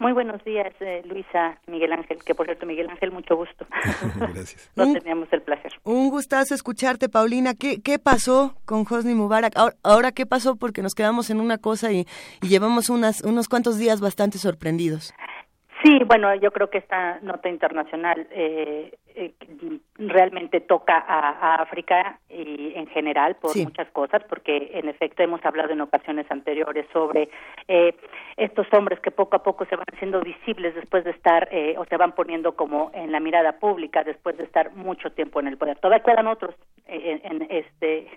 [0.03, 3.65] Muy buenos días, eh, Luisa, Miguel Ángel, que por cierto, Miguel Ángel, mucho gusto.
[4.17, 4.69] Gracias.
[4.75, 5.71] No teníamos el placer.
[5.85, 7.55] Un gustazo escucharte, Paulina.
[7.55, 9.55] ¿Qué, qué pasó con Hosni Mubarak?
[9.85, 10.57] Ahora, ¿qué pasó?
[10.57, 12.05] Porque nos quedamos en una cosa y,
[12.43, 15.15] y llevamos unas, unos cuantos días bastante sorprendidos.
[15.83, 19.33] Sí, bueno, yo creo que esta nota internacional eh, eh,
[19.97, 25.73] realmente toca a, África y en general por muchas cosas, porque en efecto hemos hablado
[25.73, 27.29] en ocasiones anteriores sobre
[27.67, 27.97] eh,
[28.37, 31.97] estos hombres que poco a poco se van haciendo visibles después de estar o se
[31.97, 35.79] van poniendo como en la mirada pública después de estar mucho tiempo en el poder.
[35.79, 36.55] Todavía quedan otros
[36.87, 38.09] en, este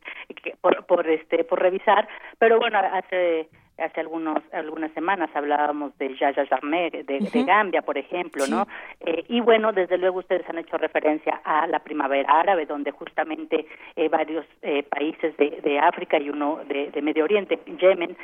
[0.62, 6.46] por, por este por revisar, pero bueno hace hace algunos algunas semanas hablábamos de Yaya
[6.48, 8.68] Jarmé de, Gambia por ejemplo no
[9.02, 13.68] eh, y bueno desde luego ustedes han hecho referencia a la primavera árabe donde justamente
[13.96, 18.16] eh, varios eh, países de, de, África y uno de, de Medio Oriente Yemen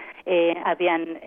[0.65, 1.19] habían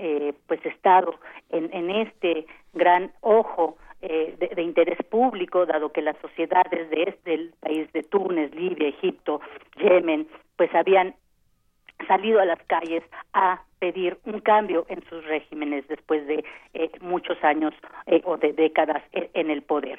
[0.47, 1.15] pues estado
[1.51, 7.31] en, en este gran ojo de, de, interés público, dado que las sociedades de este
[7.31, 9.41] del país de Túnez, Libia, Egipto,
[9.77, 11.15] Yemen, pues habían
[12.07, 13.03] salido a las calles
[13.33, 16.45] a pedir un cambio en sus regímenes después de
[16.75, 17.75] eh, muchos años
[18.07, 19.99] eh, o de décadas e, en, el poder.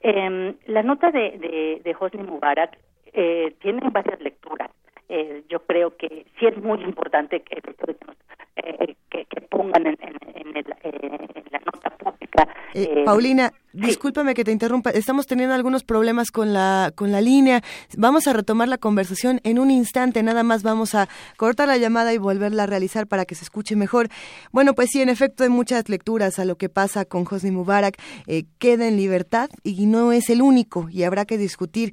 [0.00, 2.76] Eh, la nota de, de, de Hosni Mubarak
[3.12, 4.70] eh, tiene varias lecturas.
[5.08, 7.60] Eh, yo creo que sí es muy importante que,
[8.56, 12.48] eh, que, que pongan en, en, el, en, la nota pública.
[13.04, 14.90] Paulina, discúlpame que te interrumpa.
[14.90, 17.60] Estamos teniendo algunos problemas con la con la línea.
[17.98, 20.22] Vamos a retomar la conversación en un instante.
[20.22, 23.76] Nada más vamos a cortar la llamada y volverla a realizar para que se escuche
[23.76, 24.08] mejor.
[24.50, 27.98] Bueno, pues sí, en efecto hay muchas lecturas a lo que pasa con Hosni Mubarak.
[28.58, 31.92] queda en libertad y no es el único y habrá que discutir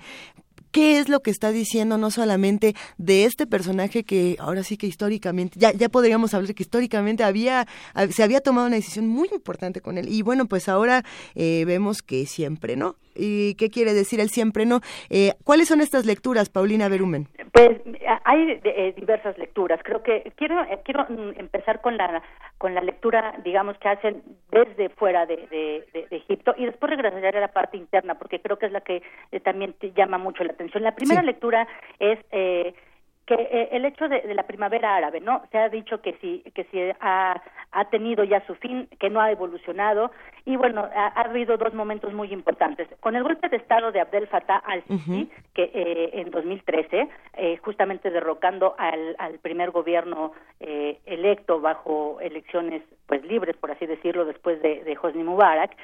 [0.71, 4.87] qué es lo que está diciendo no solamente de este personaje que ahora sí que
[4.87, 7.67] históricamente, ya, ya podríamos hablar que históricamente había,
[8.11, 10.09] se había tomado una decisión muy importante con él.
[10.09, 11.03] Y bueno, pues ahora
[11.35, 12.95] eh, vemos que siempre no.
[13.15, 14.79] ¿Y qué quiere decir el siempre no?
[15.09, 17.27] Eh, ¿Cuáles son estas lecturas, Paulina Berumen?
[17.51, 17.79] Pues
[18.23, 19.79] hay eh, diversas lecturas.
[19.83, 22.21] Creo que quiero eh, quiero mm, empezar con la
[22.57, 24.21] con la lectura, digamos, que hacen
[24.51, 28.65] desde fuera de, de, Egipto y después regresaré a la parte interna porque creo que
[28.65, 29.01] es la que
[29.43, 30.83] también te llama mucho la atención.
[30.83, 31.67] La primera lectura
[31.99, 35.43] es que el hecho de, la primavera árabe, ¿no?
[35.51, 37.41] Se ha dicho que si que si ha,
[37.79, 40.11] ha tenido ya su fin, que no ha evolucionado
[40.45, 42.87] y bueno, ha, habido dos momentos muy importantes.
[42.99, 47.07] Con el golpe de Estado de Abdel Fattah al-Sisi, que eh, en 2013,
[47.37, 53.85] eh, justamente derrocando al, al primer gobierno eh, electo bajo elecciones pues libres, por así
[53.85, 55.75] decirlo, después de, de Hosni Mubarak,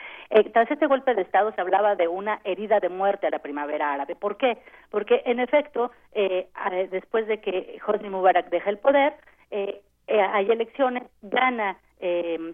[0.52, 3.94] tras este golpe de Estado se hablaba de una herida de muerte a la primavera
[3.94, 4.16] árabe.
[4.16, 4.58] ¿Por qué?
[4.90, 5.92] Porque en efecto,
[6.92, 9.14] después de que Hosni Mubarak deja el poder,
[10.08, 12.54] hay elecciones, gana eh,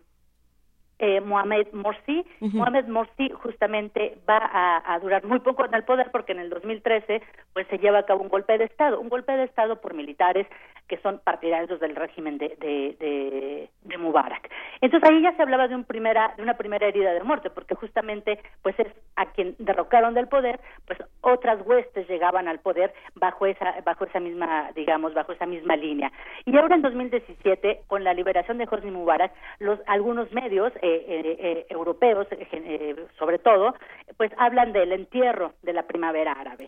[1.01, 2.23] eh, Mohamed Morsi.
[2.39, 4.39] Mohamed Morsi justamente va
[4.85, 7.23] a, durar muy poco en el poder porque en el 2013
[7.53, 10.45] pues se lleva a cabo un golpe de Estado, un golpe de Estado por militares
[10.91, 14.51] que son partidarios del régimen de, de, de, Mubarak.
[14.81, 17.76] Entonces ahí ya se hablaba de, un primera, de una primera herida de muerte porque
[17.76, 23.45] justamente pues es a quien derrocaron del poder, pues otras huestes llegaban al poder bajo
[23.45, 26.11] esa, bajo esa misma, digamos, bajo esa misma línea.
[26.43, 31.38] Y ahora en 2017, con la liberación de Hosni Mubarak, los, algunos medios, eh, eh,
[31.39, 33.76] eh, europeos, eh, sobre todo,
[34.18, 36.68] pues hablan del entierro de la primavera árabe.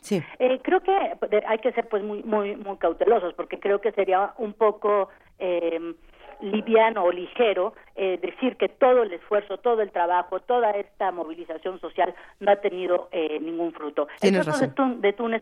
[0.64, 0.94] creo que
[1.46, 5.10] hay que ser pues muy muy muy cautelosos porque creo que sería un poco
[5.40, 5.96] em,
[6.42, 12.14] liviano o ligero decir que todo el esfuerzo, todo el trabajo, toda esta movilización social
[12.40, 13.08] no ha tenido
[13.40, 14.08] ningún fruto.
[14.22, 14.68] el caso
[14.98, 15.42] de, Túnez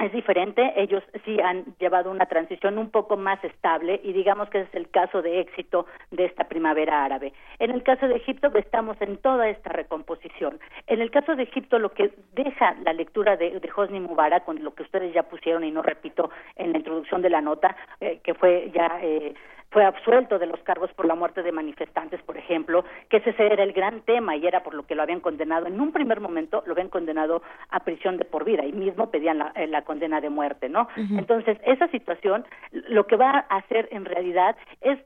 [0.00, 4.62] es diferente, ellos sí han llevado una transición un poco más estable y digamos que
[4.62, 7.32] es el caso de éxito de esta primavera árabe.
[7.58, 10.58] En el caso de Egipto estamos en toda esta recomposición.
[10.86, 14.62] En el caso de Egipto lo que deja la lectura de, de Hosni Mubarak, con
[14.64, 18.20] lo que ustedes ya pusieron y no repito en la introducción de la nota, eh,
[18.24, 19.34] que fue ya eh,
[19.70, 23.62] fue absuelto de los cargos por la muerte de manifestantes, por ejemplo, que ese era
[23.62, 25.66] el gran tema y era por lo que lo habían condenado.
[25.66, 29.38] En un primer momento lo habían condenado a prisión de por vida y mismo pedían
[29.38, 30.88] la, eh, condena de muerte, ¿no?
[30.96, 34.98] Entonces, esa situación lo que va a hacer en realidad es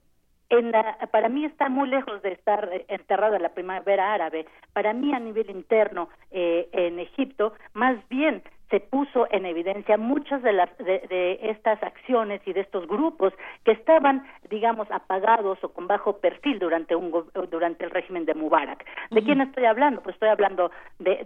[0.50, 4.46] en la, para mí está muy lejos de estar eh, enterrado en la primavera árabe.
[4.72, 10.42] Para mí, a nivel interno eh, en Egipto, más bien se puso en evidencia muchas
[10.42, 13.32] de las de, estas acciones y de estos grupos
[13.64, 17.12] que estaban digamos apagados o con bajo perfil durante un
[17.50, 18.84] durante el régimen de Mubarak.
[19.10, 21.24] De quién estoy hablando pues estoy hablando de,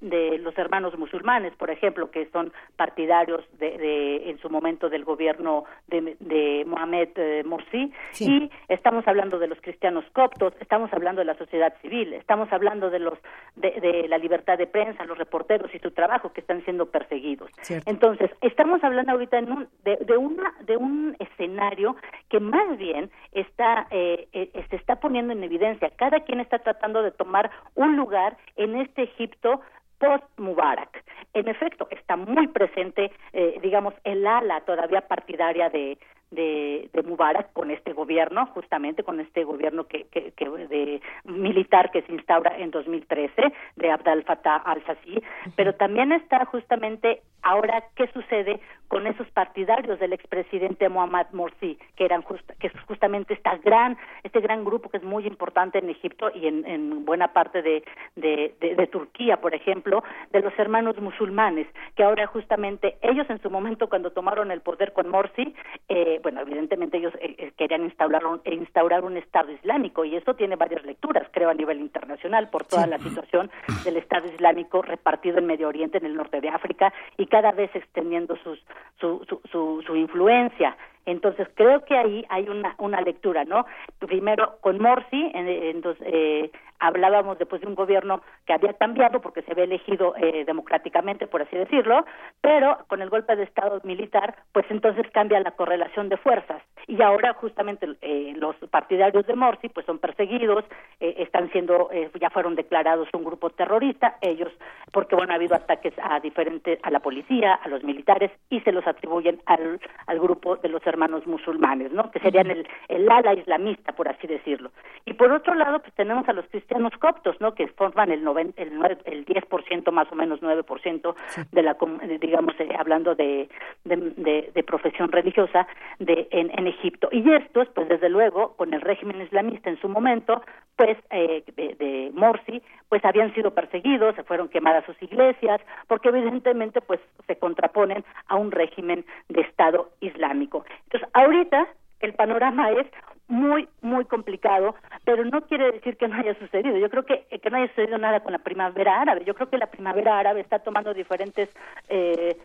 [0.00, 5.64] de, los hermanos musulmanes por ejemplo que son partidarios de, en su momento del gobierno
[5.86, 7.92] de, de Mohamed eh, Morsi.
[8.20, 12.90] Y estamos hablando de los cristianos coptos estamos hablando de la sociedad civil estamos hablando
[12.90, 13.18] de los
[13.56, 17.50] de, la libertad de prensa los reporteros y su trabajo que están siendo perseguidos.
[17.86, 21.96] Entonces, estamos hablando ahorita en un, de, de, una, de un escenario
[22.28, 25.90] que más bien está, eh, eh, se está poniendo en evidencia.
[25.96, 29.60] Cada quien está tratando de tomar un lugar en este Egipto
[29.98, 31.04] post-Mubarak.
[31.32, 35.96] En efecto, está muy presente, eh, digamos, el ala todavía partidaria de,
[36.32, 41.90] de, de, Mubarak con este gobierno, justamente con este gobierno que, que, que de militar
[41.90, 45.22] que se instaura en 2013 de Abdel Fattah al-Sisi,
[45.56, 52.04] pero también está justamente ahora qué sucede con esos partidarios del expresidente Mohamed Morsi, que
[52.04, 52.22] eran
[52.58, 56.46] que es justamente esta gran este gran grupo que es muy importante en Egipto y
[56.46, 57.82] en, en buena parte de,
[58.16, 63.50] de, de, Turquía, por ejemplo, de los hermanos musulmanes, que ahora justamente ellos en su
[63.50, 65.54] momento cuando tomaron el poder con Morsi
[65.88, 70.34] eh, bueno, evidentemente ellos eh, eh, querían instaurar un, instaurar un Estado Islámico y eso
[70.34, 73.50] tiene varias lecturas, creo, a nivel internacional por toda la situación
[73.84, 77.74] del Estado Islámico repartido en Medio Oriente, en el norte de África y cada vez
[77.74, 78.64] extendiendo sus,
[79.00, 80.76] su, su, su, influencia.
[81.04, 83.66] Entonces creo que ahí hay una, una lectura, ¿no?
[83.98, 86.50] Primero con Morsi, en, en eh,
[86.82, 91.42] hablábamos después de un gobierno que había cambiado porque se había elegido eh, democráticamente, por
[91.42, 92.04] así decirlo,
[92.40, 96.60] pero con el golpe de Estado militar, pues entonces cambia la correlación de fuerzas.
[96.88, 100.64] Y ahora justamente eh, los partidarios de Morsi pues son perseguidos,
[100.98, 101.88] eh, están siendo,
[102.20, 104.52] ya fueron declarados un grupo terrorista, ellos,
[104.92, 108.72] porque bueno, ha habido ataques a diferentes, a la policía, a los militares, y se
[108.72, 112.10] los atribuyen al, al grupo de los hermanos musulmanes, ¿no?
[112.10, 114.72] Que serían el, el ala islamista, por así decirlo.
[115.04, 117.54] Y por otro lado, pues tenemos a los cristianos cristianos coptos, ¿no?
[117.54, 118.72] Que forman el, noven, el,
[119.04, 121.14] el 10% más o menos 9%
[121.50, 121.76] de la,
[122.20, 123.48] digamos, eh, hablando de,
[123.84, 125.66] de, de, profesión religiosa
[125.98, 127.08] de, en, en, Egipto.
[127.12, 130.42] Y estos, pues desde luego, con el régimen islamista en su momento,
[130.76, 136.08] pues eh, de, de Morsi, pues habían sido perseguidos, se fueron quemadas sus iglesias, porque
[136.08, 140.64] evidentemente pues se contraponen a un régimen de Estado islámico.
[140.84, 141.66] Entonces, ahorita
[142.00, 142.86] el panorama es
[143.32, 146.76] muy, muy complicado, pero no quiere decir que no haya sucedido.
[146.76, 149.24] Yo creo que, que no haya sucedido nada con la primavera árabe.
[149.24, 151.48] Yo creo que la primavera árabe está tomando diferentes
[151.88, 152.36] eh,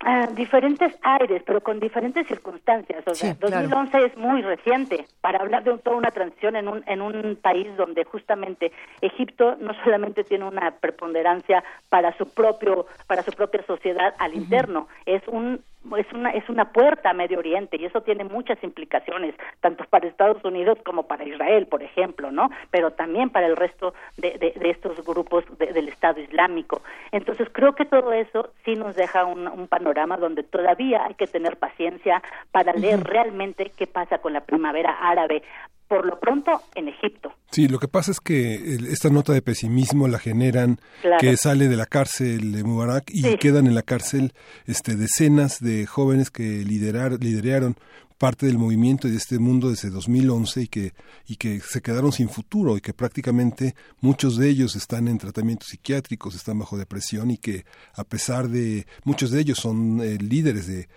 [0.00, 3.04] ah, diferentes aires, pero con diferentes circunstancias.
[3.06, 7.00] O sea, 2011 es muy reciente para hablar de toda una transición en un, en
[7.00, 13.30] un país donde justamente Egipto no solamente tiene una preponderancia para su propio para su
[13.30, 15.62] propia sociedad al interno, es un
[15.96, 20.06] es una es una puerta a Medio Oriente y eso tiene muchas implicaciones tanto para
[20.06, 24.70] Estados Unidos como para Israel por ejemplo no pero también para el resto de, de,
[24.70, 26.82] estos grupos del Estado Islámico.
[27.12, 31.26] Entonces creo que todo eso sí nos deja un, un panorama donde todavía hay que
[31.26, 35.42] tener paciencia para leer realmente qué pasa con la primavera árabe
[35.88, 37.32] por lo pronto en Egipto.
[37.50, 40.78] Sí, lo que pasa es que esta nota de pesimismo la generan
[41.18, 44.32] que sale de la cárcel de Mubarak y quedan en la cárcel
[44.66, 47.76] este decenas de jóvenes que liderar, lideraron
[48.18, 50.92] parte del movimiento y de este mundo desde 2011 y que,
[51.26, 55.68] y que se quedaron sin futuro y que prácticamente muchos de ellos están en tratamientos
[55.68, 57.64] psiquiátricos, están bajo depresión y que
[57.94, 60.88] a pesar de muchos de ellos son eh, líderes de,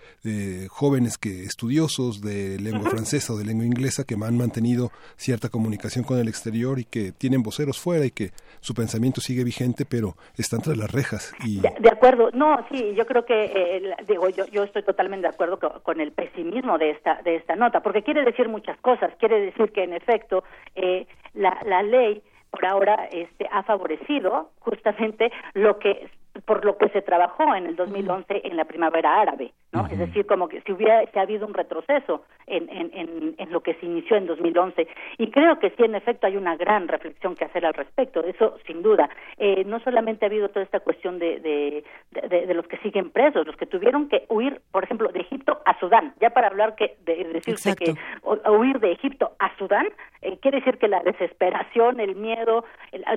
[0.68, 6.04] jóvenes que estudiosos de lengua francesa o de lengua inglesa que han mantenido cierta comunicación
[6.04, 8.30] con el exterior y que tienen voceros fuera y que
[8.60, 12.30] su pensamiento sigue vigente pero están tras las rejas y de, acuerdo.
[12.32, 16.12] No sí yo creo que eh, digo yo yo estoy totalmente de acuerdo con el
[16.12, 19.12] pesimismo de esta de esta nota, porque quiere decir muchas cosas.
[19.18, 20.44] Quiere decir que, en efecto,
[20.74, 26.08] eh, la, la ley por ahora este, ha favorecido justamente lo que
[26.44, 29.86] por lo que se trabajó en el 2011 en la primavera árabe, ¿no?
[29.86, 33.74] Es decir, como que si hubiera ha habido un retroceso en, en, en, lo que
[33.74, 34.86] se inició en 2011.
[35.18, 38.58] Y creo que sí, en efecto, hay una gran reflexión que hacer al respecto, eso
[38.66, 39.08] sin duda.
[39.38, 41.84] Eh, no solamente ha habido toda esta cuestión de, de,
[42.28, 45.78] de, los que siguen presos, los que tuvieron que huir, por ejemplo, de Egipto a
[45.78, 49.88] Sudán, ya para hablar que de decirse que huir de Egipto a Sudán
[50.22, 52.64] eh, quiere decir que la desesperación, el miedo,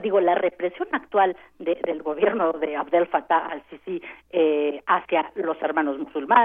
[0.02, 4.02] digo, la represión actual del gobierno de Abdel Fattah al-Sisi
[4.32, 6.45] eh, hacia los hermanos musulmanes,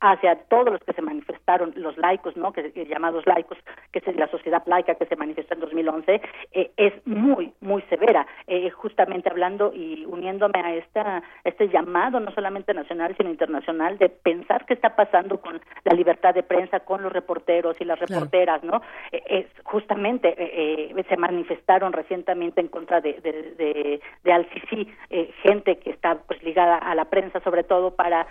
[0.00, 2.52] hacia todos los que se manifestaron, los laicos, ¿no?
[2.52, 3.58] Que, llamados laicos,
[3.92, 6.20] que es la sociedad laica que se manifestó en 2011,
[6.52, 8.26] eh, es muy, muy severa.
[8.46, 14.08] Eh, justamente hablando y uniéndome a esta, este llamado, no solamente nacional, sino internacional, de
[14.08, 18.62] pensar qué está pasando con la libertad de prensa, con los reporteros y las reporteras,
[18.62, 18.82] ¿no?
[19.12, 20.34] es justamente
[21.08, 24.88] se manifestaron recientemente en contra de, de, de, Al-Sisi,
[25.42, 28.26] gente que está pues ligada a la prensa sobre todo para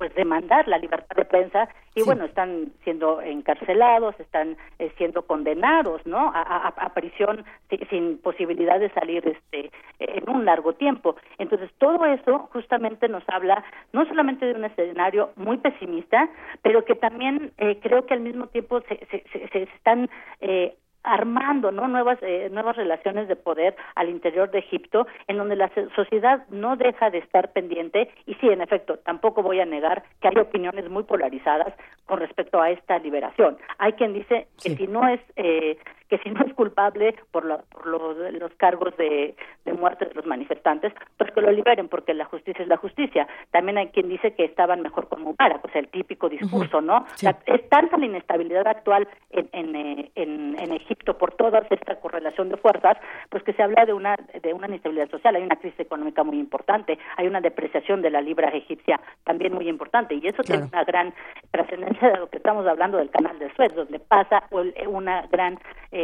[0.00, 6.06] pues demandar la libertad de prensa y bueno están siendo encarcelados están eh, siendo condenados
[6.06, 7.44] no a, prisión
[7.90, 11.16] sin posibilidad de salir este en un largo tiempo.
[11.36, 13.62] Entonces todo eso justamente nos habla
[13.92, 16.30] no solamente de un escenario muy pesimista
[16.62, 20.08] pero que también eh, creo que al mismo tiempo se, se, se, están
[20.40, 21.88] eh, armando ¿no?
[21.88, 26.76] nuevas eh, nuevas relaciones de poder al interior de Egipto en donde la sociedad no
[26.76, 30.90] deja de estar pendiente y sí en efecto tampoco voy a negar que hay opiniones
[30.90, 31.74] muy polarizadas
[32.06, 35.78] con respecto a esta liberación hay quien dice que si no es eh,
[36.10, 39.36] que si no es culpable por, por los, cargos de,
[39.78, 43.28] muerte de los manifestantes, pues que lo liberen, porque la justicia es la justicia.
[43.52, 47.06] También hay quien dice que estaban mejor con Mubarak, pues el típico discurso, ¿no?
[47.46, 52.56] es tanta la inestabilidad actual en, eh, en, en, Egipto por toda esta correlación de
[52.56, 52.96] fuerzas,
[53.28, 56.38] pues que se habla de una, de una inestabilidad social, hay una crisis económica muy
[56.38, 60.84] importante, hay una depreciación de la libra egipcia también muy importante, y eso tiene una
[60.84, 61.14] gran
[61.52, 64.44] trascendencia de lo que estamos hablando del canal de Suez, donde pasa
[64.88, 65.58] una gran
[65.92, 65.99] eh,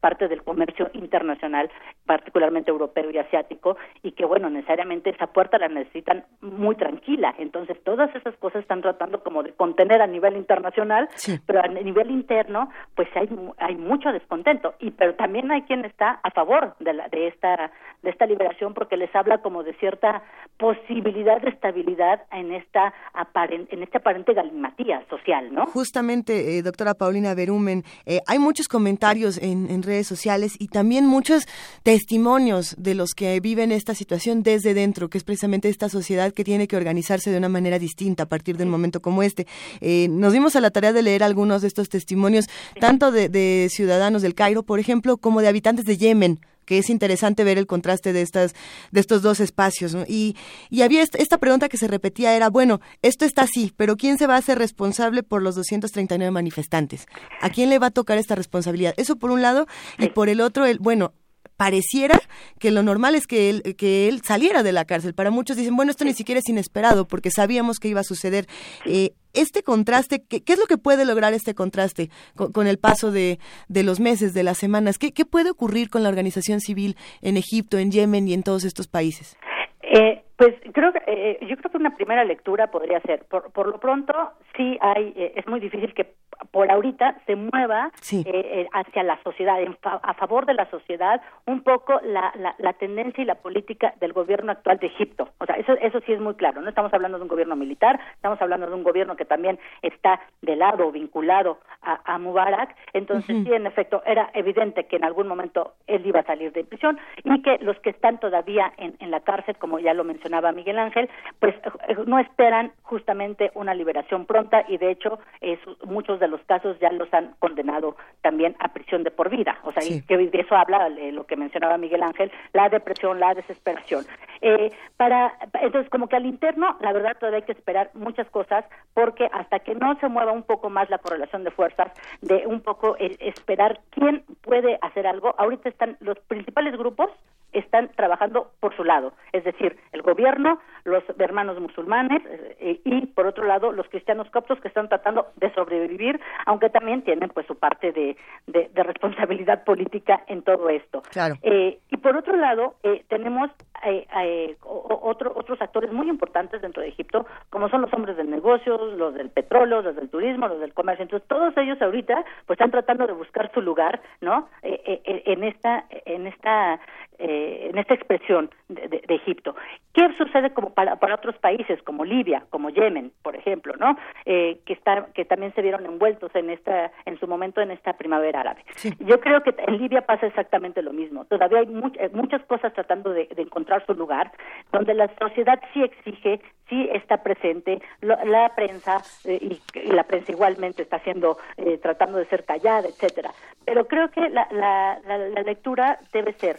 [0.00, 1.70] parte del comercio internacional,
[2.06, 7.34] particularmente europeo y asiático, y que, bueno, necesariamente esa puerta la necesitan muy tranquila.
[7.38, 11.08] Entonces, todas esas cosas están tratando como de contener a nivel internacional,
[11.46, 13.28] pero a nivel interno, pues hay,
[13.58, 14.74] hay mucho descontento.
[14.78, 17.70] Y pero también hay quien está a favor de, la, de, esta,
[18.02, 20.22] de esta liberación porque les habla como de cierta
[20.58, 25.66] posibilidad de estabilidad en esta aparente, en este aparente galimatía social, ¿no?
[25.66, 31.46] Justamente, eh, doctora Paulina Berumen, eh, hay muchos comentarios en, redes sociales y también muchos
[31.82, 36.44] testimonios de los que viven esta situación desde dentro, que es precisamente esta sociedad que
[36.44, 39.46] tiene que organizarse de una manera distinta a partir de un momento como este.
[39.80, 42.46] Eh, nos dimos a la tarea de leer algunos de estos testimonios,
[42.78, 46.40] tanto de, de ciudadanos del Cairo, por ejemplo, como de habitantes de Yemen
[46.70, 48.54] que es interesante ver el contraste de estas
[48.92, 50.36] de estos dos espacios y,
[50.68, 54.28] y había esta, pregunta que se repetía era bueno esto está así pero quién se
[54.28, 57.06] va a hacer responsable por los 239 manifestantes
[57.40, 59.66] a quién le va a tocar esta responsabilidad eso por un lado
[59.98, 61.12] y por el otro el bueno
[61.56, 62.22] pareciera
[62.60, 65.12] que lo normal es que él, que él saliera de la cárcel.
[65.12, 68.46] Para muchos dicen, bueno, esto ni siquiera es inesperado porque sabíamos que iba a suceder.
[68.86, 73.38] Eh, este contraste, ¿qué, es lo que puede lograr este contraste con, el paso de,
[73.68, 74.98] de, los meses, de las semanas?
[74.98, 78.64] ¿Qué, ¿Qué puede ocurrir con la organización civil en Egipto, en Yemen y en todos
[78.64, 79.36] estos países?
[79.82, 83.66] Eh, pues creo que eh, yo creo que una primera lectura podría ser por, por
[83.68, 84.14] lo pronto
[84.56, 86.14] sí hay eh, es muy difícil que
[86.50, 87.90] por ahorita se mueva
[88.26, 92.32] eh, eh, hacia la sociedad en fa- a favor de la sociedad un poco la,
[92.36, 95.28] la, la tendencia y la política del gobierno actual de Egipto.
[95.38, 98.00] O sea eso eso sí es muy claro no estamos hablando de un gobierno militar
[98.14, 102.74] estamos hablando de un gobierno que también está de lado vinculado a, a Mubarak.
[102.94, 106.64] Entonces sí en efecto era evidente que en algún momento él iba a salir de
[106.64, 110.52] prisión y que los que están todavía en, en la cárcel, como ya lo mencionaba
[110.52, 111.54] Miguel Ángel, pues
[111.88, 116.78] eh, no esperan justamente una liberación pronta y de hecho eh, muchos de los casos
[116.78, 119.58] ya los han condenado también a prisión de por vida.
[119.64, 123.34] O sea, que de eso habla eh, lo que mencionaba Miguel Ángel, la depresión, la
[123.34, 124.04] desesperación.
[124.40, 128.64] Eh, para entonces como que al interno, la verdad todavía hay que esperar muchas cosas
[128.94, 131.92] porque hasta que no se mueva un poco más la correlación de fuerzas,
[132.22, 135.34] de un poco esperar quién puede hacer algo.
[135.38, 137.10] Ahorita están los principales grupos
[137.52, 142.22] están trabajando por su lado, es decir, el gobierno, los hermanos musulmanes
[142.60, 147.02] eh, y por otro lado los cristianos coptos que están tratando de sobrevivir, aunque también
[147.02, 148.16] tienen pues su parte de,
[148.46, 151.02] de- de responsabilidad política en todo esto.
[151.10, 151.34] Claro.
[151.42, 153.50] Eh, y por otro lado, eh, tenemos
[153.84, 158.30] eh, eh, otro- otros actores muy importantes dentro de Egipto, como son los hombres del
[158.30, 161.02] negocio, los del petróleo, los del turismo, los del comercio.
[161.04, 164.48] Entonces, todos ellos ahorita pues están tratando de buscar su lugar, ¿no?
[164.62, 166.78] Eh, en esta, en esta,
[167.18, 169.54] eh, en esta expresión de, de- de Egipto.
[169.92, 173.96] ¿Qué sucede como para, para otros países como Libia, como Yemen, por ejemplo, ¿no?
[174.24, 177.94] Eh, que está, que también se vieron envueltos en esta, en su momento en esta
[177.94, 178.64] primavera árabe.
[179.00, 181.24] Yo creo que en Libia pasa exactamente lo mismo.
[181.26, 184.30] Todavía hay much- eh, muchas cosas tratando de, de encontrar su lugar,
[184.72, 190.04] donde la sociedad sí exige, sí está presente, lo- la prensa eh, y, y la
[190.04, 193.30] prensa igualmente está haciendo, eh, tratando de ser callada, etcétera.
[193.66, 196.58] Pero creo que la, la, la, la lectura debe ser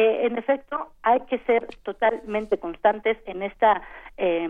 [0.00, 3.82] eh, en efecto, hay que ser totalmente constantes en esta
[4.16, 4.48] eh,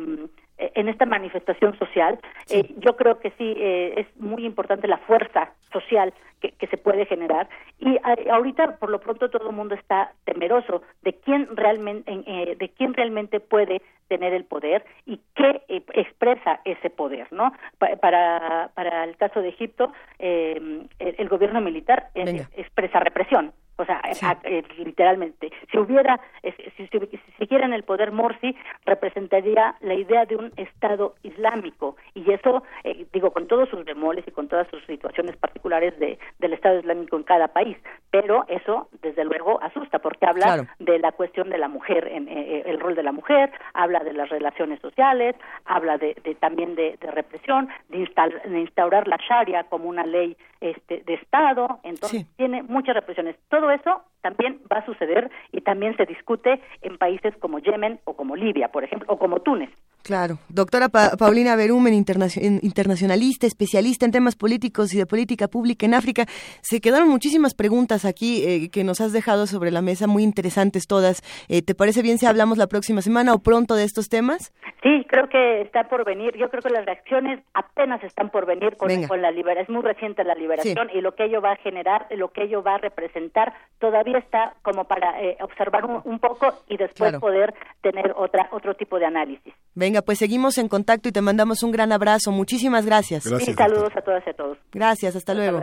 [0.81, 2.19] en esta manifestación social.
[2.51, 6.77] Eh, yo creo que sí eh, es muy importante la fuerza social que, que se
[6.77, 7.49] puede generar
[7.79, 12.57] y a- ahorita por lo pronto todo el mundo está temeroso de quién realmente eh,
[12.59, 15.63] de quién realmente puede tener el poder y qué
[16.03, 17.53] expresa ese poder, ¿no?
[17.79, 20.57] Pa- para para el caso de Egipto eh,
[20.99, 22.09] el, el gobierno militar
[22.57, 23.53] expresa represión.
[23.81, 28.11] O sea, a- eh, literalmente, si hubiera, eh, si, si, si siguiera en el poder
[28.13, 31.97] Morsi, representaría la idea de un Estado islámico.
[32.15, 36.19] Y eso, eh, digo, con todos sus bemoles y con todas sus situaciones particulares de,
[36.41, 37.77] del Estado islámico en cada país.
[38.11, 40.67] Pero eso, desde luego, asusta, porque habla Claro.
[40.79, 44.13] de la cuestión de la mujer, en, eh, el rol de la mujer, habla de
[44.13, 49.19] las relaciones sociales, habla de, de- también de, de represión, de, instal- de instaurar la
[49.19, 53.37] Sharia como una ley este, de Estado, entonces tiene muchas represiones.
[53.49, 58.15] Todo eso también va a suceder y también se discute en países como Yemen o
[58.15, 59.71] como Libia, por ejemplo, o como Túnez.
[60.03, 60.39] Claro.
[60.49, 65.87] Doctora Pa- Paulina Berumen, internacio- en- internacionalista, especialista en temas políticos y de política pública
[65.87, 66.25] en África.
[66.63, 70.87] Se quedaron muchísimas preguntas aquí eh, que nos has dejado sobre la mesa, muy interesantes
[70.87, 71.23] todas.
[71.49, 74.53] Eh, ¿Te parece bien si hablamos la próxima semana o pronto de estos temas?
[74.83, 76.37] Sí, creo que está por venir.
[76.37, 78.89] Yo creo que las reacciones apenas están por venir con
[79.21, 79.65] la liberación.
[79.65, 82.63] Es muy reciente la liberación y lo que ello va a generar, lo que ello
[82.63, 87.21] va a representar, todavía está como para eh, observar un, un poco y después Claro.
[87.21, 89.55] poder tener otra otro tipo de análisis.
[89.75, 92.31] Venga, pues seguimos en contacto y te mandamos un gran abrazo.
[92.33, 93.25] Muchísimas gracias.
[93.27, 94.59] y saludos a todas y a todos.
[94.73, 95.61] Gracias, hasta, luego.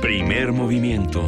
[0.00, 1.22] Primer movimiento.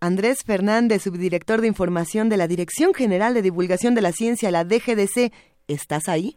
[0.00, 4.64] Andrés Fernández, subdirector de información de la Dirección General de Divulgación de la Ciencia, la
[4.64, 5.32] DGDC.
[5.70, 6.36] ¿Estás ahí?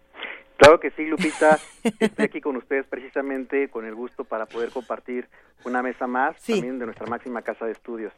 [0.58, 1.58] Claro que sí, Lupita.
[2.00, 5.28] Estoy aquí con ustedes precisamente con el gusto para poder compartir
[5.66, 8.14] una mesa más también de nuestra máxima casa de estudios.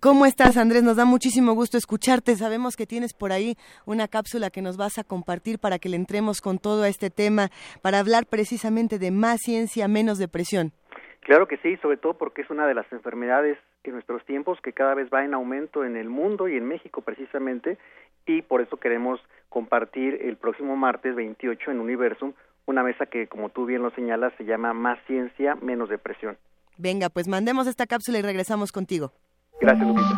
[0.00, 0.84] ¿Cómo estás, Andrés?
[0.84, 2.36] Nos da muchísimo gusto escucharte.
[2.36, 5.96] Sabemos que tienes por ahí una cápsula que nos vas a compartir para que le
[5.96, 7.50] entremos con todo a este tema,
[7.82, 10.72] para hablar precisamente de más ciencia, menos depresión.
[11.20, 13.58] Claro que sí, sobre todo porque es una de las enfermedades
[13.90, 17.02] en nuestros tiempos que cada vez va en aumento en el mundo y en México
[17.02, 17.78] precisamente,
[18.26, 22.32] y por eso queremos compartir el próximo martes 28 en Universum
[22.66, 26.36] una mesa que, como tú bien lo señalas, se llama Más ciencia, menos depresión.
[26.78, 29.12] Venga, pues mandemos esta cápsula y regresamos contigo.
[29.60, 30.08] Gracias, Lupita.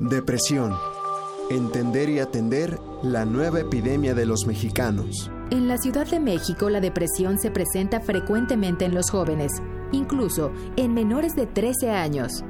[0.00, 0.72] Depresión.
[1.50, 2.70] Entender y atender
[3.02, 5.30] la nueva epidemia de los mexicanos.
[5.48, 9.52] En la Ciudad de México, la depresión se presenta frecuentemente en los jóvenes,
[9.92, 12.44] incluso en menores de 13 años.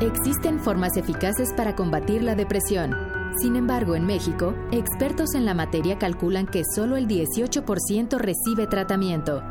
[0.00, 2.94] Existen formas eficaces para combatir la depresión.
[3.36, 9.42] Sin embargo, en México, expertos en la materia calculan que solo el 18% recibe tratamiento.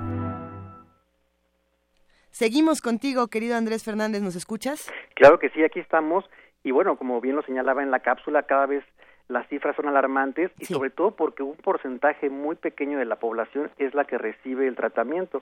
[2.32, 4.92] Seguimos contigo, querido Andrés Fernández, ¿nos escuchas?
[5.14, 6.26] Claro que sí, aquí estamos.
[6.64, 8.84] Y bueno, como bien lo señalaba en la cápsula, cada vez
[9.28, 13.72] las cifras son alarmantes y sobre todo porque un porcentaje muy pequeño de la población
[13.78, 15.42] es la que recibe el tratamiento.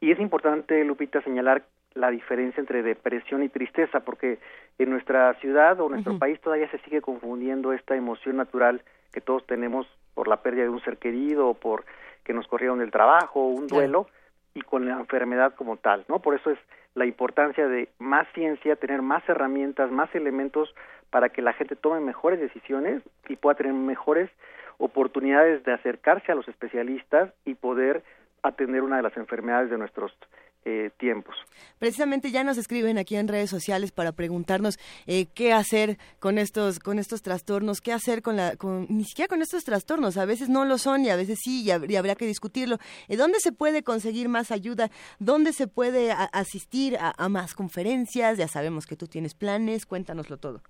[0.00, 1.64] Y es importante, Lupita, señalar
[1.94, 4.38] la diferencia entre depresión y tristeza, porque
[4.78, 8.82] en nuestra ciudad o nuestro país todavía se sigue confundiendo esta emoción natural
[9.12, 11.84] que todos tenemos por la pérdida de un ser querido o por
[12.22, 14.08] que nos corrieron del trabajo un duelo
[14.52, 16.20] y con la enfermedad como tal, ¿no?
[16.20, 16.58] Por eso es
[16.96, 20.74] la importancia de más ciencia, tener más herramientas, más elementos
[21.10, 24.30] para que la gente tome mejores decisiones y pueda tener mejores
[24.78, 28.02] oportunidades de acercarse a los especialistas y poder
[28.42, 30.16] atender una de las enfermedades de nuestros
[30.68, 31.36] eh, tiempos.
[31.78, 36.80] Precisamente ya nos escriben aquí en redes sociales para preguntarnos eh, qué hacer con estos
[36.80, 40.48] con estos trastornos, qué hacer con la con, ni siquiera con estos trastornos, a veces
[40.48, 42.78] no lo son y a veces sí y, habría que discutirlo.
[43.06, 44.90] Eh, ¿Dónde se puede conseguir más ayuda?
[45.20, 48.36] ¿Dónde se puede asistir a, a, más conferencias?
[48.36, 50.62] Ya sabemos que tú tienes planes, cuéntanoslo todo.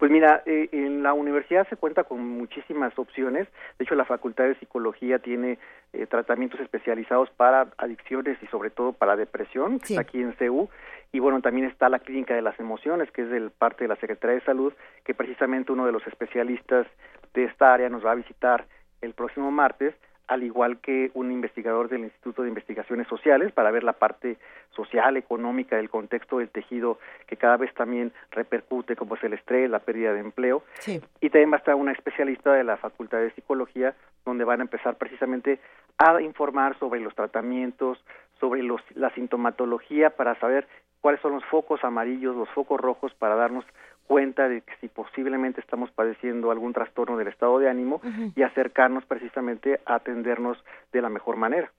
[0.00, 3.46] Pues mira, eh, en la universidad se cuenta con muchísimas opciones.
[3.78, 5.58] De hecho, la Facultad de Psicología tiene
[5.92, 10.70] eh, tratamientos especializados para adicciones y sobre todo para depresión, está aquí en CEU.
[11.12, 13.96] Y bueno, también está la Clínica de las Emociones, que es del parte de la
[13.96, 14.72] Secretaría de Salud,
[15.04, 16.86] que precisamente uno de los especialistas
[17.34, 18.64] de esta área nos va a visitar
[19.02, 19.94] el próximo martes
[20.30, 24.38] al igual que un investigador del Instituto de Investigaciones Sociales para ver la parte
[24.70, 29.68] social, económica del contexto del tejido que cada vez también repercute como es el estrés,
[29.68, 30.62] la pérdida de empleo.
[30.86, 34.62] Y también va a estar una especialista de la Facultad de Psicología donde van a
[34.62, 35.58] empezar precisamente
[35.98, 37.98] a informar sobre los tratamientos,
[38.38, 40.68] sobre los, la sintomatología para saber
[41.00, 43.64] cuáles son los focos amarillos, los focos rojos para darnos
[44.10, 48.00] cuenta de que si posiblemente estamos padeciendo algún trastorno del estado de ánimo
[48.34, 50.58] y acercarnos precisamente a atendernos
[50.92, 51.70] de la mejor manera.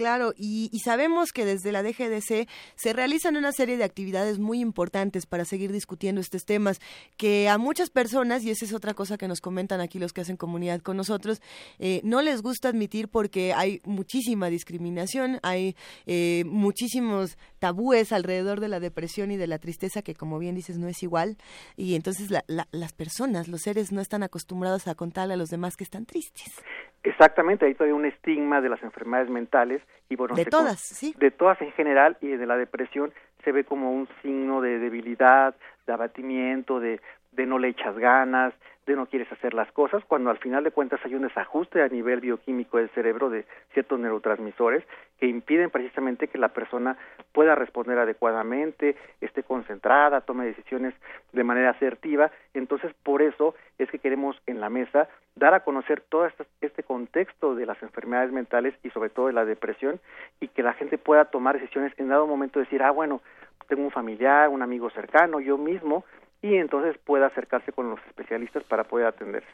[0.00, 5.26] Claro, y, sabemos que desde la DGDC se realizan una serie de actividades muy importantes
[5.26, 6.80] para seguir discutiendo estos temas
[7.18, 10.22] que a muchas personas, y esa es otra cosa que nos comentan aquí los que
[10.22, 11.42] hacen comunidad con nosotros,
[11.78, 18.68] eh, no les gusta admitir porque hay muchísima discriminación, hay eh, muchísimos tabúes alrededor de
[18.68, 21.36] la depresión y de la tristeza que como bien dices no es igual
[21.76, 25.84] y entonces las personas, los seres no están acostumbrados a contarle a los demás que
[25.84, 26.54] están tristes.
[27.02, 31.14] Exactamente, hay todavía un estigma de las enfermedades mentales y bueno, de todas, sí.
[31.18, 33.12] De todas en general y de la depresión
[33.42, 35.54] se ve como un signo de debilidad,
[35.86, 37.00] de abatimiento, de,
[37.32, 38.54] de no le echas ganas,
[38.86, 41.88] de no quieres hacer las cosas, cuando al final de cuentas hay un desajuste a
[41.88, 44.84] nivel bioquímico del cerebro de ciertos neurotransmisores
[45.18, 46.96] que impiden precisamente que la persona
[47.32, 50.94] pueda responder adecuadamente, esté concentrada, tome decisiones
[51.32, 52.32] de manera asertiva.
[52.54, 56.82] Entonces, por eso es que queremos en la mesa dar a conocer todo este, este
[56.82, 60.00] contexto de las enfermedades mentales y sobre todo de la depresión
[60.40, 63.20] y que la gente pueda tomar decisiones en dado momento decir, ah, bueno,
[63.68, 66.04] tengo un familiar, un amigo cercano, yo mismo
[66.42, 69.48] y entonces pueda acercarse con los especialistas para poder atenderse.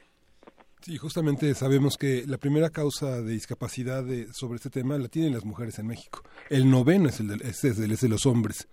[0.80, 5.32] Sí, justamente sabemos que la primera causa de discapacidad de, sobre este tema la tienen
[5.32, 6.20] las mujeres en México.
[6.48, 8.68] El noveno es el de, es, es de los hombres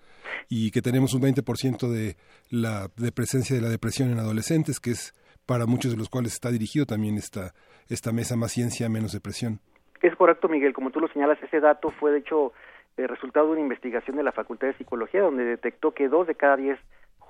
[0.49, 2.15] y que tenemos un 20% de
[2.52, 5.14] la de presencia de la depresión en adolescentes, que es
[5.45, 7.53] para muchos de los cuales está dirigido también esta,
[7.90, 9.60] esta mesa más ciencia, menos depresión.
[10.02, 10.73] Es correcto, Miguel.
[10.73, 12.53] Como tú lo señalas, ese dato fue de hecho
[12.98, 16.35] el resultado de una investigación de la Facultad de Psicología, donde detectó que dos de
[16.35, 16.77] cada diez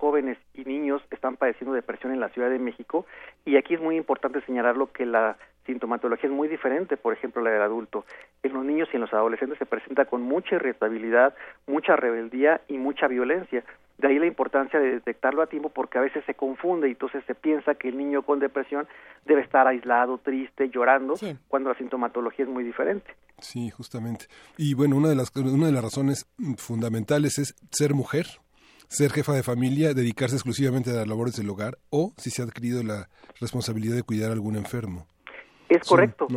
[0.04, 3.06] jóvenes y niños están padeciendo depresión en la Ciudad de México
[3.46, 7.52] y aquí es muy importante señalarlo que la sintomatología es muy diferente, por ejemplo, la
[7.52, 8.04] del adulto.
[8.44, 11.34] En los niños y en los adolescentes se presenta con mucha irritabilidad,
[11.68, 13.64] mucha rebeldía y mucha violencia.
[13.98, 17.24] De ahí la importancia de detectarlo a tiempo porque a veces se confunde y entonces
[17.26, 18.86] se piensa que el niño con depresión
[19.24, 21.14] debe estar aislado, triste, llorando,
[21.48, 23.10] cuando la sintomatología es muy diferente.
[23.40, 24.26] Sí, justamente.
[24.58, 26.28] Y bueno, una de las una de las razones
[26.58, 28.26] fundamentales es ser mujer,
[28.94, 32.46] ser jefa de familia, dedicarse exclusivamente a las labores del hogar o si se ha
[32.46, 33.10] adquirido la
[33.42, 35.08] responsabilidad de cuidar a algún enfermo.
[35.68, 36.28] Es correcto.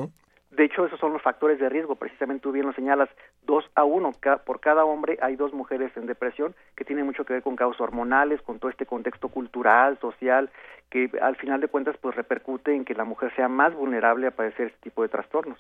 [0.51, 1.97] De hecho, esos son los factores de riesgo.
[1.97, 3.11] Precisamente tú bien lo señalas,
[3.45, 4.13] dos a uno.
[4.47, 7.83] por cada hombre hay dos mujeres en depresión que tienen mucho que ver con causas
[7.83, 10.51] hormonales, con todo este contexto cultural, social,
[10.91, 14.31] que al final de cuentas pues repercute en que la mujer sea más vulnerable a
[14.31, 15.59] padecer este tipo de trastornos.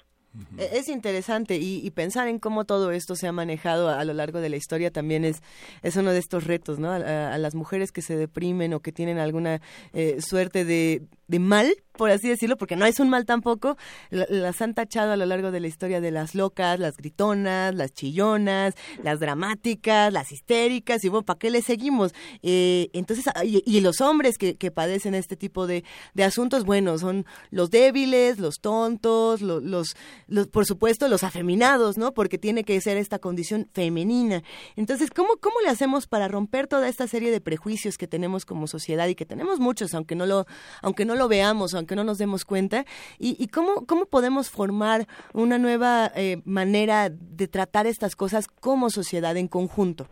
[0.58, 4.40] E-, es interesante y, pensar en cómo todo esto se ha manejado a, lo largo
[4.40, 5.42] de la historia también es,
[5.82, 6.90] es uno de estos retos, ¿no?
[6.90, 9.60] A, las mujeres que se deprimen o que tienen alguna
[9.92, 13.76] eh, suerte de, de mal, por así decirlo, porque no es un mal tampoco,
[14.10, 17.92] las han tachado a lo largo de la historia de las locas, las gritonas, las
[17.92, 22.14] chillonas, las dramáticas, las histéricas, y bueno, ¿para qué le seguimos?
[22.42, 25.84] Eh, entonces, y, los hombres que padecen este tipo de,
[26.14, 32.12] de asuntos, bueno, son los débiles, los tontos, los, los, por supuesto, los afeminados, ¿no?
[32.12, 34.42] Porque tiene que ser esta condición femenina.
[34.76, 38.66] Entonces, ¿cómo, ¿cómo le hacemos para romper toda esta serie de prejuicios que tenemos como
[38.66, 40.46] sociedad y que tenemos muchos, aunque no lo,
[40.82, 42.84] aunque no lo veamos, aunque no nos demos cuenta?
[43.18, 48.90] ¿Y, y cómo, cómo podemos formar una nueva eh, manera de tratar estas cosas como
[48.90, 50.08] sociedad en conjunto?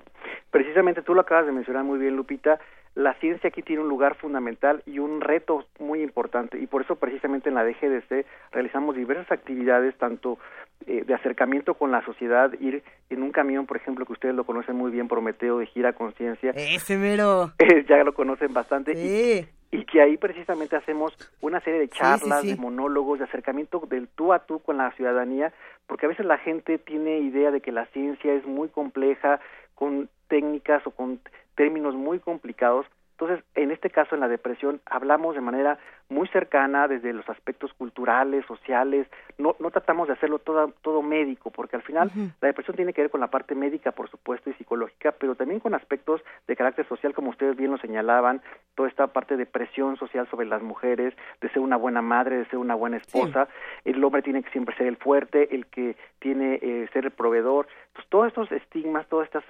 [0.50, 2.60] Precisamente tú lo acabas de mencionar muy bien, Lupita
[2.94, 6.96] la ciencia aquí tiene un lugar fundamental y un reto muy importante y por eso
[6.96, 10.38] precisamente en la DGDC realizamos diversas actividades tanto
[10.86, 14.44] eh, de acercamiento con la sociedad, ir en un camión, por ejemplo, que ustedes lo
[14.44, 16.50] conocen muy bien, Prometeo de Gira Conciencia.
[16.50, 17.52] Ese mero.
[17.88, 18.92] ya lo conocen bastante.
[18.92, 24.08] Y, y, que ahí precisamente hacemos una serie de charlas, de monólogos, de acercamiento del
[24.08, 25.54] tú a tú con la ciudadanía,
[25.86, 29.40] porque a veces la gente tiene idea de que la ciencia es muy compleja,
[29.74, 31.20] con técnicas o con
[31.54, 32.86] términos muy complicados.
[33.12, 35.78] Entonces, en este caso, en la depresión, hablamos de manera
[36.08, 39.06] muy cercana desde los aspectos culturales, sociales,
[39.38, 42.10] no, no tratamos de hacerlo todo, todo médico, porque al final
[42.40, 45.60] la depresión tiene que ver con la parte médica, por supuesto, y psicológica, pero también
[45.60, 48.42] con aspectos de carácter social, como ustedes bien lo señalaban,
[48.74, 52.46] toda esta parte de presión social sobre las mujeres, de ser una buena madre, de
[52.46, 53.48] ser una buena esposa,
[53.84, 57.68] el hombre tiene que siempre ser el fuerte, el que tiene eh, ser el proveedor,
[57.92, 59.44] pues todos estos estigmas, todas estas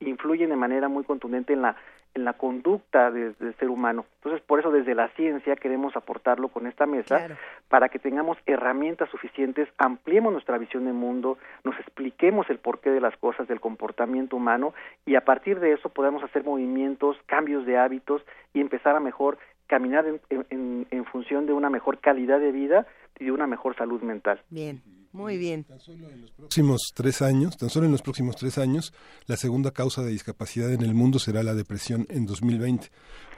[0.00, 1.76] influyen de manera muy contundente en la
[2.14, 4.06] en la conducta del ser humano.
[4.16, 7.28] Entonces, por eso desde la ciencia queremos aportarlo con esta mesa
[7.68, 13.00] para que tengamos herramientas suficientes, ampliemos nuestra visión del mundo, nos expliquemos el porqué de
[13.00, 17.78] las cosas, del comportamiento humano y a partir de eso podamos hacer movimientos, cambios de
[17.78, 18.22] hábitos
[18.52, 22.86] y empezar a mejor caminar en, en función de una mejor calidad de vida
[23.18, 24.42] y de una mejor salud mental.
[24.50, 24.82] Bien.
[25.12, 25.62] Muy bien.
[25.62, 28.92] Tan solo en los próximos tres años, tan solo en los próximos tres años,
[29.26, 32.90] la segunda causa de discapacidad en el mundo será la depresión en 2020.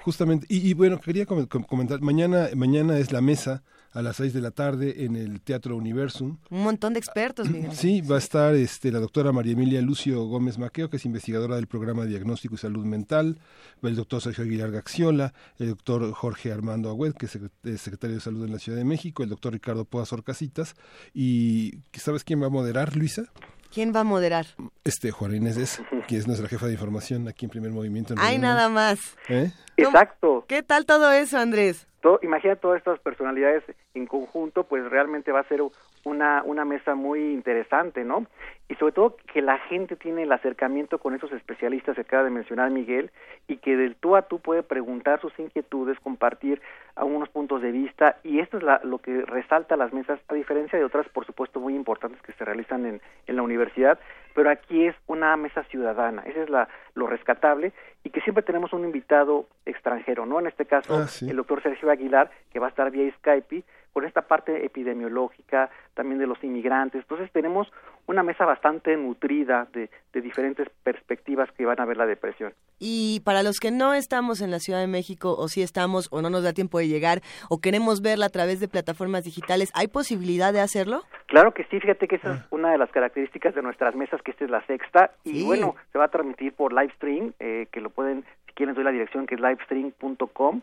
[0.03, 3.63] Justamente, y, y bueno, quería comentar, mañana, mañana es la mesa
[3.97, 6.37] a las seis de la tarde en el Teatro Universum.
[6.51, 7.73] Un montón de expertos, Miguel.
[7.73, 11.57] Sí, va a estar este, la doctora María Emilia Lucio Gómez Maqueo, que es investigadora
[11.57, 13.39] del programa de diagnóstico y salud mental,
[13.83, 18.45] el doctor Sergio Aguilar Gaxiola, el doctor Jorge Armando Agüed, que es secretario de salud
[18.45, 20.75] en la Ciudad de México, el doctor Ricardo Poas Orcasitas,
[21.15, 23.33] y ¿sabes quién va a moderar, Luisa?
[23.73, 24.47] ¿Quién va a moderar?
[24.85, 28.15] Este, Juan Inés es, que es nuestra jefa de información aquí en Primer Movimiento.
[28.19, 29.17] Hay nada más.
[29.29, 29.51] ¿Eh?
[29.77, 30.45] Exacto.
[30.49, 31.87] ¿Qué tal todo eso, Andrés?
[32.23, 33.65] imagina todas estas personalidades
[33.95, 35.61] en conjunto, pues realmente va a ser
[36.07, 38.27] una, una mesa muy interesante, ¿no?
[38.69, 42.31] Y sobre todo que la gente tiene el acercamiento con esos especialistas que acaba de
[42.31, 43.11] mencionar Miguel
[43.49, 46.63] y que del tú a tú puede preguntar sus inquietudes, compartir
[46.95, 50.85] algunos puntos de vista y esto es lo que resalta las mesas, a diferencia de
[50.85, 53.99] otras, por supuesto, muy importantes que se realizan en, en la universidad,
[54.35, 57.73] pero aquí es una mesa ciudadana, esa es la, lo rescatable
[58.05, 60.39] y que siempre tenemos un invitado extranjero, ¿no?
[60.39, 63.65] En este caso, ah, el doctor Sergio Aguilar, que va a estar vía Skype
[63.97, 67.01] con esta parte epidemiológica, también de los inmigrantes.
[67.01, 67.67] Entonces tenemos
[68.07, 72.53] una mesa bastante nutrida de, de, diferentes perspectivas que van a ver la depresión.
[72.79, 76.21] Y para los que no estamos en la Ciudad de México, o si estamos, o
[76.21, 79.89] no nos da tiempo de llegar, o queremos verla a través de plataformas digitales, ¿hay
[79.89, 81.01] posibilidad de hacerlo?
[81.25, 82.47] Claro que sí, fíjate que esa es ah.
[82.51, 85.97] una de las características de nuestras mesas, que esta es la sexta, y bueno, se
[85.97, 89.37] va a transmitir por livestream, eh, que lo pueden, si quieren doy la dirección que
[89.37, 90.61] es livestream.com,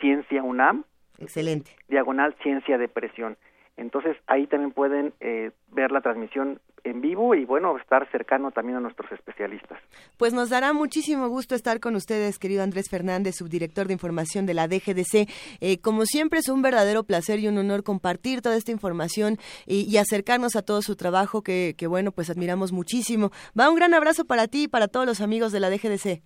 [0.00, 0.86] Ciencia UNAM,
[1.22, 1.70] Excelente.
[1.88, 3.36] Diagonal Ciencia Depresión.
[3.76, 8.76] Entonces ahí también pueden eh, ver la transmisión en vivo y bueno, estar cercano también
[8.76, 9.78] a nuestros especialistas.
[10.18, 14.54] Pues nos dará muchísimo gusto estar con ustedes, querido Andrés Fernández, subdirector de información de
[14.54, 15.28] la DGDC.
[15.60, 19.96] Eh, como siempre es un verdadero placer y un honor compartir toda esta información y,
[20.02, 23.30] acercarnos a todo su trabajo que, que, bueno, pues admiramos muchísimo.
[23.58, 26.22] Va un gran abrazo para ti y para todos los amigos de la DGDC.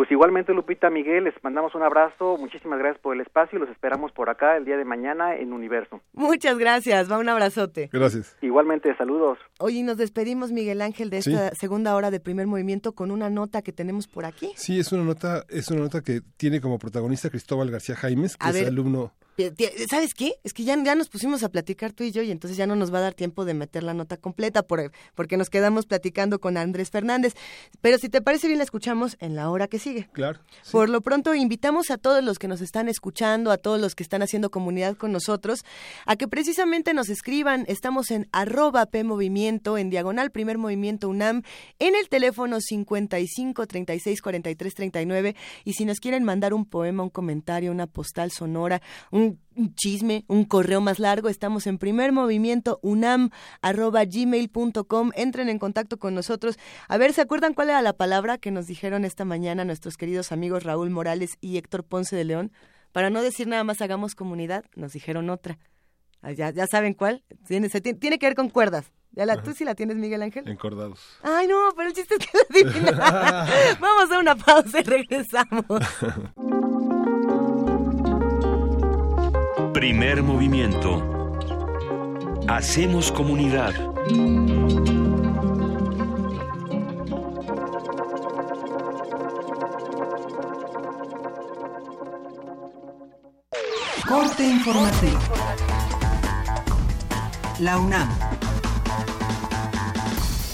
[0.00, 3.68] Pues igualmente, Lupita Miguel, les mandamos un abrazo, muchísimas gracias por el espacio y los
[3.68, 6.00] esperamos por acá el día de mañana en Universo.
[6.14, 7.88] Muchas gracias, va un abrazote.
[7.92, 8.36] Gracias.
[8.42, 9.38] Igualmente, saludos.
[9.58, 13.62] Oye, nos despedimos, Miguel Ángel, de esta segunda hora de primer movimiento con una nota
[13.62, 14.52] que tenemos por aquí.
[14.56, 18.48] Sí, es una nota, es una nota que tiene como protagonista Cristóbal García Jaimes, que
[18.48, 19.12] es alumno
[19.88, 20.34] ¿Sabes qué?
[20.44, 22.76] Es que ya, ya nos pusimos a platicar tú y yo y entonces ya no
[22.76, 26.38] nos va a dar tiempo de meter la nota completa por, porque nos quedamos platicando
[26.38, 27.34] con Andrés Fernández.
[27.80, 30.08] Pero si te parece bien, la escuchamos en la hora que sigue.
[30.12, 30.40] Claro.
[30.70, 34.02] Por lo pronto, invitamos a todos los que nos están escuchando, a todos los que
[34.02, 35.60] están haciendo comunidad con nosotros,
[36.06, 37.64] a que precisamente nos escriban.
[37.68, 41.42] Estamos en arroba PMovimiento, en diagonal Primer Movimiento UNAM,
[41.78, 45.36] en el teléfono 55 36 43 39.
[45.64, 50.24] Y si nos quieren mandar un poema, un comentario, una postal sonora, un un chisme,
[50.28, 53.30] un correo más largo, estamos en primer movimiento unam
[53.62, 55.10] arroba gmail.com.
[55.14, 56.58] Entren en contacto con nosotros.
[56.88, 60.32] A ver, ¿se acuerdan cuál era la palabra que nos dijeron esta mañana nuestros queridos
[60.32, 62.52] amigos Raúl Morales y Héctor Ponce de León?
[62.92, 65.58] para no decir nada más hagamos comunidad, nos dijeron otra.
[66.22, 67.22] Ah, Ya, ya saben cuál.
[67.46, 68.90] Tiene, se tiene, tiene que ver con cuerdas.
[69.12, 70.46] Ya la, ¿Tú sí la tienes, Miguel Ángel?
[70.48, 71.00] Encordados.
[71.22, 73.48] Ay, no, pero el chiste es que la.
[73.80, 75.64] Vamos a una pausa y regresamos.
[79.80, 81.02] Primer movimiento.
[82.46, 83.72] Hacemos comunidad.
[94.06, 95.18] Corte informativo.
[97.60, 98.39] La UNAM.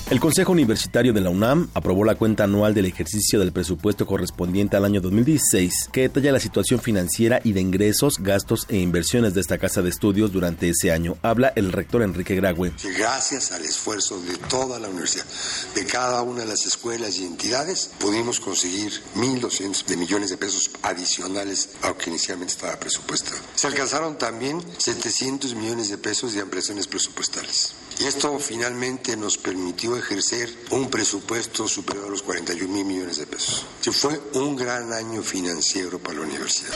[0.08, 4.76] El Consejo Universitario de la UNAM aprobó la cuenta anual del ejercicio del presupuesto correspondiente
[4.76, 9.40] al año 2016, que detalla la situación financiera y de ingresos, gastos e inversiones de
[9.40, 11.16] esta casa de estudios durante ese año.
[11.22, 12.72] Habla el rector Enrique Graue.
[12.96, 15.26] gracias al esfuerzo de toda la universidad,
[15.74, 20.70] de cada una de las escuelas y entidades, pudimos conseguir 1.200 de millones de pesos
[20.82, 23.38] adicionales a lo que inicialmente estaba presupuestado.
[23.56, 27.74] Se alcanzaron también 700 millones de pesos de ampliaciones presupuestales.
[27.98, 33.26] Y esto finalmente nos permitió ejercer un presupuesto superior a los 41 mil millones de
[33.26, 33.64] pesos.
[33.92, 36.74] Fue un gran año financiero para la universidad.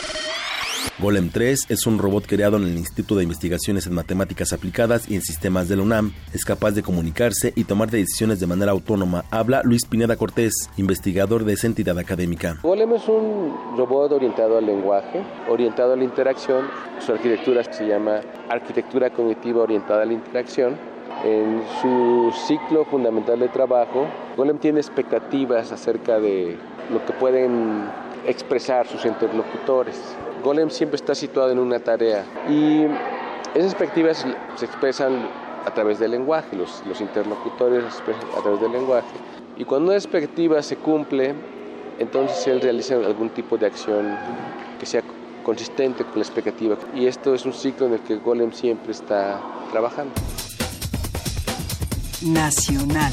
[0.99, 5.15] Golem 3 es un robot creado en el Instituto de Investigaciones en Matemáticas Aplicadas y
[5.15, 6.13] en Sistemas de la UNAM.
[6.33, 9.25] Es capaz de comunicarse y tomar decisiones de manera autónoma.
[9.29, 12.57] Habla Luis Pineda Cortés, investigador de esa entidad académica.
[12.63, 16.67] Golem es un robot orientado al lenguaje, orientado a la interacción.
[17.05, 20.90] Su arquitectura se llama arquitectura cognitiva orientada a la interacción.
[21.23, 26.57] En su ciclo fundamental de trabajo, Golem tiene expectativas acerca de
[26.91, 27.89] lo que pueden
[28.25, 29.99] expresar sus interlocutores.
[30.43, 32.85] Golem siempre está situado en una tarea y
[33.53, 34.25] esas expectativas
[34.55, 35.29] se expresan
[35.63, 39.07] a través del lenguaje, los, los interlocutores expresan a través del lenguaje.
[39.57, 41.35] Y cuando una expectativa se cumple,
[41.99, 44.17] entonces él realiza algún tipo de acción
[44.79, 45.03] que sea
[45.43, 46.75] consistente con la expectativa.
[46.95, 49.39] Y esto es un ciclo en el que Golem siempre está
[49.71, 50.13] trabajando.
[52.23, 53.11] Nacional.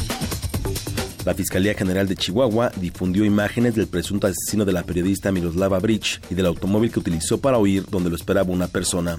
[1.25, 6.21] La Fiscalía General de Chihuahua difundió imágenes del presunto asesino de la periodista Miroslava Bridge
[6.31, 9.19] y del automóvil que utilizó para huir donde lo esperaba una persona.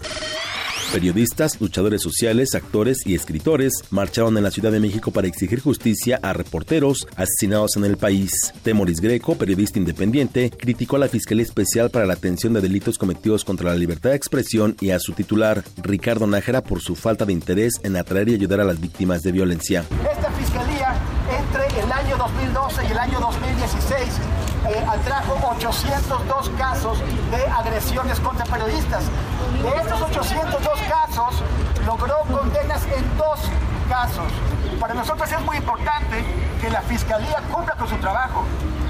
[0.92, 6.20] Periodistas, luchadores sociales, actores y escritores marcharon en la Ciudad de México para exigir justicia
[6.24, 8.32] a reporteros asesinados en el país.
[8.64, 13.46] Temoris Greco, periodista independiente, criticó a la Fiscalía Especial para la Atención de Delitos Cometidos
[13.46, 17.34] contra la Libertad de Expresión y a su titular, Ricardo Nájera, por su falta de
[17.34, 19.86] interés en atraer y ayudar a las víctimas de violencia.
[20.12, 20.96] Esta fiscalía
[21.30, 27.00] entre el año 2012 y el año 2016 eh, atrajo 802 casos
[27.32, 29.04] de agresiones contra periodistas.
[29.62, 31.44] De estos 802 casos
[31.86, 33.40] logró condenas en dos
[33.88, 34.32] casos.
[34.80, 36.24] Para nosotros es muy importante
[36.62, 38.44] que la fiscalía cumpla con su trabajo.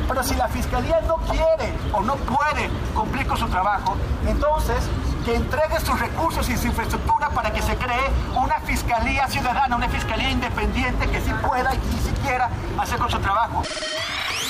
[0.08, 4.78] Pero si la fiscalía no quiere o no puede cumplir con su trabajo, entonces
[5.24, 9.90] que entregue sus recursos y su infraestructura para que se cree una fiscalía ciudadana, una
[9.90, 13.62] fiscalía independiente que sí pueda y sí quiera hacer con su trabajo.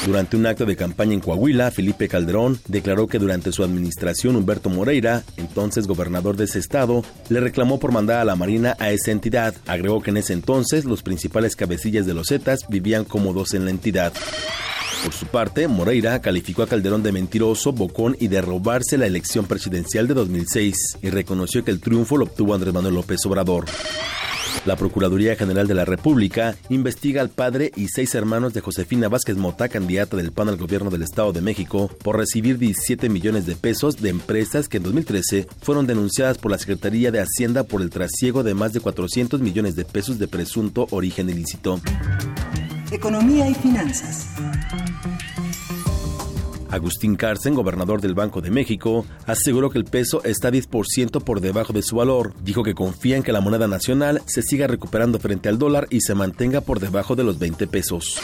[0.05, 4.69] Durante un acto de campaña en Coahuila, Felipe Calderón declaró que durante su administración Humberto
[4.69, 9.11] Moreira, entonces gobernador de ese estado, le reclamó por mandar a la Marina a esa
[9.11, 9.53] entidad.
[9.67, 13.71] Agregó que en ese entonces los principales cabecillas de los Zetas vivían cómodos en la
[13.71, 14.13] entidad.
[15.03, 19.45] Por su parte, Moreira calificó a Calderón de mentiroso, bocón y de robarse la elección
[19.45, 23.65] presidencial de 2006 y reconoció que el triunfo lo obtuvo Andrés Manuel López Obrador.
[24.65, 29.37] La Procuraduría General de la República investiga al padre y seis hermanos de Josefina Vázquez
[29.37, 33.55] Mota, candidata del PAN al gobierno del Estado de México, por recibir 17 millones de
[33.55, 37.89] pesos de empresas que en 2013 fueron denunciadas por la Secretaría de Hacienda por el
[37.89, 41.79] trasiego de más de 400 millones de pesos de presunto origen ilícito.
[42.91, 44.27] Economía y finanzas.
[46.69, 51.73] Agustín Carsten, gobernador del Banco de México, aseguró que el peso está 10% por debajo
[51.73, 52.33] de su valor.
[52.43, 56.01] Dijo que confía en que la moneda nacional se siga recuperando frente al dólar y
[56.01, 58.19] se mantenga por debajo de los 20 pesos.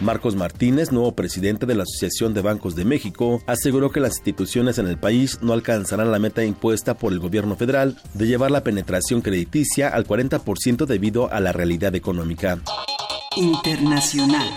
[0.00, 4.78] Marcos Martínez, nuevo presidente de la Asociación de Bancos de México, aseguró que las instituciones
[4.78, 8.64] en el país no alcanzarán la meta impuesta por el gobierno federal de llevar la
[8.64, 12.58] penetración crediticia al 40% debido a la realidad económica.
[13.36, 14.48] Internacional.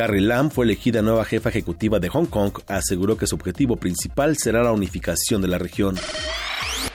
[0.00, 4.34] Carrie Lam fue elegida nueva jefa ejecutiva de Hong Kong, aseguró que su objetivo principal
[4.38, 5.94] será la unificación de la región.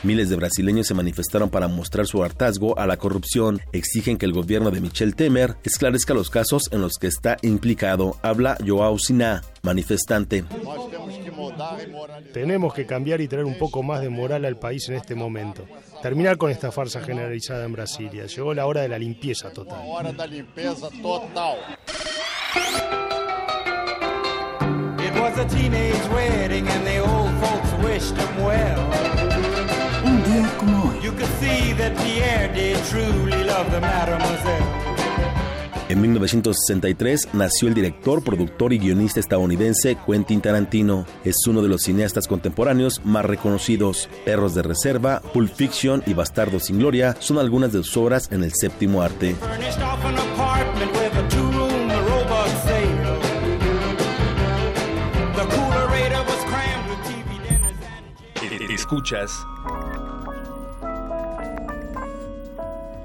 [0.01, 3.61] Miles de brasileños se manifestaron para mostrar su hartazgo a la corrupción.
[3.73, 8.17] Exigen que el gobierno de Michel Temer esclarezca los casos en los que está implicado.
[8.23, 10.43] Habla Joao Siná, manifestante.
[12.33, 15.67] Tenemos que cambiar y traer un poco más de moral al país en este momento.
[16.01, 18.25] Terminar con esta farsa generalizada en Brasilia.
[18.25, 19.77] Llegó la hora de la limpieza total.
[30.03, 30.95] Un día como hoy.
[35.87, 41.05] En 1963 nació el director, productor y guionista estadounidense Quentin Tarantino.
[41.23, 44.09] Es uno de los cineastas contemporáneos más reconocidos.
[44.25, 48.43] Perros de Reserva, Pulp Fiction y Bastardo sin Gloria son algunas de sus obras en
[48.43, 49.35] el séptimo arte.
[58.95, 59.45] Escuchas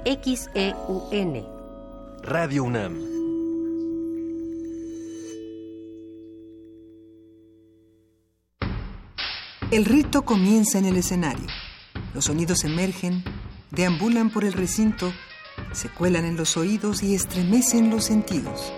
[0.05, 1.45] XEUN
[2.23, 2.95] Radio UNAM.
[9.71, 11.47] El rito comienza en el escenario.
[12.13, 13.25] Los sonidos emergen,
[13.71, 15.11] deambulan por el recinto,
[15.73, 18.71] se cuelan en los oídos y estremecen los sentidos.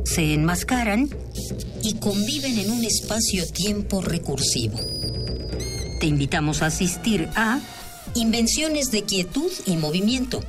[0.04, 1.08] se enmascaran
[1.82, 4.78] y conviven en un espacio-tiempo recursivo.
[6.00, 7.58] Te invitamos a asistir a
[8.14, 10.40] Invenciones de Quietud y Movimiento.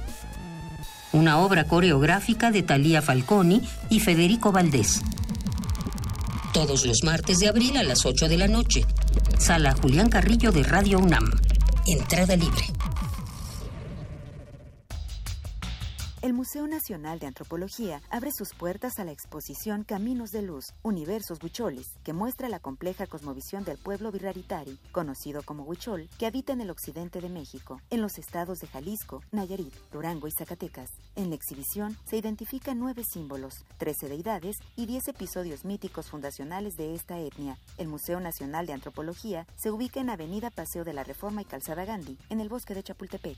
[1.14, 5.02] Una obra coreográfica de Talía Falconi y Federico Valdés.
[6.54, 8.86] Todos los martes de abril a las 8 de la noche.
[9.40, 11.32] Sala Julián Carrillo de Radio UNAM.
[11.88, 12.66] Entrada libre.
[16.26, 21.38] El Museo Nacional de Antropología abre sus puertas a la exposición Caminos de Luz, Universos
[21.40, 26.62] Huicholes, que muestra la compleja cosmovisión del pueblo birraritari, conocido como Huichol, que habita en
[26.62, 30.90] el occidente de México, en los estados de Jalisco, Nayarit, Durango y Zacatecas.
[31.16, 36.96] En la exhibición se identifican nueve símbolos, trece deidades y diez episodios míticos fundacionales de
[36.96, 37.60] esta etnia.
[37.78, 41.86] El Museo Nacional de Antropología se ubica en Avenida Paseo de la Reforma y Calzada
[41.86, 43.38] Gandhi, en el bosque de Chapultepec.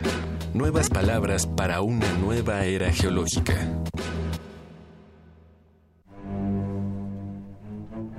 [0.53, 3.53] Nuevas palabras para una nueva era geológica.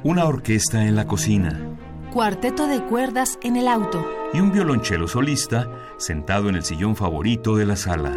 [0.04, 1.58] Una orquesta en la cocina.
[2.12, 4.17] Cuarteto de cuerdas en el auto.
[4.34, 8.16] Y un violonchelo solista sentado en el sillón favorito de la sala.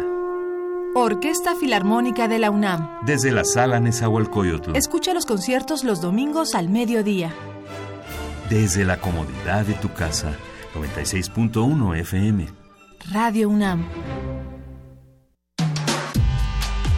[0.94, 2.98] Orquesta Filarmónica de la UNAM.
[3.06, 4.76] Desde la sala Nezahualcóyotl.
[4.76, 7.32] Escucha los conciertos los domingos al mediodía.
[8.50, 10.34] Desde la comodidad de tu casa.
[10.74, 12.48] 96.1 FM.
[13.10, 13.86] Radio UNAM.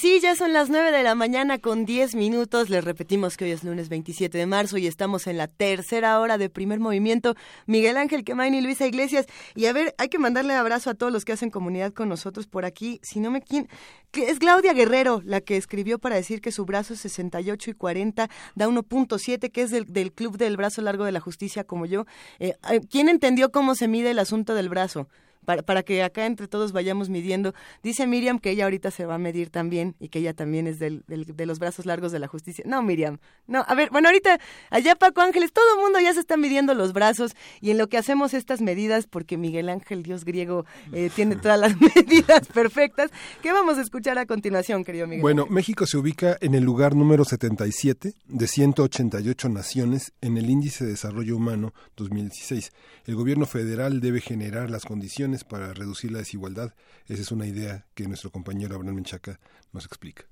[0.00, 2.70] sí, ya son las 9 de la mañana con 10 minutos.
[2.70, 6.38] Les repetimos que hoy es lunes 27 de marzo y estamos en la tercera hora
[6.38, 7.34] de primer movimiento.
[7.66, 9.26] Miguel Ángel Quemain y Luisa Iglesias.
[9.54, 12.46] Y a ver, hay que mandarle abrazo a todos los que hacen comunidad con nosotros
[12.46, 12.98] por aquí.
[13.02, 13.68] Si no me quién,
[14.14, 18.68] es Claudia Guerrero la que escribió para decir que su brazo 68 y 40 da
[18.68, 22.06] 1.7, que es del, del, Club del Brazo Largo de la Justicia como yo.
[22.38, 22.54] Eh,
[22.90, 25.08] ¿Quién entendió cómo se mide el asunto del brazo?
[25.44, 27.54] Para, para, que acá entre todos vayamos midiendo.
[27.82, 30.78] Dice Miriam que ella ahorita se va a medir también y que ella también es
[30.78, 32.64] del, del, de los brazos largos de la justicia.
[32.66, 33.64] No, Miriam, no.
[33.66, 34.38] A ver, bueno, ahorita
[34.70, 37.88] allá Paco Ángeles, todo el mundo ya se está midiendo los brazos y en lo
[37.88, 43.10] que hacemos estas medidas, porque Miguel Ángel, Dios griego, eh, tiene todas las medidas perfectas.
[43.42, 45.22] ¿Qué vamos a escuchar a continuación, querido Miguel?
[45.22, 50.84] Bueno, México se ubica en el lugar número 77 de 188 naciones en el Índice
[50.84, 52.72] de Desarrollo Humano 2016.
[53.06, 56.74] El gobierno federal debe generar las condiciones para reducir la desigualdad.
[57.06, 59.40] Esa es una idea que nuestro compañero Abraham Menchaca
[59.72, 60.24] nos explica.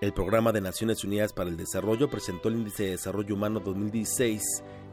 [0.00, 4.42] El Programa de Naciones Unidas para el Desarrollo presentó el Índice de Desarrollo Humano 2016,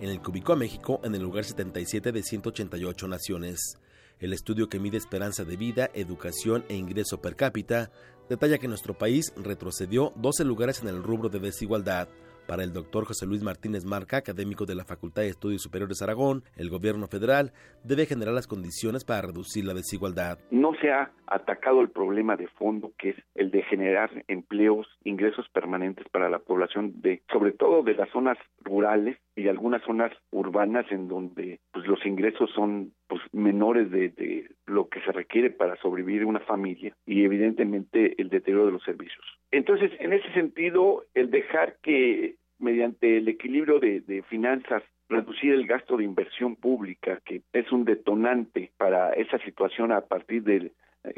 [0.02, 3.78] en el que ubicó a México en el lugar 77 de 188 naciones.
[4.19, 7.90] El estudio que mide esperanza de vida, educación e ingreso per cápita
[8.30, 12.10] detalla que nuestro país retrocedió 12 lugares en el rubro de desigualdad.
[12.48, 16.44] Para el doctor José Luis Martínez Marca, académico de la Facultad de Estudios Superiores Aragón,
[16.56, 17.52] el gobierno federal
[17.84, 20.40] debe generar las condiciones para reducir la desigualdad.
[20.49, 25.45] No se ha atacado el problema de fondo que es el de generar empleos, ingresos
[25.49, 30.91] permanentes para la población de, sobre todo de las zonas rurales y algunas zonas urbanas
[30.91, 35.76] en donde pues, los ingresos son pues, menores de, de lo que se requiere para
[35.77, 39.23] sobrevivir una familia y evidentemente el deterioro de los servicios.
[39.51, 45.68] Entonces, en ese sentido, el dejar que mediante el equilibrio de, de, finanzas reducir el
[45.68, 50.72] gasto de inversión pública, que es un detonante para esa situación a partir de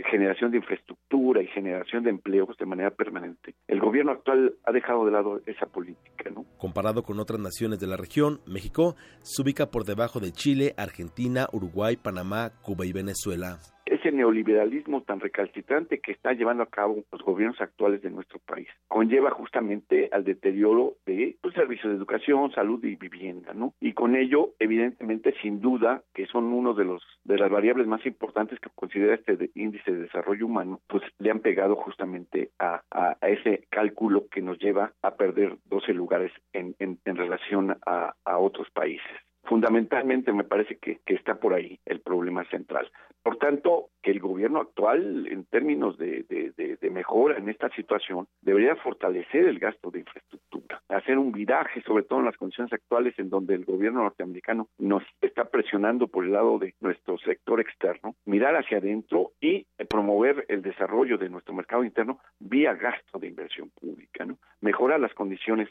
[0.09, 3.55] generación de infraestructura y generación de empleos de manera permanente.
[3.67, 6.45] El gobierno actual ha dejado de lado esa política, ¿no?
[6.57, 11.47] Comparado con otras naciones de la región, México se ubica por debajo de Chile, Argentina,
[11.51, 17.21] Uruguay, Panamá, Cuba y Venezuela ese neoliberalismo tan recalcitrante que está llevando a cabo los
[17.21, 22.83] gobiernos actuales de nuestro país conlleva justamente al deterioro de pues, servicios de educación, salud
[22.83, 23.73] y vivienda, ¿no?
[23.79, 28.05] Y con ello, evidentemente, sin duda, que son uno de los de las variables más
[28.05, 33.17] importantes que considera este índice de desarrollo humano, pues le han pegado justamente a, a,
[33.21, 38.13] a ese cálculo que nos lleva a perder 12 lugares en, en, en relación a,
[38.25, 42.89] a otros países fundamentalmente me parece que, está por ahí el problema central.
[43.23, 49.47] Por tanto, que el gobierno actual, en términos de, mejora en esta situación, debería fortalecer
[49.47, 53.55] el gasto de infraestructura, hacer un viraje, sobre todo en las condiciones actuales en donde
[53.55, 58.77] el gobierno norteamericano nos está presionando por el lado de nuestro sector externo, mirar hacia
[58.77, 64.37] adentro y promover el desarrollo de nuestro mercado interno vía gasto de inversión pública, ¿no?
[64.61, 65.69] Mejorar las condiciones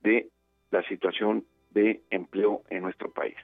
[0.00, 0.28] de
[0.70, 3.36] la situación de empleo en nuestro país.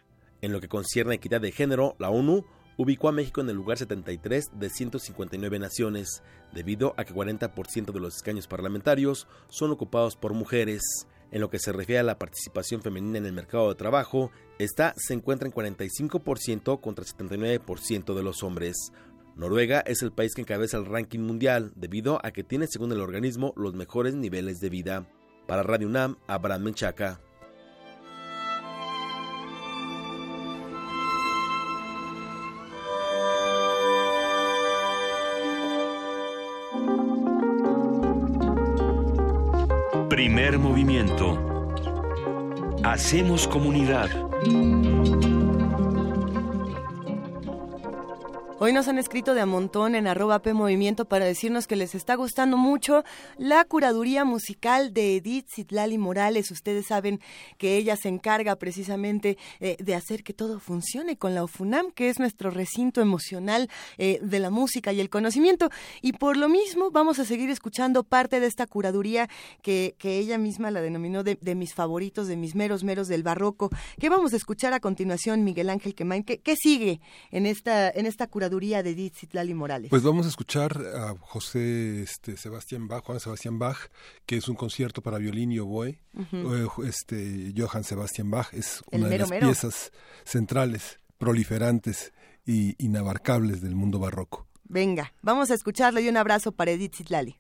[0.43, 2.45] En lo que concierne a equidad de género, la ONU
[2.77, 6.23] ubicó a México en el lugar 73 de 159 naciones,
[6.53, 10.83] debido a que 40% de los escaños parlamentarios son ocupados por mujeres.
[11.33, 14.95] En lo que se refiere a la participación femenina en el mercado de trabajo, esta
[14.97, 18.93] se encuentra en 45% contra 79% de los hombres.
[19.35, 23.01] Noruega es el país que encabeza el ranking mundial debido a que tiene, según el
[23.01, 25.07] organismo, los mejores niveles de vida.
[25.47, 27.21] Para Radio UNAM, Abraham Menchaca.
[40.55, 41.37] Movimiento.
[42.85, 44.09] Hacemos comunidad.
[48.59, 50.55] Hoy nos han escrito de a montón en arroba P
[51.07, 53.05] para decirnos que les está gustando mucho
[53.37, 56.51] la curaduría musical de Edith Zitlali Morales.
[56.51, 57.21] Ustedes saben
[57.59, 62.09] que ella se encarga precisamente eh, de hacer que todo funcione con la UFUNAM, que
[62.09, 63.69] es nuestro recinto emocional
[63.99, 65.69] eh, de la música y el conocimiento.
[66.01, 69.29] Y por lo mismo vamos a seguir escuchando parte de esta curaduría
[69.61, 73.23] que, que ella misma la denominó de, de, mis favoritos, de mis meros meros del
[73.23, 73.69] barroco.
[74.01, 76.25] ¿Qué vamos a escuchar a continuación, Miguel Ángel Quemain?
[76.25, 78.46] ¿Qué, qué sigue en esta, en esta curaduría?
[78.49, 79.91] De Edith Zitlali Morales.
[79.91, 83.77] Pues vamos a escuchar a José este, Sebastián Bach, Juan Sebastián Bach,
[84.25, 85.99] que es un concierto para violín y oboe.
[86.15, 86.89] Uh -huh.
[86.89, 89.47] este, Johann Sebastian Bach es una mero, de las mero.
[89.47, 89.93] piezas
[90.25, 92.13] centrales, proliferantes
[92.45, 94.47] y inabarcables del mundo barroco.
[94.65, 97.39] Venga, vamos a escucharlo y un abrazo para Edith Zitlali.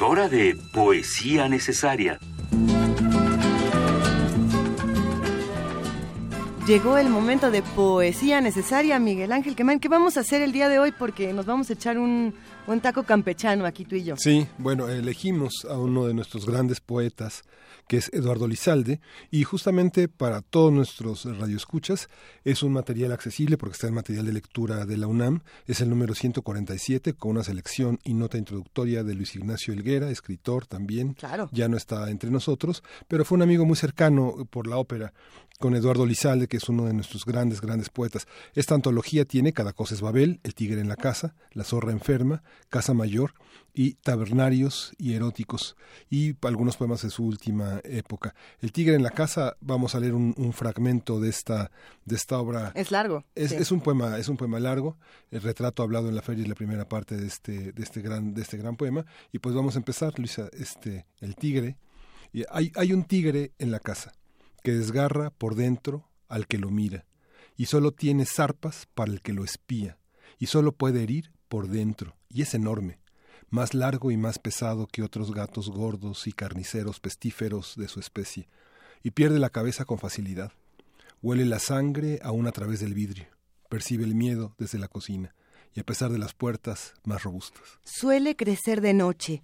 [0.00, 2.18] Es hora de poesía necesaria.
[6.66, 9.78] Llegó el momento de poesía necesaria, Miguel Ángel Quemán.
[9.78, 10.94] ¿Qué vamos a hacer el día de hoy?
[10.98, 12.32] Porque nos vamos a echar un,
[12.66, 14.16] un taco campechano aquí tú y yo.
[14.16, 17.42] Sí, bueno, elegimos a uno de nuestros grandes poetas,
[17.90, 19.00] que es Eduardo Lizalde,
[19.32, 22.08] y justamente para todos nuestros radioescuchas
[22.44, 25.90] es un material accesible porque está en material de lectura de la UNAM, es el
[25.90, 31.48] número 147 con una selección y nota introductoria de Luis Ignacio Elguera, escritor también, claro.
[31.50, 35.12] ya no está entre nosotros, pero fue un amigo muy cercano por la ópera
[35.58, 38.26] con Eduardo Lizalde, que es uno de nuestros grandes, grandes poetas.
[38.54, 42.42] Esta antología tiene Cada cosa es Babel, El tigre en la casa, La zorra enferma,
[42.70, 43.34] Casa Mayor
[43.80, 45.74] y Tabernarios y Eróticos
[46.10, 48.34] y algunos poemas de su última época.
[48.60, 51.70] El tigre en la casa, vamos a leer un, un fragmento de esta,
[52.04, 52.72] de esta obra.
[52.74, 53.24] Es largo.
[53.34, 53.56] Es, sí.
[53.56, 54.98] es, un poema, es un poema largo.
[55.30, 58.34] El retrato hablado en la feria es la primera parte de este, de este gran,
[58.34, 59.06] de este gran poema.
[59.32, 61.78] Y pues vamos a empezar, Luisa, este, el tigre.
[62.34, 64.12] Y hay, hay un tigre en la casa
[64.62, 67.06] que desgarra por dentro al que lo mira,
[67.56, 69.96] y solo tiene zarpas para el que lo espía,
[70.38, 72.99] y solo puede herir por dentro, y es enorme,
[73.50, 78.48] más largo y más pesado que otros gatos gordos y carniceros pestíferos de su especie,
[79.02, 80.52] y pierde la cabeza con facilidad.
[81.22, 83.26] Huele la sangre aún a través del vidrio,
[83.68, 85.34] percibe el miedo desde la cocina,
[85.74, 87.78] y a pesar de las puertas más robustas.
[87.84, 89.42] Suele crecer de noche,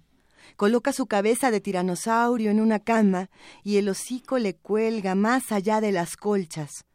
[0.55, 3.29] Coloca su cabeza de tiranosaurio en una cama
[3.63, 6.85] y el hocico le cuelga más allá de las colchas.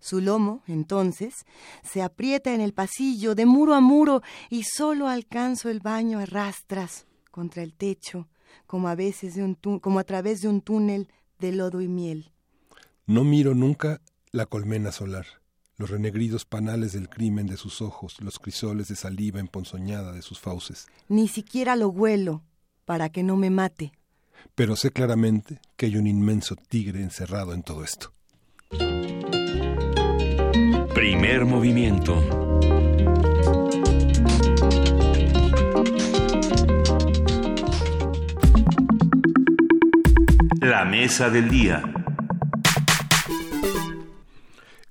[0.00, 1.44] Su lomo, entonces,
[1.84, 6.26] se aprieta en el pasillo de muro a muro y solo alcanzo el baño a
[6.26, 8.26] rastras contra el techo,
[8.66, 11.08] como a veces de un como a través de un túnel
[11.38, 12.32] de lodo y miel.
[13.06, 14.00] No miro nunca
[14.32, 15.26] la colmena solar,
[15.76, 20.40] los renegridos panales del crimen de sus ojos, los crisoles de saliva emponzoñada de sus
[20.40, 20.86] fauces.
[21.08, 22.42] Ni siquiera lo huelo,
[22.84, 23.92] para que no me mate.
[24.54, 28.12] Pero sé claramente que hay un inmenso tigre encerrado en todo esto.
[31.00, 32.14] Primer movimiento.
[40.60, 41.82] La mesa del día.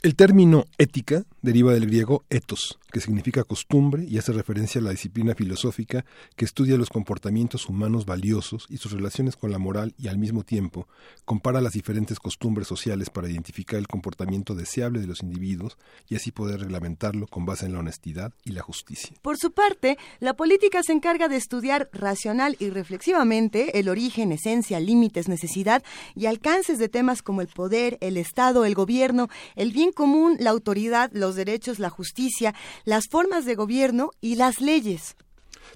[0.02, 4.92] El término ética deriva del griego ethos, que significa costumbre y hace referencia a la
[4.92, 6.06] disciplina filosófica
[6.36, 10.44] que estudia los comportamientos humanos valiosos y sus relaciones con la moral y al mismo
[10.44, 10.88] tiempo
[11.26, 16.32] compara las diferentes costumbres sociales para identificar el comportamiento deseable de los individuos y así
[16.32, 19.16] poder reglamentarlo con base en la honestidad y la justicia.
[19.22, 24.80] Por su parte, la política se encarga de estudiar racional y reflexivamente el origen, esencia,
[24.80, 25.84] límites, necesidad
[26.16, 30.50] y alcances de temas como el poder, el Estado, el gobierno, el bien común, la
[30.50, 35.16] autoridad, los derechos, la justicia, las formas de gobierno y las leyes.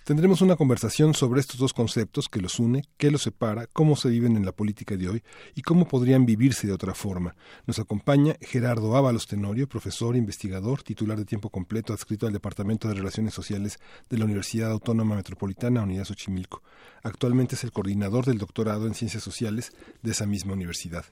[0.03, 4.09] Tendremos una conversación sobre estos dos conceptos que los une, qué los separa, cómo se
[4.09, 5.23] viven en la política de hoy
[5.55, 7.35] y cómo podrían vivirse de otra forma.
[7.67, 12.95] Nos acompaña Gerardo Ábalos Tenorio, profesor, investigador, titular de tiempo completo, adscrito al Departamento de
[12.95, 16.63] Relaciones Sociales de la Universidad Autónoma Metropolitana, Unidad Xochimilco.
[17.03, 21.05] Actualmente es el coordinador del doctorado en Ciencias Sociales de esa misma universidad.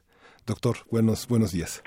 [0.46, 1.82] Doctor, buenos, buenos días.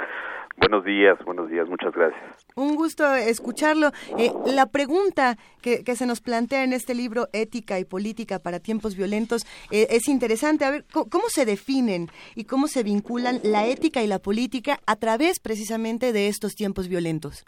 [0.57, 2.47] Buenos días, buenos días, muchas gracias.
[2.55, 3.89] Un gusto escucharlo.
[4.18, 8.60] Eh, la pregunta que, que, se nos plantea en este libro, Ética y Política para
[8.60, 10.65] Tiempos Violentos, eh, es interesante.
[10.65, 14.78] A ver, ¿cómo, ¿cómo, se definen y cómo se vinculan la ética y la política
[14.86, 17.44] a través precisamente de estos tiempos violentos?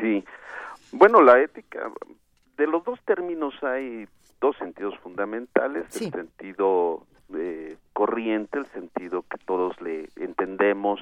[0.00, 0.24] Sí,
[0.92, 1.90] bueno, la ética,
[2.56, 4.06] de los dos términos hay
[4.40, 6.06] dos sentidos fundamentales, sí.
[6.06, 11.00] el sentido eh, corriente, el sentido que todos le entendemos,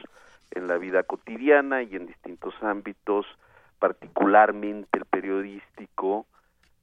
[0.50, 3.26] en la vida cotidiana y en distintos ámbitos,
[3.78, 6.26] particularmente el periodístico,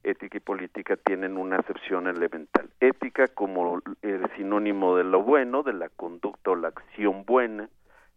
[0.03, 2.69] ética y política tienen una acepción elemental.
[2.79, 7.69] Ética como el sinónimo de lo bueno, de la conducta o la acción buena,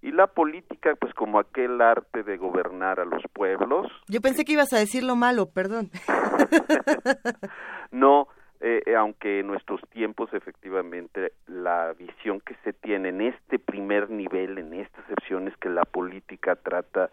[0.03, 3.91] y la política pues como aquel arte de gobernar a los pueblos.
[4.09, 5.91] Yo pensé que ibas a decir lo malo, perdón.
[7.91, 8.29] no,
[8.61, 14.59] eh, aunque en nuestros tiempos efectivamente la visión que se tiene en este primer nivel,
[14.59, 17.11] en esta excepción, es que la política trata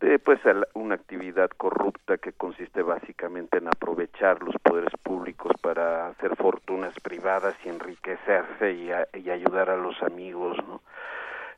[0.00, 0.40] de pues
[0.74, 7.54] una actividad corrupta que consiste básicamente en aprovechar los poderes públicos para hacer fortunas privadas
[7.64, 10.82] y enriquecerse y, y ayudar a los amigos, ¿no?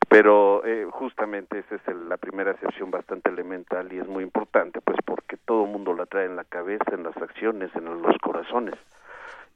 [0.09, 4.79] Pero eh, justamente esa es el, la primera excepción bastante elemental y es muy importante,
[4.79, 8.17] pues porque todo el mundo la trae en la cabeza, en las acciones, en los
[8.19, 8.75] corazones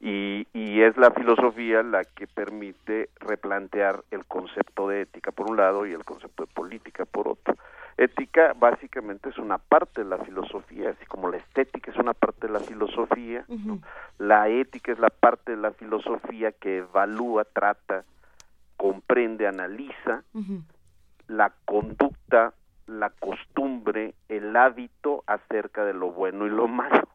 [0.04, 5.56] Y, y, es la filosofía la que permite replantear el concepto de ética por un
[5.56, 7.56] lado y el concepto de política por otro.
[7.96, 12.48] Ética básicamente es una parte de la filosofía, así como la estética es una parte
[12.48, 13.44] de la filosofía,
[14.18, 18.02] la ética es la parte de la filosofía que evalúa, trata,
[18.76, 20.24] comprende, analiza
[21.28, 22.54] la conducta,
[22.86, 27.08] la costumbre, el hábito acerca de lo bueno y lo malo.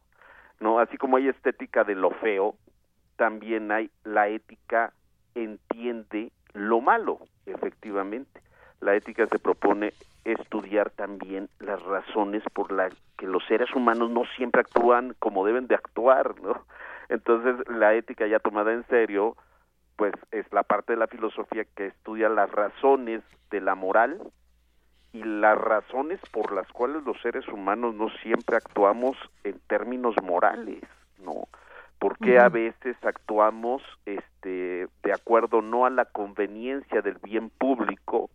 [0.59, 0.79] ¿No?
[0.79, 2.55] Así como hay estética de lo feo,
[3.17, 4.93] también hay la ética
[5.35, 8.41] entiende lo malo, efectivamente.
[8.79, 14.23] La ética se propone estudiar también las razones por las que los seres humanos no
[14.35, 16.65] siempre actúan como deben de actuar, ¿no?
[17.09, 19.35] Entonces, la ética ya tomada en serio,
[19.95, 24.21] pues es la parte de la filosofía que estudia las razones de la moral
[25.13, 30.83] y las razones por las cuales los seres humanos no siempre actuamos en términos morales,
[31.23, 31.47] ¿no?
[31.99, 38.29] Porque a veces actuamos este de acuerdo no a la conveniencia del bien público,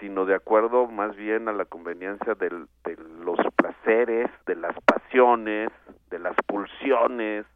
[0.00, 5.70] sino de acuerdo más bien a la conveniencia del, de los placeres, de las pasiones,
[6.10, 7.46] de las pulsiones,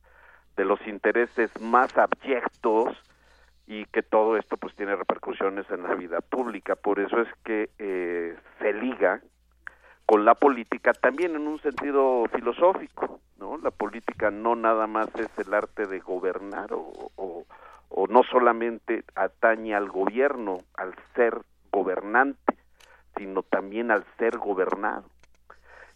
[0.57, 2.97] de los intereses más abyectos
[3.67, 6.77] y que todo esto pues tiene repercusiones en la vida pública.
[6.77, 9.21] Por eso es que eh, se liga
[10.07, 13.59] con la política también en un sentido filosófico, ¿no?
[13.59, 17.45] La política no nada más es el arte de gobernar o, o,
[17.89, 21.41] o no solamente atañe al gobierno, al ser
[21.73, 22.57] gobernante,
[23.17, 25.05] sino también al ser gobernado.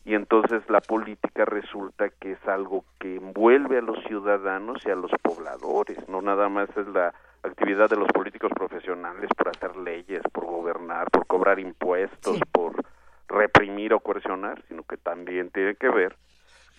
[0.05, 4.97] Y entonces la política resulta que es algo que envuelve a los ciudadanos y a
[4.97, 10.23] los pobladores, no nada más es la actividad de los políticos profesionales por hacer leyes,
[10.33, 12.83] por gobernar, por cobrar impuestos, por
[13.31, 16.17] reprimir o coercionar, sino que también tiene que ver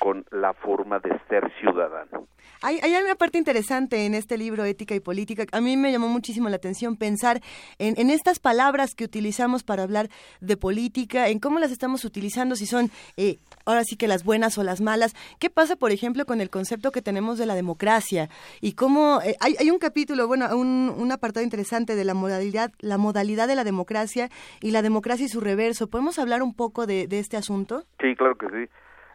[0.02, 2.28] con la forma de ser ciudadano.
[2.64, 5.46] Hay, hay, una parte interesante en este libro, Ética y Política.
[5.52, 7.40] A mí me llamó muchísimo la atención pensar
[7.78, 12.56] en, en, estas palabras que utilizamos para hablar de política, en cómo las estamos utilizando,
[12.56, 15.14] si son eh, ahora sí que las buenas o las malas.
[15.40, 18.28] ¿Qué pasa, por ejemplo, con el concepto que tenemos de la democracia?
[18.60, 22.72] Y cómo eh, hay, hay, un capítulo, bueno, un, un, apartado interesante de la modalidad,
[22.80, 24.30] la modalidad de la democracia
[24.62, 25.90] y la democracia y su reverso.
[25.92, 27.84] ¿Podemos hablar un poco de, de este asunto?
[28.00, 28.72] Sí, claro que sí.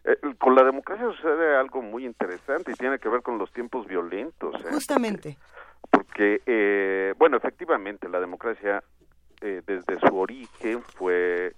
[0.07, 3.89] Eh, con la democracia sucede algo muy interesante y tiene que ver con los tiempos
[3.89, 4.55] violentos.
[4.65, 4.69] ¿eh?
[4.71, 5.37] Justamente.
[5.91, 8.85] Porque, eh, bueno, efectivamente, la democracia
[9.41, 11.55] eh, desde su origen fue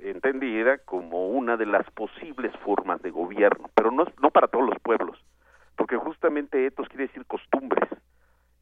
[0.00, 4.78] entendida como una de las posibles formas de gobierno, pero no, no para todos los
[4.80, 5.22] pueblos,
[5.76, 7.88] porque justamente etos quiere decir costumbres.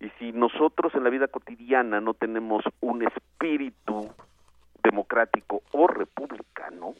[0.00, 4.10] Y si nosotros en la vida cotidiana no tenemos un espíritu
[4.82, 6.94] democrático o republicano,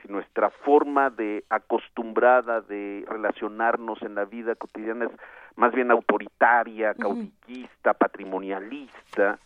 [0.00, 5.12] si nuestra forma de acostumbrada de relacionarnos en la vida cotidiana es
[5.56, 9.38] más bien autoritaria, caudillista, patrimonialista,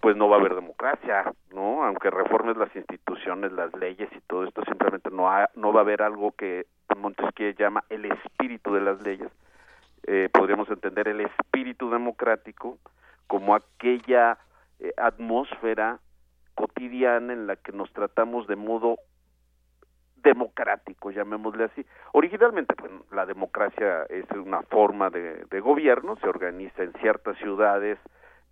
[0.00, 1.84] pues no va a haber democracia, ¿no?
[1.84, 6.02] Aunque reformes las instituciones, las leyes y todo esto, simplemente no, no va a haber
[6.02, 9.30] algo que Montesquieu llama el espíritu de las leyes.
[10.04, 12.78] Eh, podríamos entender el espíritu democrático
[13.26, 14.38] como aquella
[14.80, 16.00] eh, atmósfera
[16.54, 18.98] cotidiana en la que nos tratamos de modo
[20.22, 21.84] democrático, llamémosle así.
[22.12, 27.98] Originalmente, pues, la democracia es una forma de, de, gobierno, se organiza en ciertas ciudades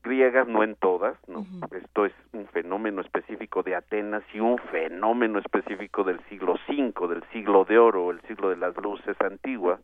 [0.03, 1.45] griegas, no en todas, ¿no?
[1.71, 7.23] Esto es un fenómeno específico de Atenas y un fenómeno específico del siglo V, del
[7.33, 9.79] siglo de oro, el siglo de las luces antigua,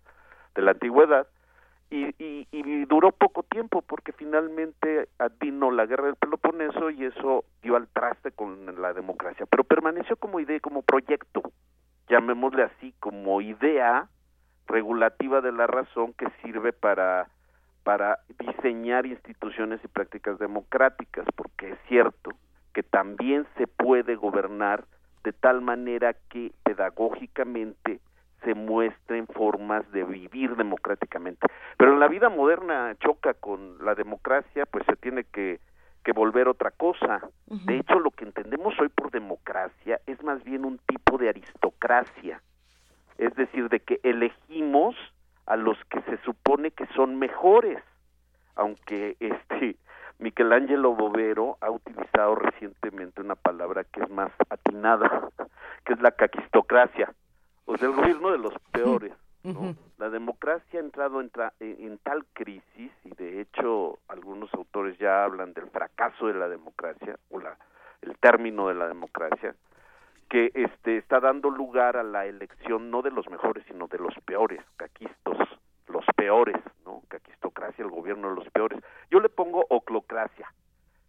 [0.54, 1.26] de la antigüedad,
[1.90, 5.08] y, y, duró poco tiempo porque finalmente
[5.40, 10.16] vino la guerra del Peloponeso y eso dio al traste con la democracia, pero permaneció
[10.16, 11.42] como idea, como proyecto,
[12.08, 14.08] llamémosle así, como idea
[14.66, 17.28] regulativa de la razón que sirve para
[17.84, 22.32] para diseñar instituciones y prácticas democráticas, porque es cierto
[22.74, 24.84] que también se puede gobernar
[25.22, 28.00] de tal manera que pedagógicamente
[28.42, 31.46] se muestren formas de vivir democráticamente.
[31.76, 35.60] Pero en la vida moderna choca con la democracia, pues se tiene que,
[36.04, 37.20] que volver otra cosa.
[37.46, 42.40] De hecho, lo que entendemos hoy por democracia es más bien un tipo de aristocracia,
[43.18, 44.94] es decir, de que elegimos
[45.46, 47.82] a los que se supone que son mejores,
[48.54, 49.76] aunque este
[50.18, 55.28] Michelangelo Bovero ha utilizado recientemente una palabra que es más atinada,
[55.84, 57.12] que es la caquistocracia,
[57.76, 59.12] sea, el gobierno de los peores.
[59.42, 59.76] ¿no?
[59.98, 61.30] La democracia ha entrado en,
[61.60, 67.16] en, tal crisis y de hecho algunos autores ya hablan del fracaso de la democracia
[67.30, 67.56] o la,
[68.02, 69.54] el término de la democracia
[70.28, 74.14] que este está dando lugar a la elección no de los mejores sino de los
[74.24, 75.38] peores caquistos
[75.86, 77.02] los peores no
[77.78, 78.82] el gobierno de los peores.
[79.10, 80.52] Yo le pongo oclocracia,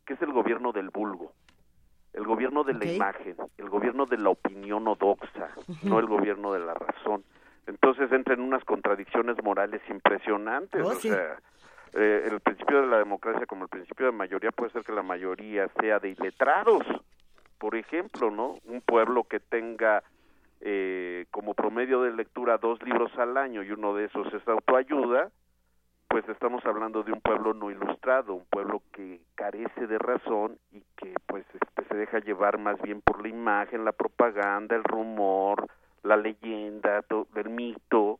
[0.05, 1.33] que es el gobierno del vulgo,
[2.17, 5.49] el gobierno de la imagen, el gobierno de la opinión odoxa,
[5.83, 7.23] no el gobierno de la razón.
[7.67, 10.81] Entonces entra en unas contradicciones morales impresionantes.
[10.83, 11.09] Oh, o sí.
[11.09, 11.37] sea,
[11.93, 15.03] eh, el principio de la democracia como el principio de mayoría puede ser que la
[15.03, 16.83] mayoría sea de iletrados,
[17.59, 18.57] por ejemplo, ¿no?
[18.65, 20.01] Un pueblo que tenga
[20.61, 25.29] eh, como promedio de lectura dos libros al año y uno de esos es autoayuda,
[26.07, 30.81] pues estamos hablando de un pueblo no ilustrado, un pueblo que carece de razón y
[30.95, 35.67] que pues este, se deja llevar más bien por la imagen, la propaganda, el rumor,
[36.03, 37.03] la leyenda,
[37.35, 38.19] el mito,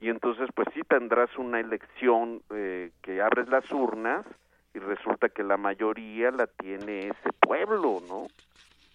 [0.00, 4.26] y entonces pues sí tendrás una elección eh, que abres las urnas
[4.74, 8.26] y resulta que la mayoría la tiene ese pueblo, ¿no?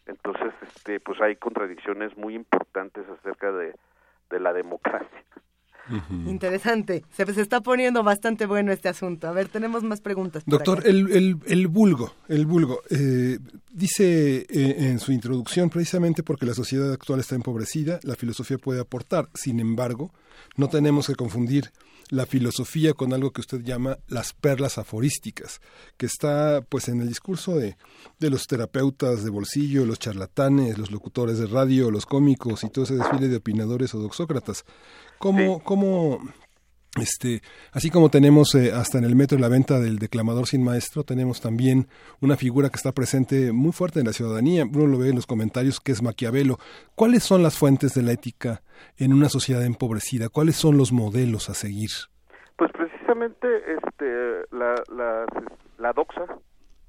[0.06, 3.74] Entonces, este, pues hay contradicciones muy importantes acerca de,
[4.30, 5.24] de la democracia.
[6.28, 7.04] Interesante.
[7.16, 9.28] Se, se está poniendo bastante bueno este asunto.
[9.28, 10.44] A ver, tenemos más preguntas.
[10.46, 13.40] Doctor, el, el, el vulgo, el vulgo, eh,
[13.72, 18.82] dice eh, en su introducción, precisamente porque la sociedad actual está empobrecida, la filosofía puede
[18.82, 19.30] aportar.
[19.34, 20.12] Sin embargo,
[20.56, 21.72] no tenemos que confundir
[22.10, 25.62] la filosofía con algo que usted llama las perlas aforísticas,
[25.96, 27.78] que está pues en el discurso de,
[28.20, 32.84] de los terapeutas de bolsillo, los charlatanes, los locutores de radio, los cómicos y todo
[32.84, 34.66] ese desfile de opinadores o doxócratas.
[35.22, 36.20] ¿Cómo, cómo
[37.00, 37.42] este,
[37.72, 41.40] así como tenemos eh, hasta en el metro la venta del declamador sin maestro, tenemos
[41.40, 41.88] también
[42.20, 44.66] una figura que está presente muy fuerte en la ciudadanía.
[44.66, 46.58] Uno lo ve en los comentarios que es Maquiavelo.
[46.96, 48.62] ¿Cuáles son las fuentes de la ética
[48.98, 50.28] en una sociedad empobrecida?
[50.28, 51.92] ¿Cuáles son los modelos a seguir?
[52.58, 55.26] Pues precisamente este, la, la,
[55.78, 56.26] la doxa,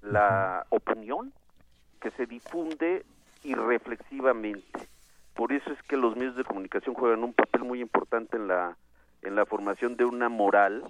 [0.03, 1.33] la opinión
[2.01, 3.05] que se difunde
[3.45, 4.89] irreflexivamente.
[5.35, 8.77] Por eso es que los medios de comunicación juegan un papel muy importante en la
[9.23, 10.83] en la formación de una moral,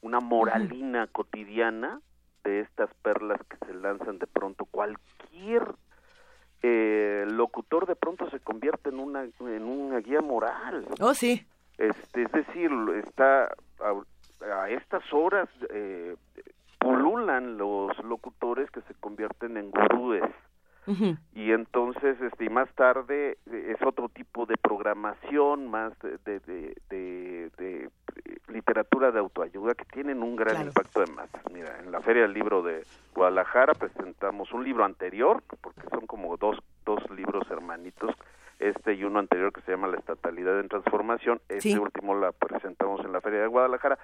[0.00, 2.00] una moralina cotidiana
[2.44, 4.64] de estas perlas que se lanzan de pronto.
[4.66, 5.66] Cualquier
[6.62, 10.86] eh, locutor de pronto se convierte en una en una guía moral.
[11.00, 11.44] Oh, sí.
[11.76, 12.70] Este, es decir,
[13.04, 13.46] está
[13.80, 16.14] a, a estas horas eh,
[16.78, 20.22] pululan los locutores que se convierten en gurúes
[21.34, 26.40] y entonces este y más tarde eh, es otro tipo de programación más de, de,
[26.40, 27.90] de, de- de
[28.48, 30.68] literatura de autoayuda que tienen un gran Claro.
[30.68, 32.84] impacto de masas mira en la feria del libro de
[33.14, 38.14] Guadalajara presentamos un libro anterior porque son como dos dos libros hermanitos
[38.58, 41.78] este y uno anterior que se llama la estatalidad en transformación este Sí.
[41.78, 43.98] último la presentamos en la feria de Guadalajara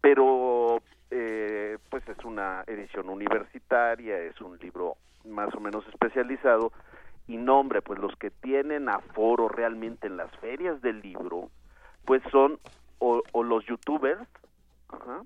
[0.00, 6.72] pero eh, pues es una edición universitaria es un libro más o menos especializado
[7.26, 11.50] y nombre pues los que tienen aforo realmente en las ferias del libro
[12.04, 12.58] pues son
[12.98, 14.20] o, o los youtubers
[14.90, 15.22] ajá,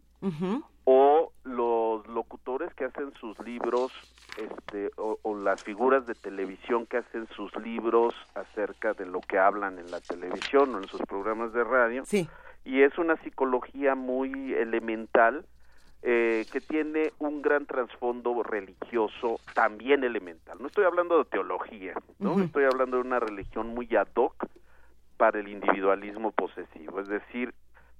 [0.85, 3.93] o los locutores que hacen sus libros
[4.37, 9.39] este o, o las figuras de televisión que hacen sus libros acerca de lo que
[9.39, 12.29] hablan en la televisión o en sus programas de radio Sí.
[12.65, 15.45] y es una psicología muy elemental
[16.03, 20.59] eh, que tiene un gran trasfondo religioso también elemental.
[20.61, 24.47] No estoy hablando de teología, no estoy hablando de una religión muy ad hoc
[25.17, 27.53] para el individualismo posesivo, es decir,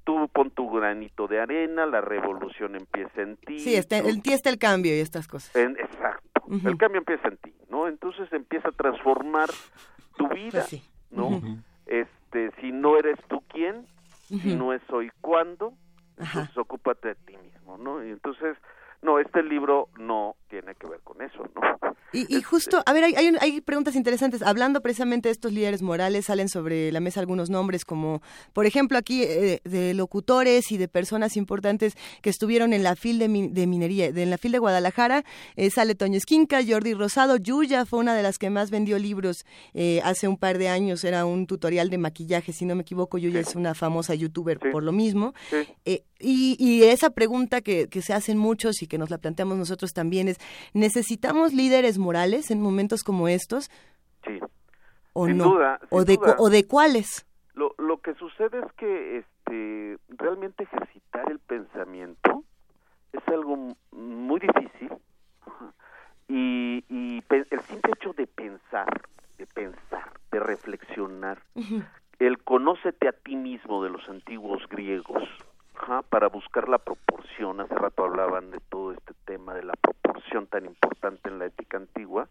[0.05, 3.59] tú pon tu granito de arena, la revolución empieza en ti.
[3.59, 5.55] Sí, está, en ti está el cambio y estas cosas.
[5.57, 6.43] En- exacto.
[6.65, 7.89] El cambio empieza en ti, ¿no?
[7.89, 9.51] Entonces empieza a transformar
[10.17, 10.65] tu vida,
[11.11, 11.29] ¿no?
[11.87, 13.85] Este, si no eres tú quién,
[14.29, 15.75] si no es hoy cuándo,
[16.19, 18.05] entonces ocúpate de ti mismo, ¿no?
[18.05, 18.57] Y entonces,
[19.03, 21.61] no, este libro no tiene que ver con eso, ¿no?
[22.13, 24.41] Y, y justo, a ver, hay, hay, un- hay preguntas interesantes.
[24.43, 28.23] Hablando precisamente de estos líderes morales, salen sobre la mesa algunos nombres como,
[28.55, 33.19] por ejemplo, aquí eh, de locutores y de personas importantes que estuvieron en la fil
[33.19, 35.23] de, mi- de minería, de, en la fil de Guadalajara.
[35.57, 39.45] Eh, sale Toño Esquinca, Jordi Rosado, Yuya fue una de las que más vendió libros
[39.75, 41.05] eh, hace un par de años.
[41.05, 43.19] Era un tutorial de maquillaje, si no me equivoco.
[43.19, 45.35] Yuya es una famosa youtuber por lo mismo.
[45.85, 49.57] Eh, y, y esa pregunta que, que se hacen muchos y que nos la planteamos
[49.57, 50.39] nosotros también es,
[50.75, 53.71] ¿necesitamos líderes morales en momentos como estos
[54.25, 54.41] Sí.
[55.13, 55.45] o Sin no?
[55.53, 56.37] duda, ¿O, de, duda.
[56.39, 57.27] ¿O de cuáles?
[57.55, 62.45] Lo, lo que sucede es que este, realmente ejercitar el pensamiento
[63.13, 64.93] es algo muy difícil
[66.29, 66.85] y,
[67.31, 68.87] el simple hecho de pensar,
[69.39, 71.43] de pensar, de reflexionar,
[72.19, 75.23] el conócete a ti mismo de los antiguos griegos
[75.81, 77.61] ajá, para buscar la proporción.
[77.61, 81.77] Hace rato hablaban de todo este tema de la proporción tan importante en la ética
[81.77, 82.29] antigua.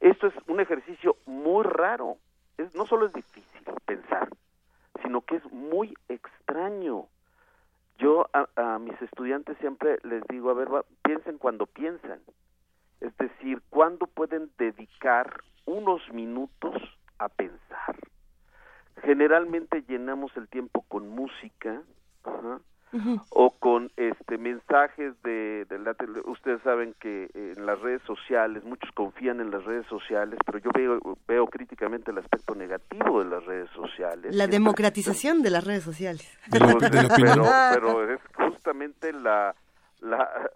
[0.00, 2.18] Esto es un ejercicio muy raro.
[2.56, 4.28] Es, no solo es difícil pensar,
[5.02, 7.06] sino que es muy extraño.
[7.98, 10.68] Yo a, mis estudiantes siempre les digo, a ver,
[11.02, 12.20] piensen cuando piensan.
[13.00, 16.74] Es decir, ¿cuándo pueden dedicar unos minutos
[17.18, 17.96] a pensar?
[19.02, 21.82] Generalmente llenamos el tiempo con música,
[23.30, 25.94] o con este mensajes de, la
[26.26, 30.70] ustedes saben que en las redes sociales muchos confían en las redes sociales pero yo
[30.74, 34.34] veo veo críticamente el aspecto negativo de las redes sociales.
[34.34, 36.38] La democratización de las redes sociales.
[36.50, 39.54] Pero, pero, es justamente la
[40.00, 40.50] la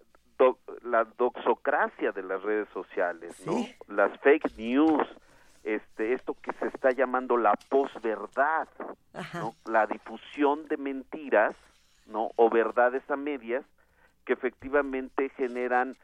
[0.83, 5.07] la doxocracia de las redes sociales no las fake news
[5.62, 8.69] este esto que se está llamando la posverdad
[9.35, 9.55] ¿no?
[9.67, 11.55] la difusión de mentiras
[12.12, 12.31] ¿no?
[12.36, 13.65] O verdades a medias
[14.24, 15.97] que efectivamente generan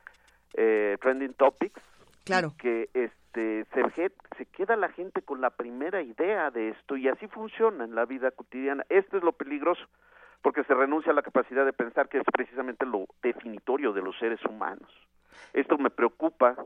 [0.55, 1.81] eh, trending topics.
[2.25, 2.53] Claro.
[2.59, 7.29] Que este se, se queda la gente con la primera idea de esto y así
[7.29, 8.85] funciona en la vida cotidiana.
[8.89, 9.87] Esto es lo peligroso
[10.43, 14.17] porque se renuncia a la capacidad de pensar que es precisamente lo definitorio de los
[14.19, 14.89] seres humanos.
[15.53, 16.57] Esto me preocupa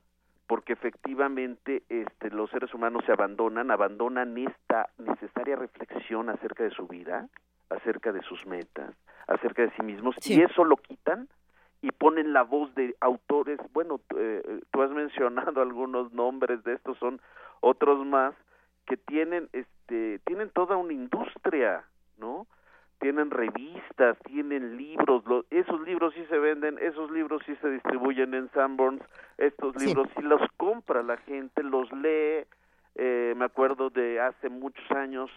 [0.46, 6.86] porque efectivamente este, los seres humanos se abandonan, abandonan esta necesaria reflexión acerca de su
[6.86, 7.28] vida,
[7.72, 8.94] acerca de sus metas,
[9.26, 11.28] acerca de sí mismos y eso lo quitan
[11.82, 16.96] y ponen la voz de autores, bueno, eh, tú has mencionado algunos nombres de estos,
[16.98, 17.20] son
[17.60, 18.34] otros más
[18.86, 21.84] que tienen este tienen toda una industria,
[22.18, 22.46] ¿no?
[23.00, 28.48] Tienen revistas, tienen libros, esos libros sí se venden, esos libros sí se distribuyen en
[28.52, 29.02] Sanborns,
[29.38, 32.46] estos libros sí, los compra la gente, los lee,
[32.94, 35.30] eh, me acuerdo de hace muchos años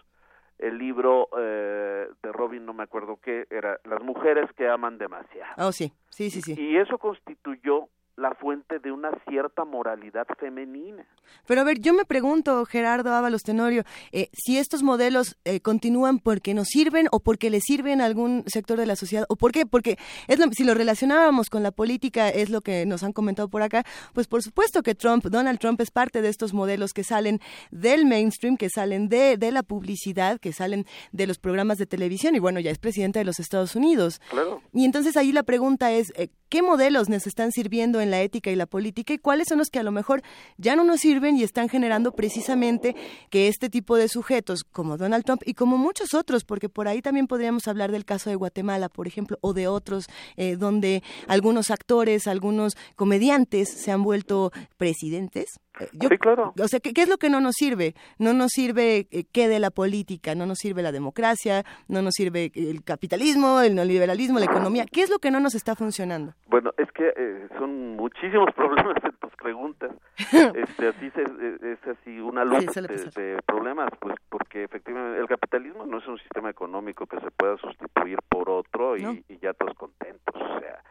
[0.60, 5.54] el libro eh, de Robin, no me acuerdo qué, era Las mujeres que aman demasiado.
[5.58, 6.56] Oh, sí, sí, sí, sí.
[6.58, 11.06] Y eso constituyó la fuente de una cierta moralidad femenina.
[11.48, 16.20] Pero a ver, yo me pregunto, Gerardo Ábalos Tenorio, eh, si estos modelos eh, continúan
[16.20, 19.52] porque nos sirven o porque le sirven a algún sector de la sociedad, o por
[19.52, 23.50] qué, porque es si lo relacionábamos con la política, es lo que nos han comentado
[23.50, 27.04] por acá, pues por supuesto que Trump, Donald Trump es parte de estos modelos que
[27.04, 31.86] salen del mainstream, que salen de, de la publicidad, que salen de los programas de
[31.86, 34.22] televisión, y bueno, ya es presidente de los Estados Unidos.
[34.30, 34.62] Claro.
[34.74, 38.52] Y entonces ahí la pregunta es, eh, ¿qué modelos nos están sirviendo en la ética
[38.52, 40.22] y la política y cuáles son los que a lo mejor
[40.58, 42.96] ya no nos sirven y están generando precisamente
[43.30, 47.02] que este tipo de sujetos como Donald Trump y como muchos otros, porque por ahí
[47.02, 51.72] también podríamos hablar del caso de Guatemala, por ejemplo, o de otros eh, donde algunos
[51.72, 56.54] actores, algunos comediantes se han vuelto presidentes eh, sí, claro.
[56.60, 57.96] O sea, ¿qué, es lo que no nos sirve?
[58.18, 62.14] No nos sirve eh, qué de la política, no nos sirve la democracia, no nos
[62.14, 64.86] sirve el capitalismo, el neoliberalismo, la economía.
[64.92, 66.34] ¿Qué es lo que no nos está funcionando?
[66.48, 69.92] Bueno, es que eh, son muchísimos problemas en tus preguntas.
[70.18, 76.08] este, así es así una luz de, problemas, pues porque efectivamente el capitalismo no es
[76.08, 80.36] un sistema económico que se pueda sustituir por otro y, y ya todos contentos.
[80.36, 80.82] O sea,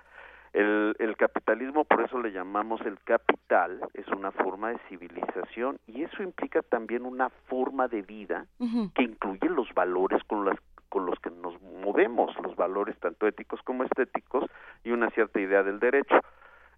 [0.55, 6.05] el, el, capitalismo, por eso le llamamos el capital, es una forma de civilización y
[6.05, 8.47] eso implica también una forma de vida
[8.95, 10.57] que incluye los valores con, las,
[10.89, 14.45] con los que nos movemos, los valores tanto éticos como estéticos
[14.85, 16.21] y una cierta idea del derecho.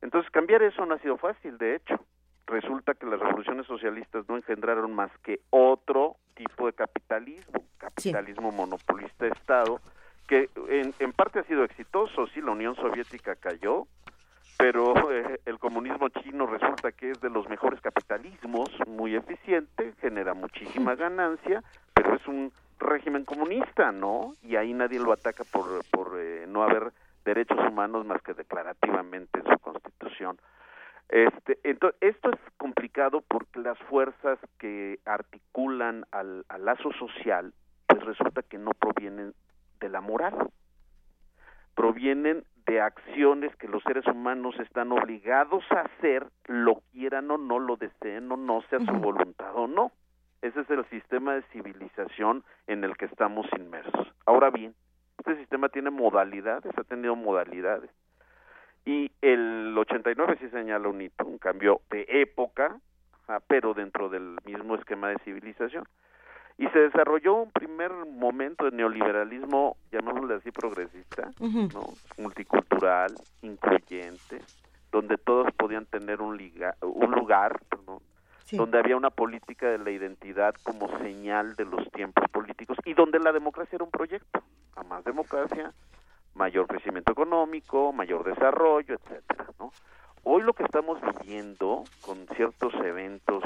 [0.00, 2.00] Entonces, cambiar eso no ha sido fácil, de hecho.
[2.46, 9.26] Resulta que las revoluciones socialistas no engendraron más que otro tipo de capitalismo, capitalismo monopolista
[9.26, 9.80] de Estado,
[10.26, 13.86] que en, en parte ha sido exitoso, sí, la Unión Soviética cayó,
[14.58, 20.34] pero eh, el comunismo chino resulta que es de los mejores capitalismos, muy eficiente, genera
[20.34, 21.62] muchísima ganancia,
[21.94, 24.32] pero es un régimen comunista, ¿no?
[24.42, 26.92] Y ahí nadie lo ataca por, por eh, no haber
[27.24, 30.38] derechos humanos más que declarativamente en su constitución.
[31.08, 37.52] Este, entonces, esto es complicado porque las fuerzas que articulan al, al lazo social,
[37.86, 39.34] pues resulta que no provienen
[39.80, 40.50] de la moral,
[41.74, 47.58] provienen de acciones que los seres humanos están obligados a hacer, lo quieran o no,
[47.58, 49.92] lo deseen o no, sea su voluntad o no.
[50.42, 54.12] Ese es el sistema de civilización en el que estamos inmersos.
[54.26, 54.74] Ahora bien,
[55.18, 57.90] este sistema tiene modalidades, ha tenido modalidades.
[58.84, 62.78] Y el 89 sí señala un hito, un cambio de época,
[63.48, 65.84] pero dentro del mismo esquema de civilización
[66.58, 71.92] y se desarrolló un primer momento de neoliberalismo, llamémosle así progresista, ¿no?
[72.18, 74.40] multicultural, incluyente,
[74.90, 76.40] donde todos podían tener un,
[76.80, 77.60] un lugar,
[78.52, 83.18] donde había una política de la identidad como señal de los tiempos políticos y donde
[83.18, 84.42] la democracia era un proyecto.
[84.76, 85.72] A más democracia,
[86.34, 89.72] mayor crecimiento económico, mayor desarrollo, etcétera, ¿no?
[90.22, 93.42] Hoy lo que estamos viviendo con ciertos eventos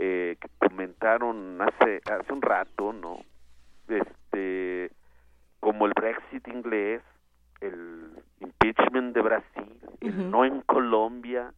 [0.00, 3.18] eh, que comentaron hace hace un rato, ¿no?
[3.88, 4.92] Este
[5.58, 7.02] como el Brexit inglés,
[10.00, 11.52] no en Colombia.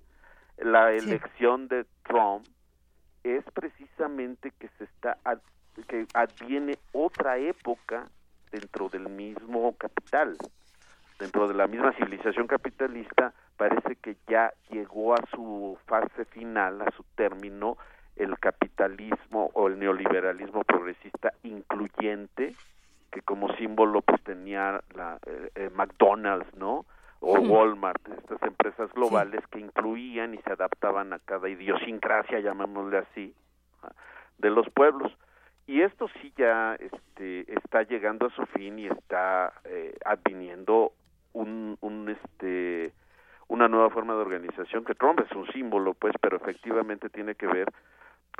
[0.56, 2.46] La elección de Trump
[3.24, 5.18] es precisamente que se está
[5.86, 8.06] que adviene otra época
[8.50, 10.36] dentro del mismo capital,
[11.18, 16.90] dentro de la misma civilización capitalista, parece que ya llegó a su fase final, a
[16.92, 17.76] su término,
[18.16, 22.54] el capitalismo o el neoliberalismo progresista incluyente,
[23.10, 26.84] que como símbolo pues tenía la eh, eh, McDonald's, ¿no?
[27.20, 33.34] O Walmart, estas empresas globales que incluían y se adaptaban a cada idiosincrasia, llamémosle así,
[34.38, 35.12] de los pueblos.
[35.66, 40.92] Y esto sí ya este, está llegando a su fin y está eh, adviniendo
[41.32, 42.92] un, un este
[43.48, 47.46] una nueva forma de organización que Trump es un símbolo pues pero efectivamente tiene que
[47.46, 47.68] ver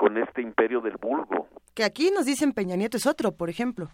[0.01, 1.47] con este imperio del vulgo.
[1.75, 3.91] Que aquí nos dicen Peña Nieto es otro por ejemplo.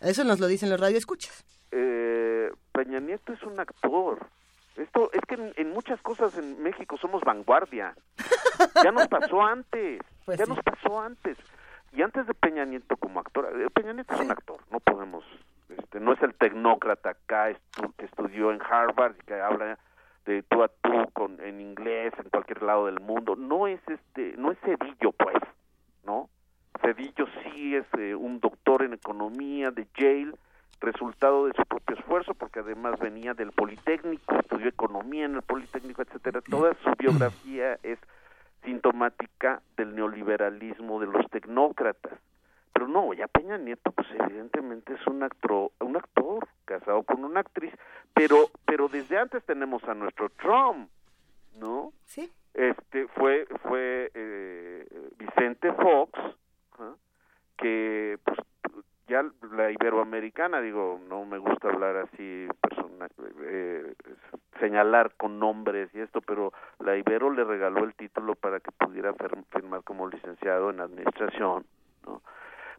[0.00, 1.44] Eso nos lo dicen los radioescuchas.
[1.70, 4.26] Eh, Peña Nieto es un actor.
[4.74, 7.94] Esto es que en, muchas cosas en México somos vanguardia.
[8.82, 11.36] Ya nos pasó antes pues ya nos pasó antes.
[11.92, 15.26] Y antes de Peña Nieto como actor, eh, Peña Nieto es un actor, no podemos,
[15.68, 17.52] este, no es el tecnócrata acá
[17.98, 19.78] que estudió en Harvard y que habla
[20.24, 24.34] de tú a tú con, en inglés en cualquier lado del mundo, no es este,
[24.36, 25.36] no es Cedillo pues,
[26.04, 26.28] ¿no?
[26.80, 30.32] Cedillo sí es eh, un doctor en economía de Yale,
[30.80, 36.02] resultado de su propio esfuerzo, porque además venía del Politécnico, estudió economía en el Politécnico,
[36.02, 36.40] etcétera.
[36.40, 37.98] Toda su biografía es
[38.64, 42.12] sintomática del neoliberalismo de los tecnócratas.
[42.72, 47.40] Pero no, ya Peña Nieto, pues evidentemente es un actor, un actor casado con una
[47.40, 47.72] actriz,
[48.14, 50.88] pero, pero desde antes tenemos a nuestro Trump,
[51.56, 51.92] ¿no?
[52.06, 52.32] Sí.
[52.54, 54.86] Este fue, fue eh,
[55.18, 56.12] Vicente Fox,
[56.78, 56.94] ¿ah?
[57.56, 58.38] que pues
[59.08, 63.08] ya la iberoamericana, digo, no me gusta hablar así, persona,
[63.42, 63.94] eh,
[64.58, 69.12] señalar con nombres y esto, pero la Ibero le regaló el título para que pudiera
[69.50, 71.66] firmar como licenciado en administración,
[72.06, 72.22] ¿no?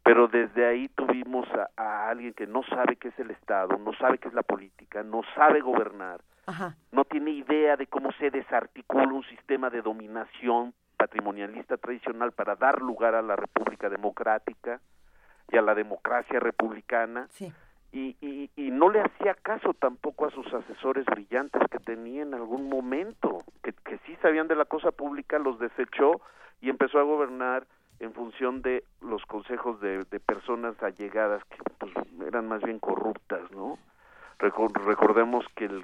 [0.04, 4.18] Pero desde ahí tuvimos a, alguien que no sabe qué es el Estado, no sabe
[4.18, 6.22] qué es la política, no sabe gobernar,
[6.92, 12.82] no tiene idea de cómo se desarticula un sistema de dominación patrimonialista tradicional para dar
[12.82, 14.82] lugar a la República Democrática,
[15.52, 17.28] y a la democracia republicana.
[17.92, 22.34] Y, y, y, no le hacía caso tampoco a sus asesores brillantes que tenía en
[22.34, 26.20] algún momento, que, que sí sabían de la cosa pública, los desechó
[26.60, 27.68] y empezó a gobernar
[28.04, 31.92] en función de los consejos de, de personas allegadas que pues,
[32.28, 33.78] eran más bien corruptas, ¿no?
[34.40, 35.84] recordemos que el,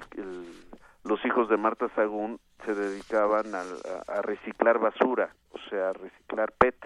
[1.04, 3.62] los hijos de Marta Sagún se dedicaban a,
[4.06, 6.76] a reciclar basura, o sea, a reciclar PET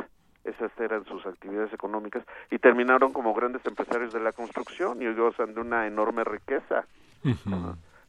[0.45, 5.55] esas eran sus actividades económicas y terminaron como grandes empresarios de la construcción y gozan
[5.55, 6.85] de una enorme riqueza.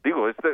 [0.03, 0.49] Digo, este,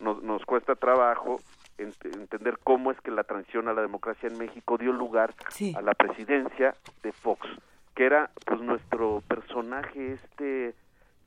[0.00, 1.38] nos, nos cuesta trabajo
[1.78, 5.34] entender cómo es que la transición a la democracia en México dio lugar
[5.74, 7.48] a la presidencia de Fox,
[7.94, 10.74] que era pues nuestro personaje este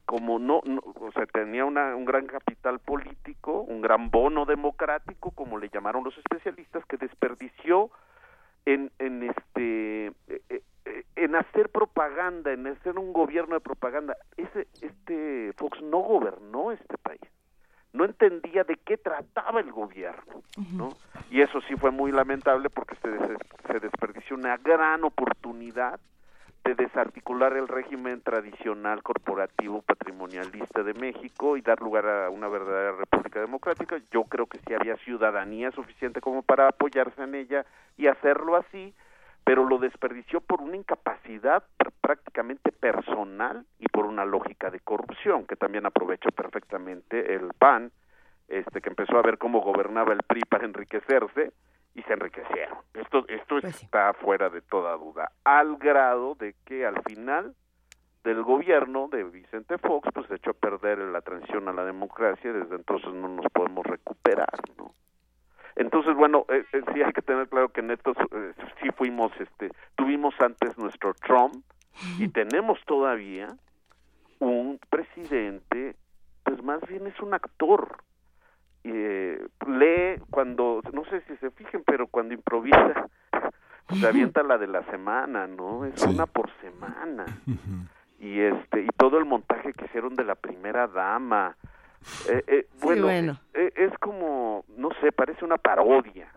[0.05, 5.57] como no, o sea, tenía una, un gran capital político, un gran bono democrático, como
[5.57, 7.91] le llamaron los especialistas, que desperdició
[8.65, 10.61] en, en este eh, eh,
[11.15, 14.17] en hacer propaganda, en hacer un gobierno de propaganda.
[14.35, 17.21] Ese este Fox no gobernó este país.
[17.93, 20.89] No entendía de qué trataba el gobierno, ¿no?
[21.29, 23.09] Y eso sí fue muy lamentable porque se,
[23.67, 25.99] se desperdició una gran oportunidad
[26.63, 32.91] de desarticular el régimen tradicional corporativo patrimonialista de México y dar lugar a una verdadera
[32.97, 33.99] república democrática.
[34.11, 37.65] Yo creo que sí había ciudadanía suficiente como para apoyarse en ella
[37.97, 38.93] y hacerlo así,
[39.43, 41.63] pero lo desperdició por una incapacidad
[42.01, 47.91] prácticamente personal y por una lógica de corrupción que también aprovechó perfectamente el PAN,
[48.47, 51.53] este que empezó a ver cómo gobernaba el PRI para enriquecerse
[51.95, 52.77] y se enriquecieron.
[52.93, 57.55] Esto, esto pues está fuera de toda duda, al grado de que al final
[58.23, 62.53] del gobierno de Vicente Fox, pues se echó a perder la transición a la democracia,
[62.53, 64.93] desde entonces no nos podemos recuperar, ¿no?
[65.75, 69.31] Entonces, bueno, eh, eh, sí hay que tener claro que en estos eh, sí fuimos,
[69.39, 71.63] este, tuvimos antes nuestro Trump
[72.19, 73.47] y tenemos todavía
[74.39, 75.95] un presidente,
[76.43, 77.97] pues más bien es un actor,
[78.83, 83.07] eh, lee cuando, no sé si se fijen, pero cuando improvisa,
[83.99, 85.85] se avienta la de la semana, ¿no?
[85.85, 87.25] Es una por semana.
[88.19, 91.55] Y este y todo el montaje que hicieron de la primera dama.
[92.29, 96.31] Eh, eh, bueno, eh, es como, no sé, parece una parodia.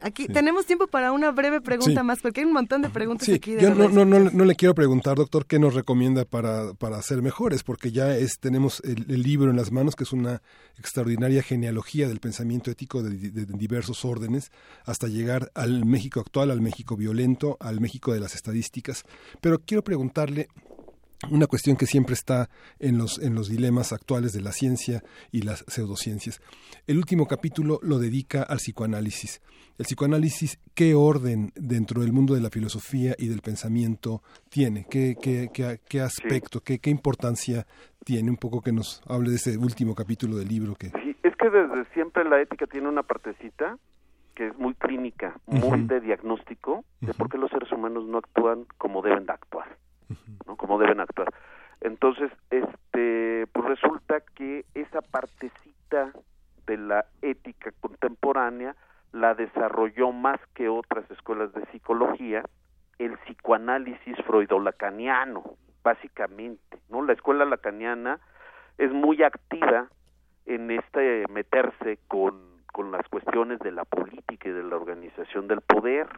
[0.00, 3.56] Aquí tenemos tiempo para una breve pregunta más, porque hay un montón de preguntas aquí.
[3.58, 7.64] yo no, no, no, le quiero preguntar, doctor, qué nos recomienda para, para ser mejores,
[7.64, 10.40] porque ya es, tenemos el, libro en las manos, que es una
[10.78, 14.52] extraordinaria genealogía del pensamiento ético de, de, diversos órdenes,
[14.84, 19.04] hasta llegar al México actual, al México violento, al México de las estadísticas.
[19.40, 20.46] Pero quiero preguntarle
[21.30, 22.48] una cuestión que siempre está
[22.78, 26.40] en los, en los dilemas actuales de la ciencia y las pseudociencias.
[26.86, 29.42] El último capítulo lo dedica al psicoanálisis.
[29.78, 34.86] El psicoanálisis, ¿qué orden dentro del mundo de la filosofía y del pensamiento tiene?
[34.88, 37.66] ¿Qué, qué, qué, aspecto, qué, qué importancia
[38.04, 38.30] tiene?
[38.30, 40.74] Un poco que nos hable de ese último capítulo del libro.
[40.74, 40.90] Que...
[40.90, 43.76] Sí, es que desde siempre la ética tiene una partecita
[44.34, 48.66] que es muy clínica, muy de diagnóstico de por qué los seres humanos no actúan
[48.78, 49.76] como deben de actuar.
[50.46, 50.56] ¿No?
[50.56, 51.28] Como deben actuar.
[51.80, 56.12] Entonces, este, pues resulta que esa partecita
[56.66, 58.74] de la ética contemporánea
[59.12, 62.42] la desarrolló más que otras escuelas de psicología
[62.98, 65.44] el psicoanálisis freudolacaniano,
[65.82, 67.02] básicamente, ¿no?
[67.02, 68.18] La escuela lacaniana
[68.76, 69.88] es muy activa
[70.46, 72.40] en este meterse con,
[72.72, 76.08] con las cuestiones de la política y de la organización del poder,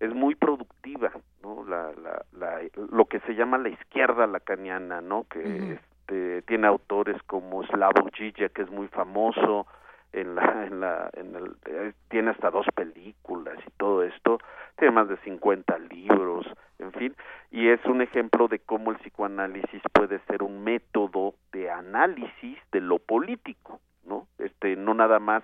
[0.00, 1.64] es muy productiva, ¿no?
[1.64, 2.60] La, la, la,
[2.92, 5.24] lo que se llama la izquierda lacaniana, ¿no?
[5.24, 9.66] Que este, tiene autores como Slavoj Žižek, que es muy famoso,
[10.14, 14.38] en la, en la, en el, eh, tiene hasta dos películas y todo esto,
[14.76, 16.46] tiene más de 50 libros,
[16.78, 17.16] en fin,
[17.50, 22.80] y es un ejemplo de cómo el psicoanálisis puede ser un método de análisis de
[22.80, 24.26] lo político, ¿no?
[24.38, 25.42] Este, no nada más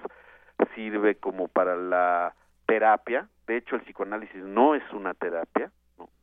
[0.74, 2.34] sirve como para la
[2.66, 5.72] terapia, de hecho el psicoanálisis no es una terapia,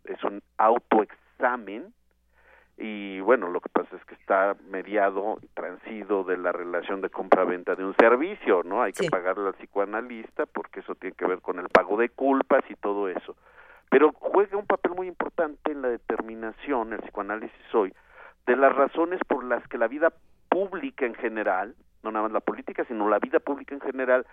[0.05, 1.93] es un autoexamen
[2.77, 7.09] y bueno, lo que pasa es que está mediado y transido de la relación de
[7.09, 8.81] compra-venta de un servicio, ¿no?
[8.81, 12.63] Hay que pagarle al psicoanalista porque eso tiene que ver con el pago de culpas
[12.69, 13.35] y todo eso.
[13.89, 17.93] Pero juega un papel muy importante en la determinación, el psicoanálisis hoy,
[18.45, 20.13] de las razones por las que la vida
[20.47, 24.25] pública en general, no nada más la política, sino la vida pública en general,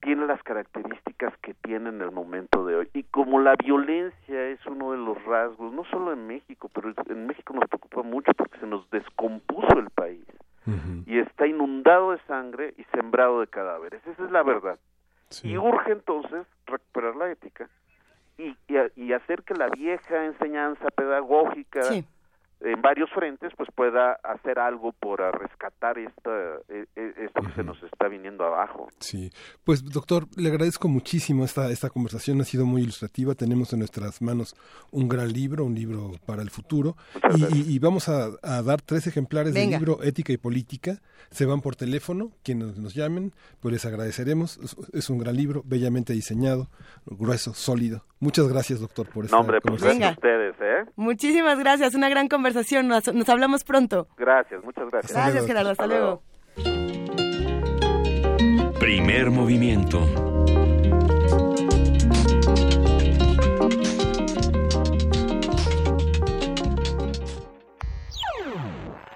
[0.00, 2.88] tiene las características que tiene en el momento de hoy.
[2.92, 7.26] Y como la violencia es uno de los rasgos, no solo en México, pero en
[7.26, 10.24] México nos preocupa mucho porque se nos descompuso el país
[11.06, 14.04] y está inundado de sangre y sembrado de cadáveres.
[14.04, 14.78] Esa es la verdad.
[15.44, 17.68] Y urge entonces recuperar la ética
[18.38, 18.56] y,
[18.96, 21.82] y, hacer que la vieja enseñanza pedagógica
[22.60, 26.30] en varios frentes pues pueda hacer algo por rescatar esta,
[26.68, 28.88] e, e, esto que se nos está viniendo abajo.
[28.98, 29.30] Sí,
[29.64, 34.22] pues doctor, le agradezco muchísimo esta, esta conversación, ha sido muy ilustrativa, tenemos en nuestras
[34.22, 34.56] manos
[34.90, 36.96] un gran libro, un libro para el futuro.
[37.54, 38.30] Y, vamos a,
[38.62, 43.32] dar tres ejemplares del libro Ética y Política, se van por teléfono, quienes nos llamen,
[43.60, 44.58] pues les agradeceremos,
[44.92, 46.68] es, un gran libro, bellamente diseñado,
[47.04, 48.04] grueso, sólido.
[48.18, 50.90] Muchas gracias doctor por esta Nombre, pues ustedes, ¿eh?
[50.96, 52.88] Muchísimas gracias, una gran conversación.
[52.88, 54.08] Nos, nos hablamos pronto.
[54.16, 55.12] Gracias, muchas gracias.
[55.12, 55.70] Gracias, Gerardo.
[55.70, 56.22] Hasta, luego.
[58.80, 60.00] Primer movimiento.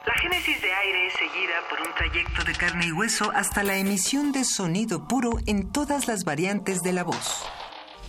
[0.04, 3.78] La génesis de aire es seguida por un trayecto de carne y hueso hasta la
[3.78, 7.50] emisión de sonido puro en todas las variantes de la voz.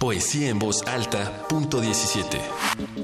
[0.02, 2.42] Poesía en voz alta, punto 17.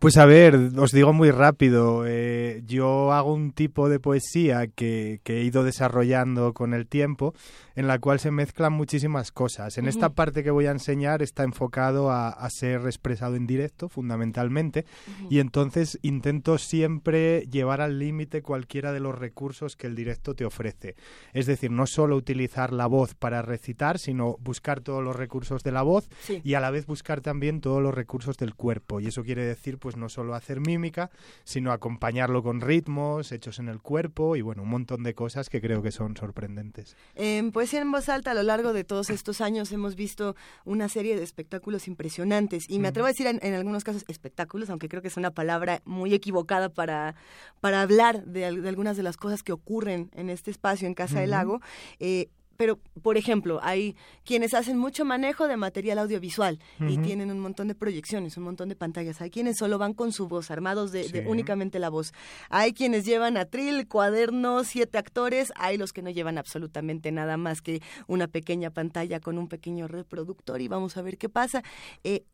[0.02, 5.22] Pues a ver, os digo muy rápido, eh, yo hago un tipo de poesía que,
[5.24, 7.36] que, he ido desarrollando con el tiempo,
[7.76, 9.78] en la cual se mezclan muchísimas cosas.
[9.78, 14.86] En esta parte que voy a enseñar está enfocado a, ser expresado en directo, fundamentalmente,
[15.30, 20.46] y entonces intento siempre llevar al límite cualquiera de los recursos que el directo te
[20.46, 20.96] ofrece.
[21.34, 25.72] Es decir, no solo utilizar la voz para recitar, sino buscar todos los recursos de
[25.72, 26.10] la voz
[26.44, 29.00] y a la vez buscar también todos los recursos del cuerpo.
[29.00, 31.12] Y eso quiere decir, pues, pues no solo hacer mímica,
[31.44, 35.60] sino acompañarlo con ritmos hechos en el cuerpo y bueno, un montón de cosas que
[35.60, 36.96] creo que son sorprendentes.
[37.16, 40.90] En Poesía en Voz Alta, a lo largo de todos estos años hemos visto una
[40.90, 42.68] serie de espectáculos impresionantes.
[42.68, 45.84] Y me atrevo a decir en, algunos casos espectáculos, aunque creo que es una palabra
[45.86, 47.14] muy equivocada para,
[47.60, 51.30] para hablar de, algunas de las cosas que ocurren en este espacio en Casa del
[51.30, 51.62] Lago.
[52.00, 52.30] Eh,
[52.62, 57.68] pero, por ejemplo, hay quienes hacen mucho manejo de material audiovisual y tienen un montón
[57.68, 59.20] de proyecciones, un montón de pantallas.
[59.20, 62.14] Hay quienes solo van con su voz, armados de, únicamente la voz.
[62.52, 65.52] Hay quienes llevan atril, cuadernos, siete actores.
[65.56, 69.88] Hay los que no llevan absolutamente nada más que una pequeña pantalla con un pequeño
[69.88, 71.64] reproductor y vamos a ver qué pasa.
[72.04, 72.26] Eh,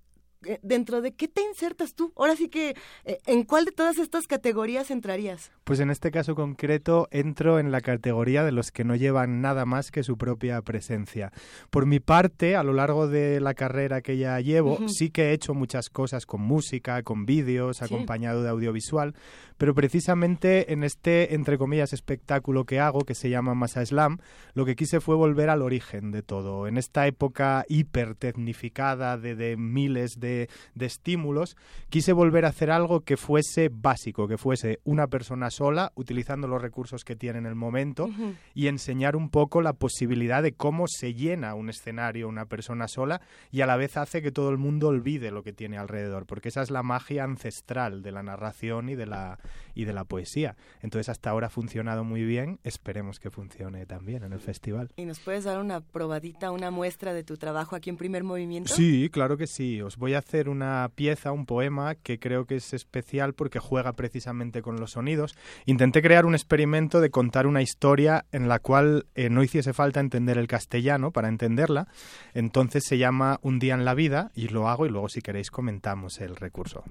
[0.62, 2.14] dentro de qué te insertas tú.
[2.16, 2.76] Ahora sí que,
[3.06, 5.52] eh, ¿en cuál de todas estas categorías entrarías?
[5.64, 9.66] Pues en este caso concreto entro en la categoría de los que no llevan nada
[9.66, 11.32] más que su propia presencia.
[11.70, 15.34] Por mi parte, a lo largo de la carrera que ya llevo, sí que he
[15.34, 19.16] hecho muchas cosas con música, con vídeos, acompañado de audiovisual,
[19.58, 24.20] pero precisamente en este, entre comillas, espectáculo que hago, que se llama Masa Slam,
[24.54, 26.68] lo que quise fue volver al origen de todo.
[26.68, 31.58] En esta época hipertecnificada de, de miles de de, estímulos,
[31.90, 36.62] quise volver a hacer algo que fuese básico, que fuese una persona sola, utilizando los
[36.62, 38.10] recursos que tiene en el momento,
[38.54, 43.22] y enseñar un poco la posibilidad de cómo se llena un escenario una persona sola
[43.52, 46.50] y a la vez hace que todo el mundo olvide lo que tiene alrededor, porque
[46.50, 49.40] esa es la magia ancestral de la narración y de la,
[49.78, 50.56] y de la poesía.
[50.82, 54.90] Entonces hasta ahora ha funcionado muy bien, esperemos que funcione también en el festival.
[54.96, 58.74] ¿Y nos puedes dar una probadita, una muestra de tu trabajo aquí en primer movimiento?
[58.74, 59.80] Sí, claro que sí.
[59.84, 63.94] Os voy a hacer una pieza, un poema que creo que es especial porque juega
[63.94, 65.38] precisamente con los sonidos.
[65.66, 70.00] Intenté crear un experimento de contar una historia en la cual eh, no hiciese falta
[70.00, 71.88] entender el castellano para entenderla.
[72.34, 75.52] Entonces se llama Un día en la vida y lo hago y luego si queréis
[75.52, 76.84] comentamos el recurso.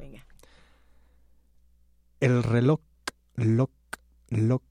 [2.27, 2.81] El reloj,
[3.37, 3.71] loc,
[4.31, 4.65] loc,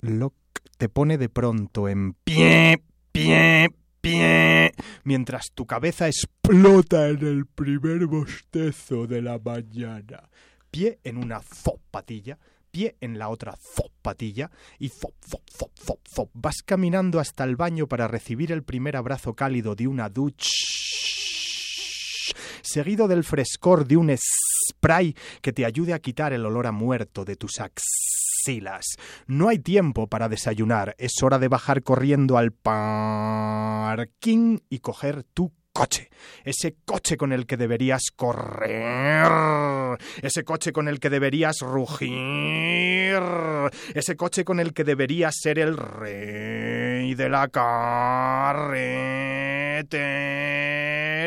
[0.00, 0.34] loc,
[0.76, 3.68] te pone de pronto en pie, pie,
[4.00, 4.72] pie,
[5.04, 10.28] mientras tu cabeza explota en el primer bostezo de la mañana.
[10.72, 12.40] Pie en una zopatilla,
[12.72, 16.30] pie en la otra zopatilla y zop, zop, zop, zop, zop.
[16.34, 20.50] Vas caminando hasta el baño para recibir el primer abrazo cálido de una ducha,
[22.62, 24.10] seguido del frescor de un
[24.70, 28.96] spray que te ayude a quitar el olor a muerto de tus axilas.
[29.26, 35.52] No hay tiempo para desayunar, es hora de bajar corriendo al parking y coger tu
[35.76, 36.08] coche,
[36.42, 39.28] ese coche con el que deberías correr,
[40.22, 43.20] ese coche con el que deberías rugir,
[43.94, 48.96] ese coche con el que deberías ser el rey de la carretera,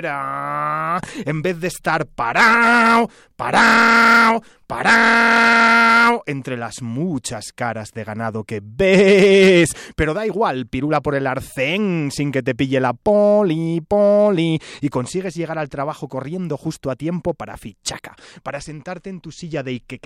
[0.06, 9.70] en vez de estar parado, parado, parado entre las muchas caras de ganado que ves.
[9.96, 14.90] Pero da igual, pirula por el arcén sin que te pille la poli, poli, y
[14.90, 19.64] consigues llegar al trabajo corriendo justo a tiempo para fichaca, para sentarte en tu silla
[19.64, 20.00] de que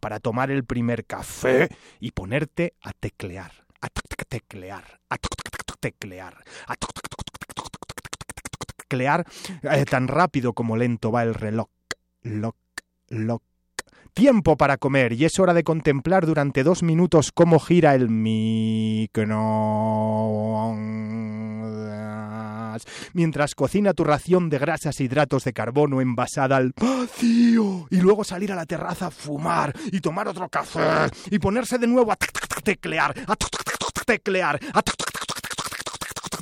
[0.00, 1.68] para tomar el primer café
[2.00, 7.21] y ponerte a teclear, a teclear, a teclear, a teclear
[9.88, 11.68] tan rápido como lento va el reloj,
[12.22, 12.56] loc,
[14.14, 19.12] tiempo para comer y es hora de contemplar durante dos minutos cómo gira el microondas.
[23.12, 28.24] Mientras cocina tu ración de grasas e hidratos de carbono envasada al vacío y luego
[28.24, 32.16] salir a la terraza a fumar y tomar otro café y ponerse de nuevo a
[32.62, 33.36] teclear, a
[34.04, 34.60] teclear,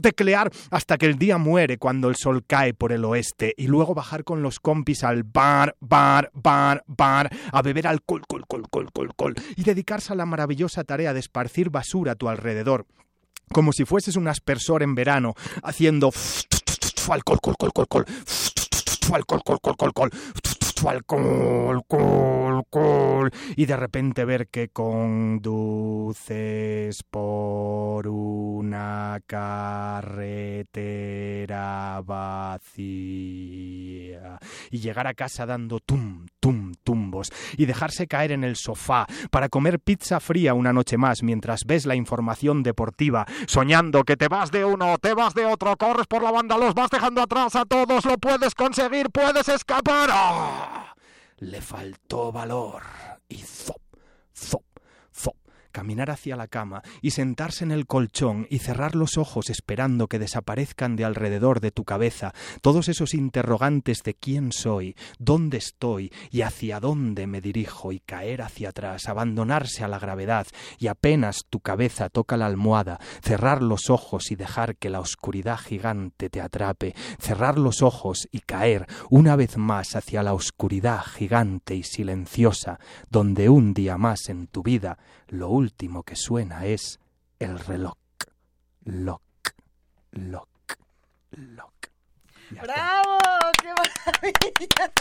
[0.01, 3.95] teclear hasta que el día muere cuando el sol cae por el oeste y luego
[3.95, 8.91] bajar con los compis al bar, bar, bar, bar, a beber alcohol, col, col, col,
[8.93, 12.87] col, col, y dedicarse a la maravillosa tarea de esparcir basura a tu alrededor,
[13.53, 16.11] como si fueses un aspersor en verano, haciendo
[17.11, 18.05] alcohol, col, col, col, col,
[19.13, 20.11] alcohol, alcohol,
[23.57, 26.21] y de repente ver que conduces
[27.05, 30.41] por una carretera
[32.05, 32.71] vacía
[34.71, 39.49] y llegar a casa dando tum, tum, tumbos y dejarse caer en el sofá para
[39.49, 44.51] comer pizza fría una noche más mientras ves la información deportiva, soñando que te vas
[44.51, 47.65] de uno, te vas de otro, corres por la banda, los vas dejando atrás a
[47.65, 50.11] todos, lo puedes conseguir, puedes escapar.
[50.13, 50.95] ¡Ah!
[51.41, 52.83] Le faltó valor
[53.27, 53.81] y zop,
[54.37, 54.70] zop,
[55.71, 60.19] caminar hacia la cama y sentarse en el colchón y cerrar los ojos esperando que
[60.19, 66.43] desaparezcan de alrededor de tu cabeza todos esos interrogantes de quién soy, dónde estoy y
[66.43, 70.47] hacia dónde me dirijo y caer hacia atrás, abandonarse a la gravedad
[70.79, 75.59] y apenas tu cabeza toca la almohada, cerrar los ojos y dejar que la oscuridad
[75.59, 81.75] gigante te atrape, cerrar los ojos y caer una vez más hacia la oscuridad gigante
[81.75, 84.99] y silenciosa, donde un día más en tu vida
[85.31, 86.99] lo último que suena es
[87.39, 87.95] el reloj.
[88.85, 89.23] Lock,
[90.13, 90.49] lock,
[91.31, 91.75] lock.
[92.51, 93.19] ¡Bravo!
[93.63, 94.93] ¡Qué maravilla!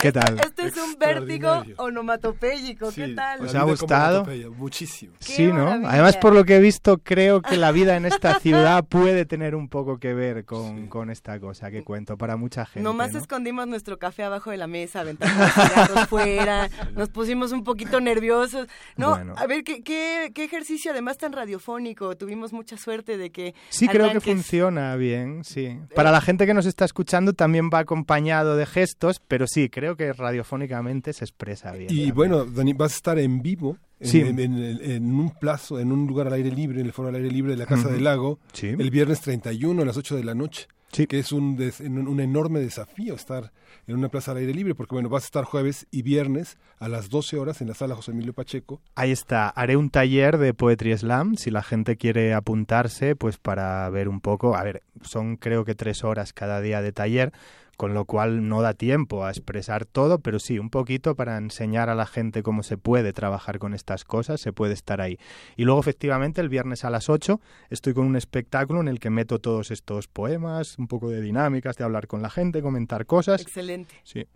[0.00, 0.40] ¿Qué tal?
[0.40, 2.90] Este es un vértigo onomatopéyico.
[2.90, 3.42] ¿Qué tal?
[3.42, 4.26] ¿Os ha gustado?
[4.56, 5.12] Muchísimo.
[5.18, 5.68] Sí, ¿no?
[5.86, 9.54] Además, por lo que he visto, creo que la vida en esta ciudad puede tener
[9.54, 12.80] un poco que ver con, con esta cosa que cuento para mucha gente.
[12.80, 13.18] Nomás ¿no?
[13.18, 18.00] escondimos nuestro café abajo de la mesa, aventamos los cigarros fuera, nos pusimos un poquito
[18.00, 18.68] nerviosos.
[18.96, 19.34] No, Bueno.
[19.36, 22.16] a ver, ¿qué, qué, qué ejercicio además tan radiofónico.
[22.16, 25.78] Tuvimos mucha suerte de que Sí, creo que funciona bien, sí.
[25.94, 29.89] Para la gente que nos está escuchando también va acompañado de gestos, pero sí, creo
[29.96, 31.88] que radiofónicamente se expresa bien.
[31.92, 34.20] Y bueno, Dani, vas a estar en vivo en, Sí.
[34.20, 37.14] en- en- en un plazo, en un lugar al aire libre, en el foro al
[37.16, 38.68] aire libre de la Casa del Lago, Sí.
[38.68, 40.66] el viernes 31 a las 8 de la noche.
[41.08, 43.52] Que es un, des- un, un enorme desafío estar
[43.86, 46.88] en una plaza al aire libre, porque bueno, vas a estar jueves y viernes a
[46.88, 48.82] las 12 horas en la sala José Emilio Pacheco.
[48.96, 53.88] Ahí está, haré un taller de Poetry Slam, si la gente quiere apuntarse, pues para
[53.90, 57.32] ver un poco, a ver, son creo que tres horas cada día de taller,
[57.80, 61.88] con lo cual no da tiempo a expresar todo, pero sí, un poquito para enseñar
[61.88, 65.16] a la gente cómo se puede trabajar con estas cosas, se puede estar ahí.
[65.56, 69.08] Y luego, efectivamente, el viernes a las 8 estoy con un espectáculo en el que
[69.08, 73.40] meto todos estos poemas, un poco de dinámicas, de hablar con la gente, comentar cosas.
[73.40, 73.94] Excelente.
[74.04, 74.26] Sí.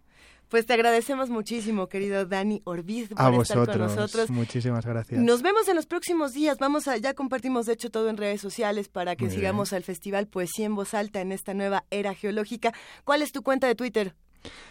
[0.54, 4.30] Pues te agradecemos muchísimo, querido Dani Orbiz, por A estar con vosotros, nosotros.
[4.30, 5.20] muchísimas gracias.
[5.20, 6.58] Nos vemos en los próximos días.
[6.60, 9.82] Vamos a, ya compartimos de hecho todo en redes sociales para que Muy sigamos al
[9.82, 12.72] Festival Poesía en Voz Alta en esta nueva era geológica.
[13.02, 14.14] ¿Cuál es tu cuenta de Twitter?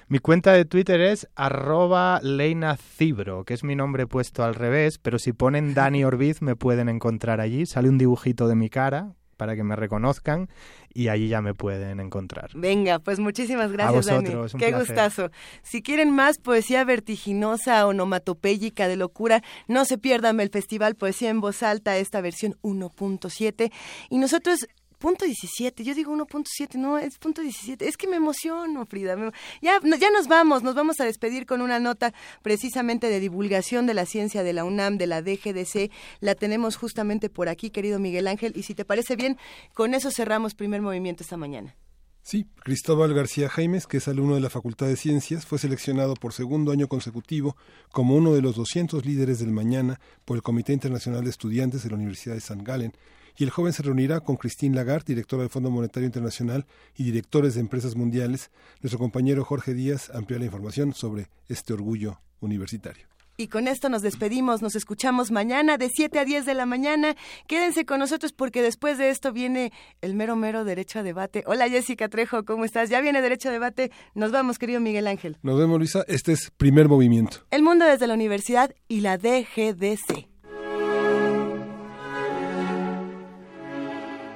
[0.07, 4.99] Mi cuenta de Twitter es arroba Leina Cibro, que es mi nombre puesto al revés,
[4.99, 7.65] pero si ponen Dani Orbiz me pueden encontrar allí.
[7.65, 10.49] Sale un dibujito de mi cara para que me reconozcan
[10.93, 12.51] y allí ya me pueden encontrar.
[12.53, 14.63] Venga, pues muchísimas gracias, vosotros, Dani.
[14.63, 14.79] Qué placer.
[14.79, 15.31] gustazo.
[15.63, 21.41] Si quieren más poesía vertiginosa, onomatopéyica de locura, no se pierdan el Festival Poesía en
[21.41, 23.71] Voz Alta, esta versión 1.7.
[24.09, 24.67] Y nosotros
[25.03, 27.85] punto 17, yo digo 1.7, no, es punto 17.
[27.89, 29.17] Es que me emociono, Frida.
[29.61, 33.95] Ya, ya nos vamos, nos vamos a despedir con una nota precisamente de divulgación de
[33.95, 35.91] la ciencia de la UNAM, de la DGDC.
[36.21, 38.53] La tenemos justamente por aquí, querido Miguel Ángel.
[38.55, 39.37] Y si te parece bien,
[39.73, 41.75] con eso cerramos primer movimiento esta mañana.
[42.21, 46.31] Sí, Cristóbal García Jaimes, que es alumno de la Facultad de Ciencias, fue seleccionado por
[46.31, 47.57] segundo año consecutivo
[47.91, 51.89] como uno de los 200 líderes del mañana por el Comité Internacional de Estudiantes de
[51.89, 52.93] la Universidad de San Galen.
[53.37, 57.55] Y el joven se reunirá con Christine Lagarde, directora del Fondo Monetario Internacional y directores
[57.55, 58.51] de empresas mundiales.
[58.81, 63.13] Nuestro compañero Jorge Díaz amplía la información sobre este orgullo universitario.
[63.35, 67.15] Y con esto nos despedimos, nos escuchamos mañana de 7 a 10 de la mañana.
[67.47, 69.71] Quédense con nosotros porque después de esto viene
[70.01, 71.43] el mero mero derecho a debate.
[71.47, 72.91] Hola Jessica Trejo, ¿cómo estás?
[72.91, 73.91] Ya viene derecho a debate.
[74.13, 75.37] Nos vamos, querido Miguel Ángel.
[75.41, 76.05] Nos vemos, Luisa.
[76.07, 77.37] Este es primer movimiento.
[77.49, 80.32] El mundo desde la universidad y la DGDC.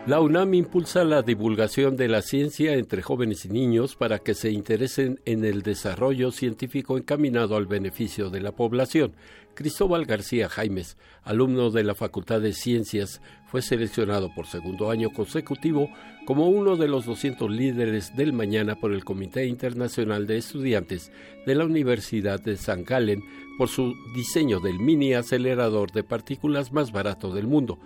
[0.07, 4.51] La UNAM impulsa la divulgación de la ciencia entre jóvenes y niños para que se
[4.51, 9.11] interesen en el desarrollo científico encaminado al beneficio de la población.
[9.53, 15.89] Cristóbal García Jaimes, alumno de la Facultad de Ciencias, fue seleccionado por segundo año consecutivo
[16.25, 21.11] como uno de los 200 líderes del mañana por el Comité Internacional de Estudiantes
[21.45, 23.25] de la Universidad de San Galen
[23.57, 27.77] por su diseño del mini acelerador de partículas más barato del mundo.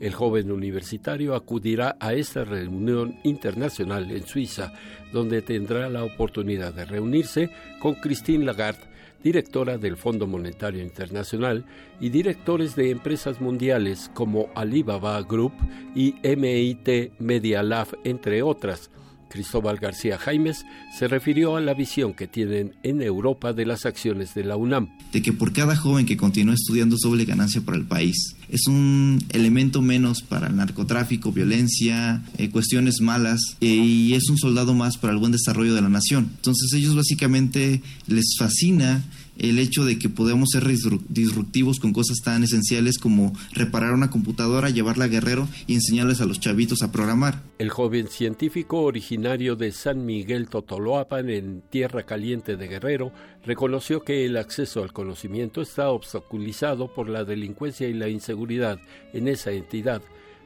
[0.00, 4.72] El joven universitario acudirá a esta reunión internacional en Suiza,
[5.12, 8.88] donde tendrá la oportunidad de reunirse con Christine Lagarde,
[9.22, 11.66] directora del Fondo Monetario Internacional,
[12.00, 15.52] y directores de empresas mundiales como Alibaba Group
[15.94, 18.90] y MIT Media Lab, entre otras.
[19.30, 20.66] Cristóbal García Jaimes
[20.98, 24.90] se refirió a la visión que tienen en Europa de las acciones de la UNAM.
[25.12, 28.36] de que por cada joven que continúa estudiando es doble ganancia para el país.
[28.48, 34.38] Es un elemento menos para el narcotráfico, violencia, eh, cuestiones malas, eh, y es un
[34.38, 36.30] soldado más para el buen desarrollo de la nación.
[36.36, 39.02] Entonces ellos básicamente les fascina
[39.40, 44.70] el hecho de que podemos ser disruptivos con cosas tan esenciales como reparar una computadora,
[44.70, 47.42] llevarla a Guerrero y enseñarles a los chavitos a programar.
[47.58, 53.12] El joven científico originario de San Miguel Totoloapan, en Tierra Caliente de Guerrero,
[53.44, 58.78] reconoció que el acceso al conocimiento está obstaculizado por la delincuencia y la inseguridad
[59.12, 60.02] en esa entidad,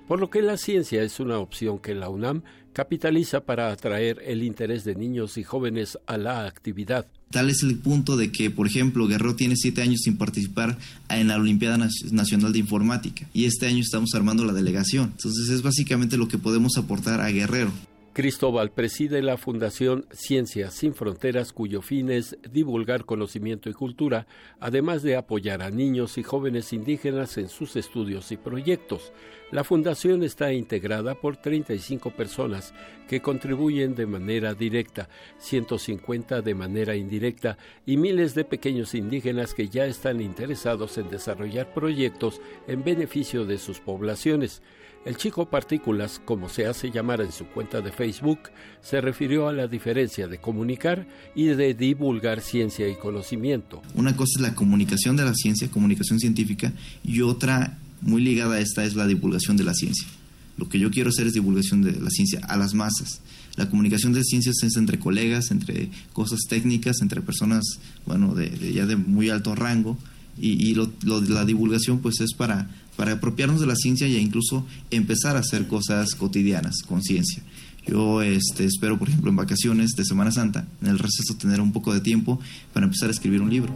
[0.06, 2.42] por lo que la ciencia es una opción que la UNAM
[2.75, 7.07] capitaliza para atraer el interés de niños y jóvenes a la actividad.
[7.31, 10.77] Tal es el punto de que, por ejemplo, Guerrero tiene siete años sin participar
[11.09, 11.78] en la Olimpiada
[12.11, 15.12] Nacional de Informática y este año estamos armando la delegación.
[15.17, 17.73] Entonces es básicamente lo que podemos aportar a Guerrero.
[18.15, 24.28] Cristóbal preside la Fundación Ciencias Sin Fronteras, cuyo fin es divulgar conocimiento y cultura,
[24.60, 29.12] además de apoyar a niños y jóvenes indígenas en sus estudios y proyectos.
[29.51, 32.73] La fundación está integrada por 35 personas
[33.09, 39.68] que contribuyen de manera directa, 150 de manera indirecta y miles de pequeños indígenas que
[39.68, 44.62] ya están interesados en desarrollar proyectos en beneficio de sus poblaciones.
[45.05, 48.39] El chico Partículas, como se hace llamar en su cuenta de Facebook,
[48.83, 53.83] se refirió a la diferencia de comunicar y de divulgar ciencia y conocimiento.
[53.94, 56.73] Una cosa es la comunicación de la ciencia, comunicación científica,
[57.05, 60.08] y otra muy ligada a esta es la divulgación de la ciencia.
[60.57, 63.20] Lo que yo quiero hacer es divulgación de la ciencia a las masas.
[63.57, 67.62] La comunicación de ciencias es entre colegas, entre cosas técnicas, entre personas,
[68.07, 69.99] bueno, de, ya de muy alto rango,
[70.39, 75.40] y, la divulgación pues es para para apropiarnos de la ciencia e incluso empezar a
[75.40, 77.42] hacer cosas cotidianas con ciencia.
[77.86, 81.73] Yo este, espero, por ejemplo, en vacaciones de Semana Santa, en el receso, tener un
[81.73, 82.40] poco de tiempo
[82.73, 83.74] para empezar a escribir un libro.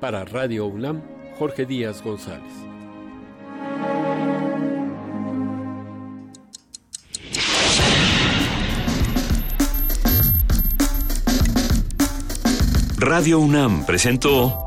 [0.00, 1.02] Para Radio UNAM,
[1.38, 2.52] Jorge Díaz González.
[12.96, 14.66] Radio UNAM presentó